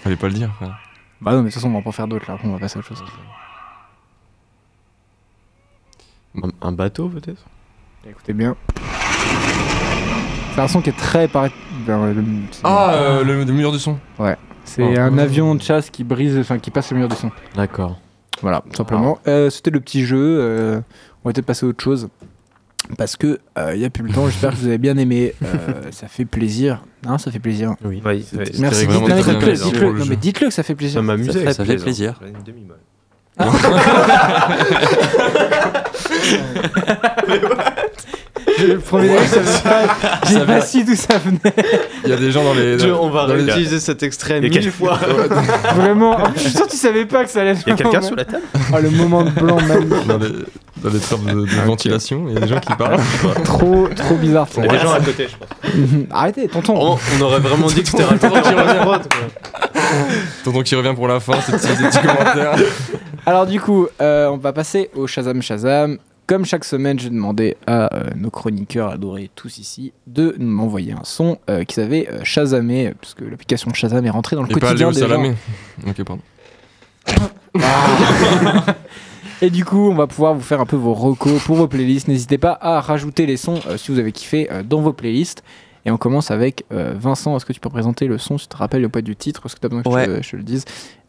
Fallait 0.02 0.16
pas 0.16 0.28
le 0.28 0.34
dire, 0.36 0.54
frère. 0.56 0.78
Bah 1.22 1.32
non, 1.32 1.38
mais 1.40 1.44
de 1.44 1.48
toute 1.50 1.56
façon, 1.56 1.68
on 1.70 1.74
va 1.78 1.82
pas 1.82 1.90
en 1.90 1.92
faire 1.92 2.08
d'autres 2.08 2.32
là. 2.32 2.38
On 2.46 2.52
va 2.54 2.60
passer 2.60 2.78
à 2.78 2.80
autre 2.80 2.88
chose. 2.88 3.04
Un, 6.42 6.50
un 6.62 6.72
bateau 6.72 7.10
peut-être? 7.10 7.44
Écoutez 8.10 8.32
bien. 8.34 8.56
C'est 10.56 10.62
un 10.62 10.68
son 10.70 10.82
qui 10.82 10.90
est 10.92 10.98
très 10.98 11.28
pareil. 11.28 11.52
c'est- 11.86 12.62
Ah, 12.64 12.94
euh, 12.94 13.24
le, 13.26 13.44
le 13.44 13.52
mur 13.54 13.72
du 13.74 13.80
son. 13.80 13.98
C'est 14.76 14.82
oh. 14.82 15.00
un 15.00 15.20
avion 15.20 15.54
de 15.54 15.62
chasse 15.62 15.92
qui 15.92 16.04
brise, 16.04 16.36
enfin 16.40 16.58
qui 16.58 16.72
passe 16.72 16.92
le 16.92 16.98
mur 16.98 17.08
du 17.08 17.16
son. 17.16 17.30
D'accord. 17.56 18.00
Voilà, 18.42 18.64
tout 18.68 18.76
simplement. 18.76 19.20
Euh, 19.28 19.52
C'était 19.52 19.70
le 19.70 19.80
petit 19.80 20.04
jeu. 20.04 20.18
euh, 20.18 20.80
on 21.24 21.30
va 21.30 21.34
peut-être 21.34 21.46
passer 21.46 21.68
à 21.68 21.70
autre 21.70 21.84
chose. 21.84 22.10
Parce 22.98 23.16
que 23.16 23.40
il 23.74 23.80
y 23.80 23.86
a 23.86 23.90
plus 23.92 24.04
le 24.04 24.12
temps. 24.12 24.26
J'espère 24.26 24.52
que 24.52 24.56
vous 24.58 24.68
avez 24.68 24.80
bien 24.80 24.98
aimé. 24.98 25.36
Euh, 25.44 25.48
ça 25.92 26.08
fait 26.08 26.26
plaisir. 26.26 26.84
Non, 27.06 27.20
ça 27.20 27.30
fait 27.30 27.40
plaisir. 27.40 27.76
Oui. 27.86 28.02
Merci. 28.04 28.26
dites- 28.34 28.58
dites-le, 28.58 29.40
plaisir 29.40 29.72
le 29.80 29.94
Non, 29.94 30.04
jeu. 30.04 30.10
mais 30.10 30.16
dites-le 30.16 30.48
que 30.48 30.54
ça 30.54 30.64
fait 30.64 30.76
plaisir. 30.76 31.00
Ça 31.00 31.04
m'amusait. 31.04 31.54
Ça 31.54 31.64
fait 31.64 31.78
plaisir. 31.78 32.20
Ai 32.26 32.30
une 32.30 32.44
demi-molle. 32.44 32.80
Le 38.62 38.78
premier 38.80 39.10
degré, 39.10 39.26
je 39.26 39.30
savais 39.34 39.88
pas. 39.88 40.20
J'ai 40.30 40.46
pas 40.46 40.62
su 40.62 40.84
d'où 40.84 40.96
ça 40.96 41.18
venait. 41.18 41.40
Il 42.04 42.10
y 42.10 42.14
a 42.14 42.18
des 42.18 42.32
gens 42.32 42.44
dans 42.44 42.54
les. 42.54 42.84
On 42.92 43.10
va 43.10 43.26
dans 43.26 43.34
les- 43.34 43.44
réutiliser 43.44 43.80
cet 43.80 44.04
extrait 44.04 44.40
Il 44.40 44.44
y 44.44 44.48
a 44.48 44.50
mille 44.50 44.60
quel- 44.62 44.72
fois. 44.72 45.00
Vraiment. 45.76 46.12
En 46.18 46.30
plus, 46.32 46.40
je 46.40 46.40
suis 46.50 46.52
sûr 46.52 46.66
que 46.66 46.72
tu 46.72 46.78
savais 46.78 47.06
pas 47.06 47.24
que 47.24 47.30
ça 47.30 47.42
allait. 47.42 47.54
Il 47.66 47.70
y 47.70 47.72
a 47.74 47.76
quelqu'un 47.76 48.02
sous 48.02 48.16
la 48.16 48.26
table 48.26 48.44
Oh, 48.74 48.78
le 48.82 48.90
moment 48.90 49.24
de 49.24 49.30
blanc 49.32 49.58
magnifique. 49.68 50.08
dans 50.08 50.18
les, 50.18 50.30
dans 50.84 50.90
les 50.90 51.00
trappes 51.00 51.24
de, 51.26 51.42
de 51.46 51.66
ventilation, 51.66 52.26
il 52.28 52.34
y 52.34 52.38
a 52.38 52.40
des 52.42 52.48
gens 52.48 52.60
qui 52.60 52.74
parlent. 52.76 53.00
Trop, 53.44 53.88
trop 53.96 54.16
bizarre. 54.16 54.48
Il 54.58 54.64
y 54.66 54.68
a 54.68 54.72
des 54.72 54.80
gens 54.80 54.94
à 54.94 55.00
côté, 55.00 55.28
je 55.30 55.36
pense. 55.38 56.08
Arrêtez, 56.12 56.48
tonton. 56.48 56.76
On, 56.78 56.98
on 57.18 57.22
aurait 57.22 57.40
vraiment 57.40 57.68
dit 57.68 57.82
que 57.84 57.90
c'était 57.90 58.04
un 58.04 58.18
tour 58.18 58.32
qui 58.42 58.54
revient. 58.54 59.00
Tonton 60.44 60.62
qui 60.64 60.76
revient 60.76 60.94
pour 60.96 61.08
la 61.08 61.20
fin, 61.20 61.34
c'est 61.46 61.58
c'est 61.58 61.76
des 61.78 61.88
petits 61.88 62.00
commentaires. 62.00 62.56
Alors 63.26 63.46
du 63.46 63.60
coup, 63.60 63.88
euh, 64.02 64.28
on 64.28 64.38
va 64.38 64.52
passer 64.54 64.90
au 64.96 65.08
Shazam 65.08 65.42
Shazam. 65.42 65.98
Comme 66.26 66.46
chaque 66.46 66.64
semaine, 66.64 66.98
j'ai 66.98 67.10
demandé 67.10 67.58
à 67.68 67.94
euh, 67.94 68.10
nos 68.16 68.30
chroniqueurs 68.30 68.90
adorés 68.90 69.30
tous 69.36 69.58
ici 69.58 69.92
de 70.08 70.36
m'envoyer 70.40 70.94
un 70.94 71.04
son 71.04 71.38
euh, 71.50 71.66
qu'ils 71.66 71.84
avaient 71.84 72.08
euh, 72.10 72.24
Shazamé, 72.24 72.94
parce 73.00 73.14
que 73.14 73.26
l'application 73.26 73.74
Shazam 73.74 74.06
est 74.06 74.10
rentrée 74.10 74.38
dans 74.38 74.44
le 74.44 74.50
Et 74.50 74.54
pas 74.54 74.68
quotidien 74.68 74.92
des 74.92 75.00
gens. 75.00 75.08
Salamé. 75.08 75.34
Ok, 75.86 76.04
pardon. 76.04 76.22
Et 79.44 79.50
du 79.50 79.66
coup, 79.66 79.90
on 79.90 79.96
va 79.96 80.08
pouvoir 80.08 80.34
vous 80.34 80.42
faire 80.42 80.62
un 80.62 80.66
peu 80.66 80.78
vos 80.78 80.94
recos 80.94 81.44
pour 81.44 81.58
vos 81.58 81.68
playlists. 81.68 82.08
N'hésitez 82.08 82.38
pas 82.38 82.58
à 82.62 82.80
rajouter 82.80 83.26
les 83.26 83.36
sons 83.36 83.60
euh, 83.68 83.76
si 83.76 83.92
vous 83.92 84.00
avez 84.00 84.14
kiffé 84.14 84.48
euh, 84.50 84.64
dans 84.64 84.80
vos 84.80 84.94
playlists. 84.94 85.44
Et 85.86 85.92
on 85.92 85.98
commence 85.98 86.32
avec 86.32 86.64
euh, 86.72 86.94
Vincent. 86.98 87.36
Est-ce 87.36 87.46
que 87.46 87.52
tu 87.54 87.60
peux 87.60 87.70
présenter 87.70 88.08
le 88.08 88.18
son 88.18 88.38
si 88.38 88.48
tu 88.48 88.54
te 88.54 88.58
rappelles 88.58 88.88
pas 88.90 89.02
du 89.02 89.16
titre 89.16 89.42
Est-ce 89.46 89.56
que 89.56 89.60
tu 89.60 89.66
as 89.66 89.70
besoin 89.70 89.84
que 89.84 89.90
je 89.90 90.06
te- 90.18 90.24
je, 90.24 90.30
te 90.32 90.36
le 90.38 90.44
dise 90.44 90.64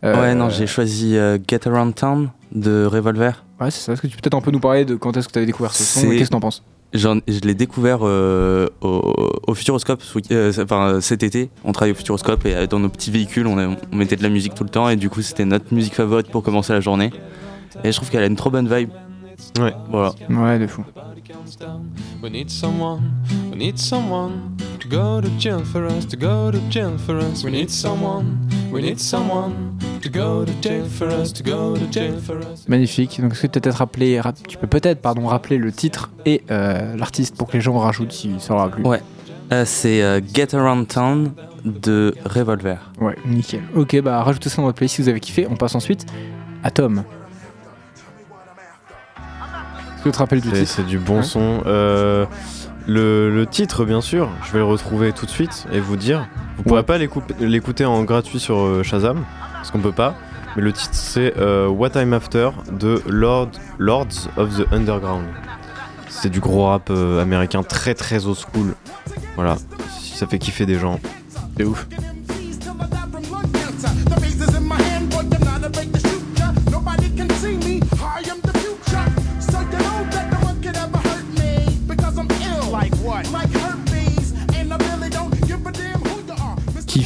Euh, 0.04 0.20
Ouais, 0.20 0.34
non, 0.34 0.50
j'ai 0.50 0.66
choisi 0.66 1.16
euh, 1.16 1.38
Get 1.48 1.68
Around 1.68 1.94
Town 1.94 2.30
de 2.52 2.84
Revolver. 2.84 3.44
Ouais, 3.60 3.70
c'est 3.70 3.80
ça. 3.80 3.92
Est-ce 3.92 4.02
que 4.02 4.08
tu 4.08 4.16
peux 4.16 4.22
peut-être 4.22 4.34
un 4.34 4.40
peu 4.40 4.50
nous 4.50 4.58
parler 4.60 4.84
de 4.84 4.96
quand 4.96 5.16
est-ce 5.16 5.28
que 5.28 5.32
tu 5.32 5.38
avais 5.38 5.46
découvert 5.46 5.72
ce 5.72 5.84
son 5.84 6.08
qu'est-ce 6.10 6.24
que 6.24 6.28
t'en 6.30 6.40
penses? 6.40 6.64
J'en- 6.92 7.18
je 7.26 7.40
l'ai 7.40 7.54
découvert 7.54 8.00
euh, 8.02 8.68
au, 8.80 9.14
au 9.48 9.54
Futuroscope 9.54 10.00
euh, 10.30 10.52
enfin, 10.62 11.00
cet 11.00 11.22
été. 11.24 11.50
On 11.64 11.72
travaillait 11.72 11.94
au 11.94 11.98
Futuroscope 11.98 12.44
et 12.46 12.54
euh, 12.54 12.66
dans 12.66 12.78
nos 12.78 12.88
petits 12.88 13.10
véhicules, 13.10 13.46
on, 13.46 13.58
a- 13.58 13.66
on 13.92 13.96
mettait 13.96 14.16
de 14.16 14.22
la 14.22 14.28
musique 14.28 14.54
tout 14.54 14.64
le 14.64 14.70
temps 14.70 14.88
et 14.88 14.96
du 14.96 15.08
coup, 15.10 15.22
c'était 15.22 15.44
notre 15.44 15.72
musique 15.74 15.94
favorite 15.94 16.28
pour 16.30 16.42
commencer 16.42 16.72
la 16.72 16.80
journée. 16.80 17.12
Et 17.82 17.90
je 17.90 17.96
trouve 17.96 18.10
qu'elle 18.10 18.22
a 18.22 18.26
une 18.26 18.36
trop 18.36 18.50
bonne 18.50 18.72
vibe. 18.72 18.90
Ouais. 19.59 19.72
Voilà. 19.89 20.12
Ouais, 20.30 20.59
de 20.59 20.66
fou. 20.66 20.85
We 22.22 22.30
need 22.30 22.51
someone, 22.51 23.01
we 23.51 23.57
need 23.59 23.78
someone 23.78 24.32
to 24.80 24.89
go 24.89 25.20
to 25.20 25.28
jail 25.39 25.61
for 25.64 25.82
us, 25.85 26.07
to 26.09 26.16
go 26.16 26.51
to 26.51 26.59
jail 26.70 26.97
for 26.99 27.16
us. 27.16 27.45
We 27.45 27.51
need 27.53 27.70
someone, 27.70 28.39
we 28.72 28.82
need 28.82 28.99
someone 28.99 29.53
to 30.03 30.09
go 30.11 30.45
to 30.45 30.53
jail 30.62 30.85
for 30.87 31.09
us, 31.09 31.32
to 31.32 31.43
go 31.43 31.76
to 31.76 31.87
jail 31.91 32.14
for 32.18 32.37
us. 32.39 32.66
Magnifique. 32.68 33.20
Donc, 33.20 33.32
est-ce 33.32 33.43
que 33.43 33.47
tu 33.47 33.53
peux 33.53 33.61
peut-être 33.61 33.76
rappeler, 33.78 34.20
rap- 34.20 34.47
tu 34.47 34.57
peux 34.59 34.66
peut-être, 34.66 35.01
pardon, 35.01 35.26
rappeler 35.26 35.59
le 35.59 35.72
titre 35.72 36.11
et 36.26 36.43
euh, 36.51 36.97
l'artiste 36.97 37.37
pour 37.37 37.49
que 37.49 37.55
les 37.55 37.61
gens 37.61 37.78
rajoutent 37.78 38.12
s'ils 38.12 38.41
ça 38.41 38.55
aura 38.55 38.68
plu. 38.68 38.82
Ouais. 38.85 39.03
Euh, 39.53 39.64
c'est 39.66 40.03
euh, 40.03 40.20
Get 40.32 40.55
Around 40.55 40.89
Town 40.89 41.32
de 41.64 42.14
Revolver. 42.24 42.78
Ouais, 43.01 43.16
nickel. 43.26 43.62
Ok, 43.74 44.01
bah 44.03 44.22
rajoutez 44.22 44.49
ça 44.49 44.57
dans 44.57 44.64
votre 44.64 44.76
playlist 44.76 44.97
si 44.97 45.03
vous 45.03 45.09
avez 45.09 45.20
kiffé. 45.20 45.47
On 45.51 45.57
passe 45.57 45.74
ensuite 45.74 46.07
à 46.62 46.70
Tom. 46.70 47.05
Est-ce 50.05 50.11
que 50.11 50.11
tu 50.11 50.12
te 50.12 50.18
rappelles 50.18 50.40
du 50.42 50.50
C'est 50.50 50.55
titre 50.61 50.72
c'est 50.76 50.86
du 50.86 50.98
bon 50.98 51.16
Ouais. 51.18 51.22
son. 51.22 51.62
Euh, 51.64 52.26
le, 52.86 53.34
le 53.34 53.46
titre, 53.46 53.86
bien 53.86 54.02
sûr, 54.02 54.28
je 54.46 54.52
vais 54.52 54.59
le 54.59 54.64
retrouver 54.66 55.12
tout 55.14 55.24
de 55.24 55.30
suite 55.30 55.66
et 55.72 55.80
vous 55.80 55.96
dire. 55.96 56.28
Vous 56.59 56.62
pourrez 56.64 56.82
pas 56.82 56.98
l'écou- 56.98 57.22
l'écouter 57.40 57.86
en 57.86 58.02
gratuit 58.05 58.38
sur 58.38 58.59
euh, 58.59 58.82
Shazam, 58.82 59.24
parce 59.55 59.70
qu'on 59.70 59.80
peut 59.80 59.92
pas. 59.92 60.14
Mais 60.57 60.62
le 60.62 60.72
titre, 60.74 60.92
c'est 60.94 61.32
euh, 61.38 61.68
What 61.68 61.92
I'm 61.96 62.12
After 62.12 62.50
de 62.70 63.00
Lord, 63.09 63.48
Lords 63.78 64.28
of 64.36 64.55
the 64.59 64.70
Underground. 64.72 65.24
C'est 66.11 66.28
du 66.28 66.40
gros 66.40 66.66
rap 66.66 66.90
euh, 66.90 67.22
américain 67.22 67.62
très 67.62 67.94
très 67.94 68.26
old 68.26 68.36
school. 68.36 68.74
Voilà, 69.36 69.57
ça 70.00 70.26
fait 70.26 70.38
kiffer 70.38 70.66
des 70.66 70.78
gens. 70.78 71.00
C'est 71.57 71.64
ouf. 71.64 71.86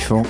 Kiffant. 0.09 0.23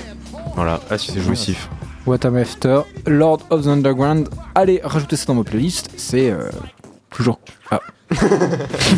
Voilà, 0.57 0.81
c'est 0.97 1.21
jouissif. 1.21 1.69
What 2.05 2.19
I'm 2.25 2.37
After, 2.37 2.81
Lord 3.07 3.39
of 3.51 3.63
the 3.65 3.69
Underground. 3.69 4.29
Allez, 4.57 4.81
rajoutez 4.83 5.15
ça 5.17 5.27
dans 5.27 5.35
vos 5.35 5.45
playlists. 5.45 5.91
C'est 5.97 6.31
euh, 6.31 6.49
toujours. 7.11 7.39
Ah, 7.71 7.79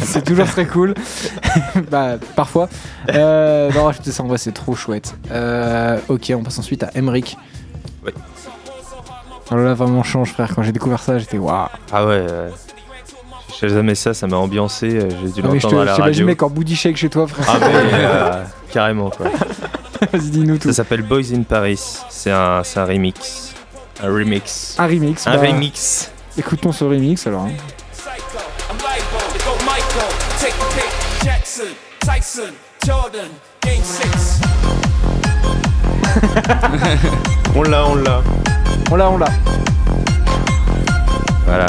c'est 0.03 0.25
toujours 0.25 0.47
très 0.47 0.65
cool. 0.67 0.95
bah, 1.91 2.15
parfois. 2.35 2.69
Euh, 3.11 3.71
non, 3.73 3.85
rajoutez 3.85 4.11
ça 4.11 4.23
en 4.23 4.27
vrai, 4.27 4.39
c'est 4.39 4.53
trop 4.53 4.75
chouette. 4.75 5.15
Euh, 5.31 5.99
ok, 6.09 6.33
on 6.35 6.43
passe 6.43 6.59
ensuite 6.59 6.83
à 6.83 6.91
Emric. 6.95 7.37
Ouais. 8.05 8.15
Alors 9.51 9.65
là, 9.65 9.75
vraiment 9.75 10.03
change, 10.03 10.33
frère. 10.33 10.55
Quand 10.55 10.63
j'ai 10.63 10.73
découvert 10.73 11.01
ça, 11.01 11.19
j'étais 11.19 11.37
waouh. 11.39 11.67
Ah 11.93 12.07
ouais. 12.07 12.25
euh, 12.31 12.49
J'ai 13.61 13.69
jamais 13.69 13.97
ça, 13.97 14.15
ça 14.15 14.27
m'a 14.29 14.37
ambiancé. 14.39 14.87
euh, 14.97 15.11
J'ai 15.11 15.33
dû 15.33 15.43
Ah, 15.45 15.49
je 15.49 15.63
l'entendre 15.67 15.81
à 15.81 15.85
la 15.85 15.95
je 15.97 16.01
radio. 16.01 16.27
mec, 16.27 16.43
en 16.43 16.49
booty 16.49 16.75
shake 16.77 16.97
chez 16.97 17.11
toi, 17.11 17.27
frère. 17.27 17.45
Ah 17.51 17.57
mais 17.61 17.67
euh, 17.93 18.45
carrément 18.73 19.11
quoi. 19.11 19.27
Vas-y, 20.13 20.31
dis-nous 20.31 20.59
tout. 20.59 20.69
Ça 20.69 20.75
s'appelle 20.75 21.03
Boys 21.03 21.33
in 21.35 21.43
Paris. 21.43 21.81
C'est 22.09 22.31
un, 22.31 22.63
c'est 22.65 22.81
un 22.81 22.85
remix. 22.87 23.55
Un 24.03 24.09
remix. 24.09 24.75
Un 24.79 24.87
remix. 24.87 25.27
Un 25.27 25.37
bah, 25.37 25.41
remix. 25.47 26.11
Écoutons 26.39 26.73
ce 26.73 26.85
remix 26.85 27.27
alors. 27.27 27.43
hein. 27.43 27.51
I'm 27.51 28.77
liable 28.79 29.05
to 29.33 29.39
go 29.45 29.53
Michael. 29.67 30.09
Take 30.39 30.55
the 30.55 30.75
pick. 30.75 30.91
Jackson, 31.25 31.75
Tyson, 32.01 32.53
Jordan, 32.87 33.29
Game 33.63 33.83
6. 33.83 34.41
On 37.55 37.63
l'a, 37.63 37.87
on 37.87 37.95
l'a. 37.97 38.23
On 38.91 38.97
l'a, 38.97 39.11
on 39.11 39.19
l'a. 39.19 39.27
Voilà. 41.47 41.67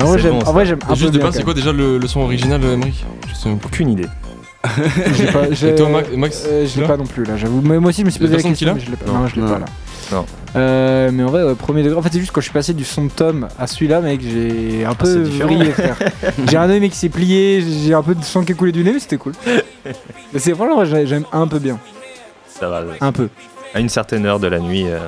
En 0.00 0.04
vrai, 0.06 0.16
C'est 0.16 0.22
j'aime- 0.22 0.32
bon, 0.32 0.38
en 0.40 0.44
ça. 0.46 0.52
vrai, 0.52 0.66
j'aime 0.66 0.78
un 0.88 0.92
Et 0.92 0.96
juste 0.96 1.12
de 1.12 1.18
base, 1.18 1.34
c'est 1.36 1.42
quoi 1.44 1.54
déjà 1.54 1.72
le, 1.72 1.98
le 1.98 2.06
son 2.08 2.20
original, 2.20 2.62
Emmerich 2.64 3.04
pas. 3.44 3.50
Aucune 3.66 3.90
idée. 3.90 4.06
J'ai 5.16 5.26
pas, 5.26 5.50
j'ai- 5.50 5.70
Et 5.70 5.74
toi, 5.74 5.88
Max, 5.88 6.08
Max 6.16 6.44
euh, 6.46 6.66
je 6.66 6.80
l'ai 6.80 6.86
pas 6.86 6.96
non 6.96 7.04
plus 7.06 7.24
là, 7.24 7.36
j'avoue. 7.36 7.60
Mais 7.62 7.78
moi 7.80 7.88
aussi, 7.90 8.02
je 8.02 8.06
me 8.06 8.10
suis 8.10 8.18
a 8.20 8.26
posé 8.26 8.36
la 8.36 8.42
qui 8.42 8.48
question, 8.50 8.74
mais 8.74 8.80
je 8.80 8.90
l'ai 8.90 8.96
pas. 8.96 9.06
Non. 9.10 9.18
Non, 9.18 9.26
je 9.26 9.34
l'ai 9.36 9.42
Non. 9.42 9.48
pas 9.48 9.58
là. 9.58 9.64
Non. 10.12 10.26
Euh, 10.56 11.10
mais 11.12 11.22
en 11.24 11.26
vrai, 11.30 11.42
ouais, 11.42 11.54
premier 11.54 11.82
degré. 11.82 11.98
En 11.98 12.02
fait, 12.02 12.10
c'est 12.12 12.20
juste 12.20 12.32
quand 12.32 12.40
je 12.40 12.44
suis 12.46 12.52
passé 12.52 12.72
du 12.74 12.84
son 12.84 13.06
de 13.06 13.10
Tom 13.10 13.48
à 13.58 13.66
celui-là, 13.66 14.00
mec, 14.00 14.20
j'ai 14.22 14.84
un 14.84 14.94
peu 14.94 15.06
c'est 15.06 15.22
différent. 15.30 15.54
vrillé, 15.54 15.72
frère. 15.72 15.96
j'ai 16.48 16.56
un 16.56 16.68
œil, 16.70 16.80
mec, 16.80 16.92
qui 16.92 16.98
s'est 16.98 17.08
plié, 17.08 17.60
j'ai 17.62 17.94
un 17.94 18.02
peu 18.02 18.14
de 18.14 18.22
sang 18.22 18.44
qui 18.44 18.52
est 18.52 18.54
coulé 18.54 18.72
du 18.72 18.84
nez, 18.84 18.92
mais 18.92 18.98
c'était 19.00 19.16
cool. 19.16 19.32
Mais 20.32 20.38
c'est 20.38 20.54
franchement, 20.54 20.84
j'ai- 20.84 21.06
j'aime 21.06 21.24
un 21.32 21.46
peu 21.48 21.58
bien. 21.58 21.78
Ça 22.48 22.68
va. 22.68 22.82
Un 23.00 23.12
peu. 23.12 23.28
À 23.74 23.80
une 23.80 23.88
certaine 23.88 24.26
heure 24.26 24.38
de 24.38 24.46
la 24.46 24.60
nuit. 24.60 24.84
euh, 24.86 24.98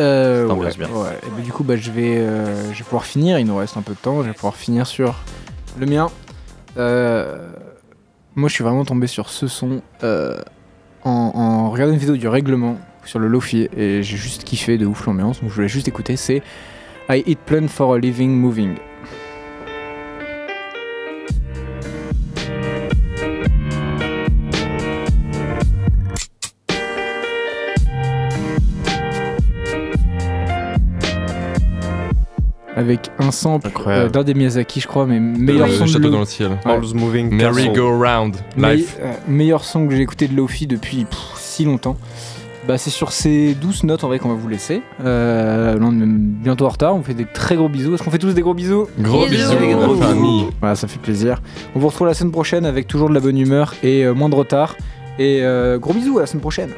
Euh, 0.00 0.46
ouais, 0.48 0.70
bien. 0.76 0.86
ouais. 0.88 1.08
Et 1.26 1.30
bah, 1.30 1.42
du 1.44 1.50
coup, 1.52 1.64
bah, 1.64 1.76
je, 1.76 1.90
vais, 1.90 2.18
euh, 2.18 2.72
je 2.72 2.78
vais 2.78 2.84
pouvoir 2.84 3.04
finir. 3.04 3.38
Il 3.38 3.46
nous 3.46 3.56
reste 3.56 3.76
un 3.76 3.82
peu 3.82 3.92
de 3.94 3.98
temps. 3.98 4.22
Je 4.22 4.28
vais 4.28 4.34
pouvoir 4.34 4.54
finir 4.56 4.86
sur 4.86 5.14
le 5.78 5.86
mien. 5.86 6.08
Euh, 6.76 7.36
moi, 8.38 8.48
je 8.48 8.54
suis 8.54 8.64
vraiment 8.64 8.84
tombé 8.84 9.08
sur 9.08 9.28
ce 9.28 9.48
son 9.48 9.82
euh, 10.04 10.38
en, 11.02 11.32
en 11.34 11.70
regardant 11.70 11.92
une 11.92 11.98
vidéo 11.98 12.16
du 12.16 12.28
règlement 12.28 12.78
sur 13.04 13.18
le 13.18 13.26
Lofi 13.26 13.68
et 13.76 14.02
j'ai 14.02 14.16
juste 14.16 14.44
kiffé 14.44 14.78
de 14.78 14.86
ouf 14.86 15.06
l'ambiance. 15.06 15.40
Donc, 15.40 15.50
je 15.50 15.54
voulais 15.56 15.68
juste 15.68 15.88
écouter. 15.88 16.16
C'est 16.16 16.42
I 17.10 17.22
Eat 17.26 17.40
Plan 17.40 17.66
for 17.68 17.94
a 17.94 17.98
Living 17.98 18.30
Moving. 18.30 18.76
Avec 32.78 33.10
un 33.18 33.32
sample 33.32 33.70
euh, 33.88 34.08
d'un 34.08 34.22
des 34.22 34.34
Miyazaki, 34.34 34.80
je 34.80 34.86
crois, 34.86 35.04
mais 35.04 35.18
meilleur 35.18 35.66
Le 35.66 35.72
son 35.72 35.84
de 35.98 36.08
dans 36.08 36.20
le 36.20 36.24
ciel. 36.24 36.50
Ouais. 36.64 36.72
All's 36.72 36.94
moving. 36.94 37.28
Merry. 37.34 37.70
Go 37.70 37.90
Round. 37.98 38.36
Me- 38.56 38.74
Life. 38.74 38.96
euh, 39.02 39.12
meilleur 39.26 39.64
son 39.64 39.88
que 39.88 39.94
j'ai 39.96 40.02
écouté 40.02 40.28
de 40.28 40.36
Lofi 40.36 40.66
depuis 40.68 41.04
pff, 41.04 41.18
si 41.36 41.64
longtemps. 41.64 41.96
Bah, 42.68 42.76
c'est 42.78 42.90
sur 42.90 43.12
ces 43.12 43.54
douces 43.54 43.82
notes 43.82 44.04
en 44.04 44.08
vrai 44.08 44.18
qu'on 44.18 44.28
va 44.28 44.34
vous 44.34 44.48
laisser. 44.48 44.82
Euh, 45.02 45.76
on 45.80 46.00
est 46.00 46.06
bientôt 46.06 46.66
en 46.66 46.68
retard. 46.68 46.94
On 46.94 47.02
fait 47.02 47.14
des 47.14 47.24
très 47.24 47.56
gros 47.56 47.68
bisous. 47.68 47.94
Est-ce 47.94 48.02
qu'on 48.02 48.10
fait 48.10 48.18
tous 48.18 48.34
des 48.34 48.42
gros 48.42 48.54
bisous 48.54 48.86
Gros 49.00 49.26
Bisous. 49.26 49.54
bisous, 49.56 49.76
Gros 49.76 49.94
la 49.94 50.06
famille. 50.06 50.44
Voilà, 50.60 50.76
ça 50.76 50.86
fait 50.86 51.00
plaisir. 51.00 51.40
On 51.74 51.80
vous 51.80 51.88
retrouve 51.88 52.06
la 52.06 52.14
semaine 52.14 52.30
prochaine 52.32 52.64
avec 52.66 52.86
toujours 52.86 53.08
de 53.08 53.14
la 53.14 53.20
bonne 53.20 53.38
humeur 53.38 53.74
et 53.82 54.04
euh, 54.04 54.12
moins 54.14 54.28
de 54.28 54.34
retard. 54.36 54.76
Et 55.18 55.38
euh, 55.42 55.78
gros 55.78 55.94
bisous 55.94 56.18
à 56.18 56.20
la 56.20 56.26
semaine 56.26 56.42
prochaine. 56.42 56.70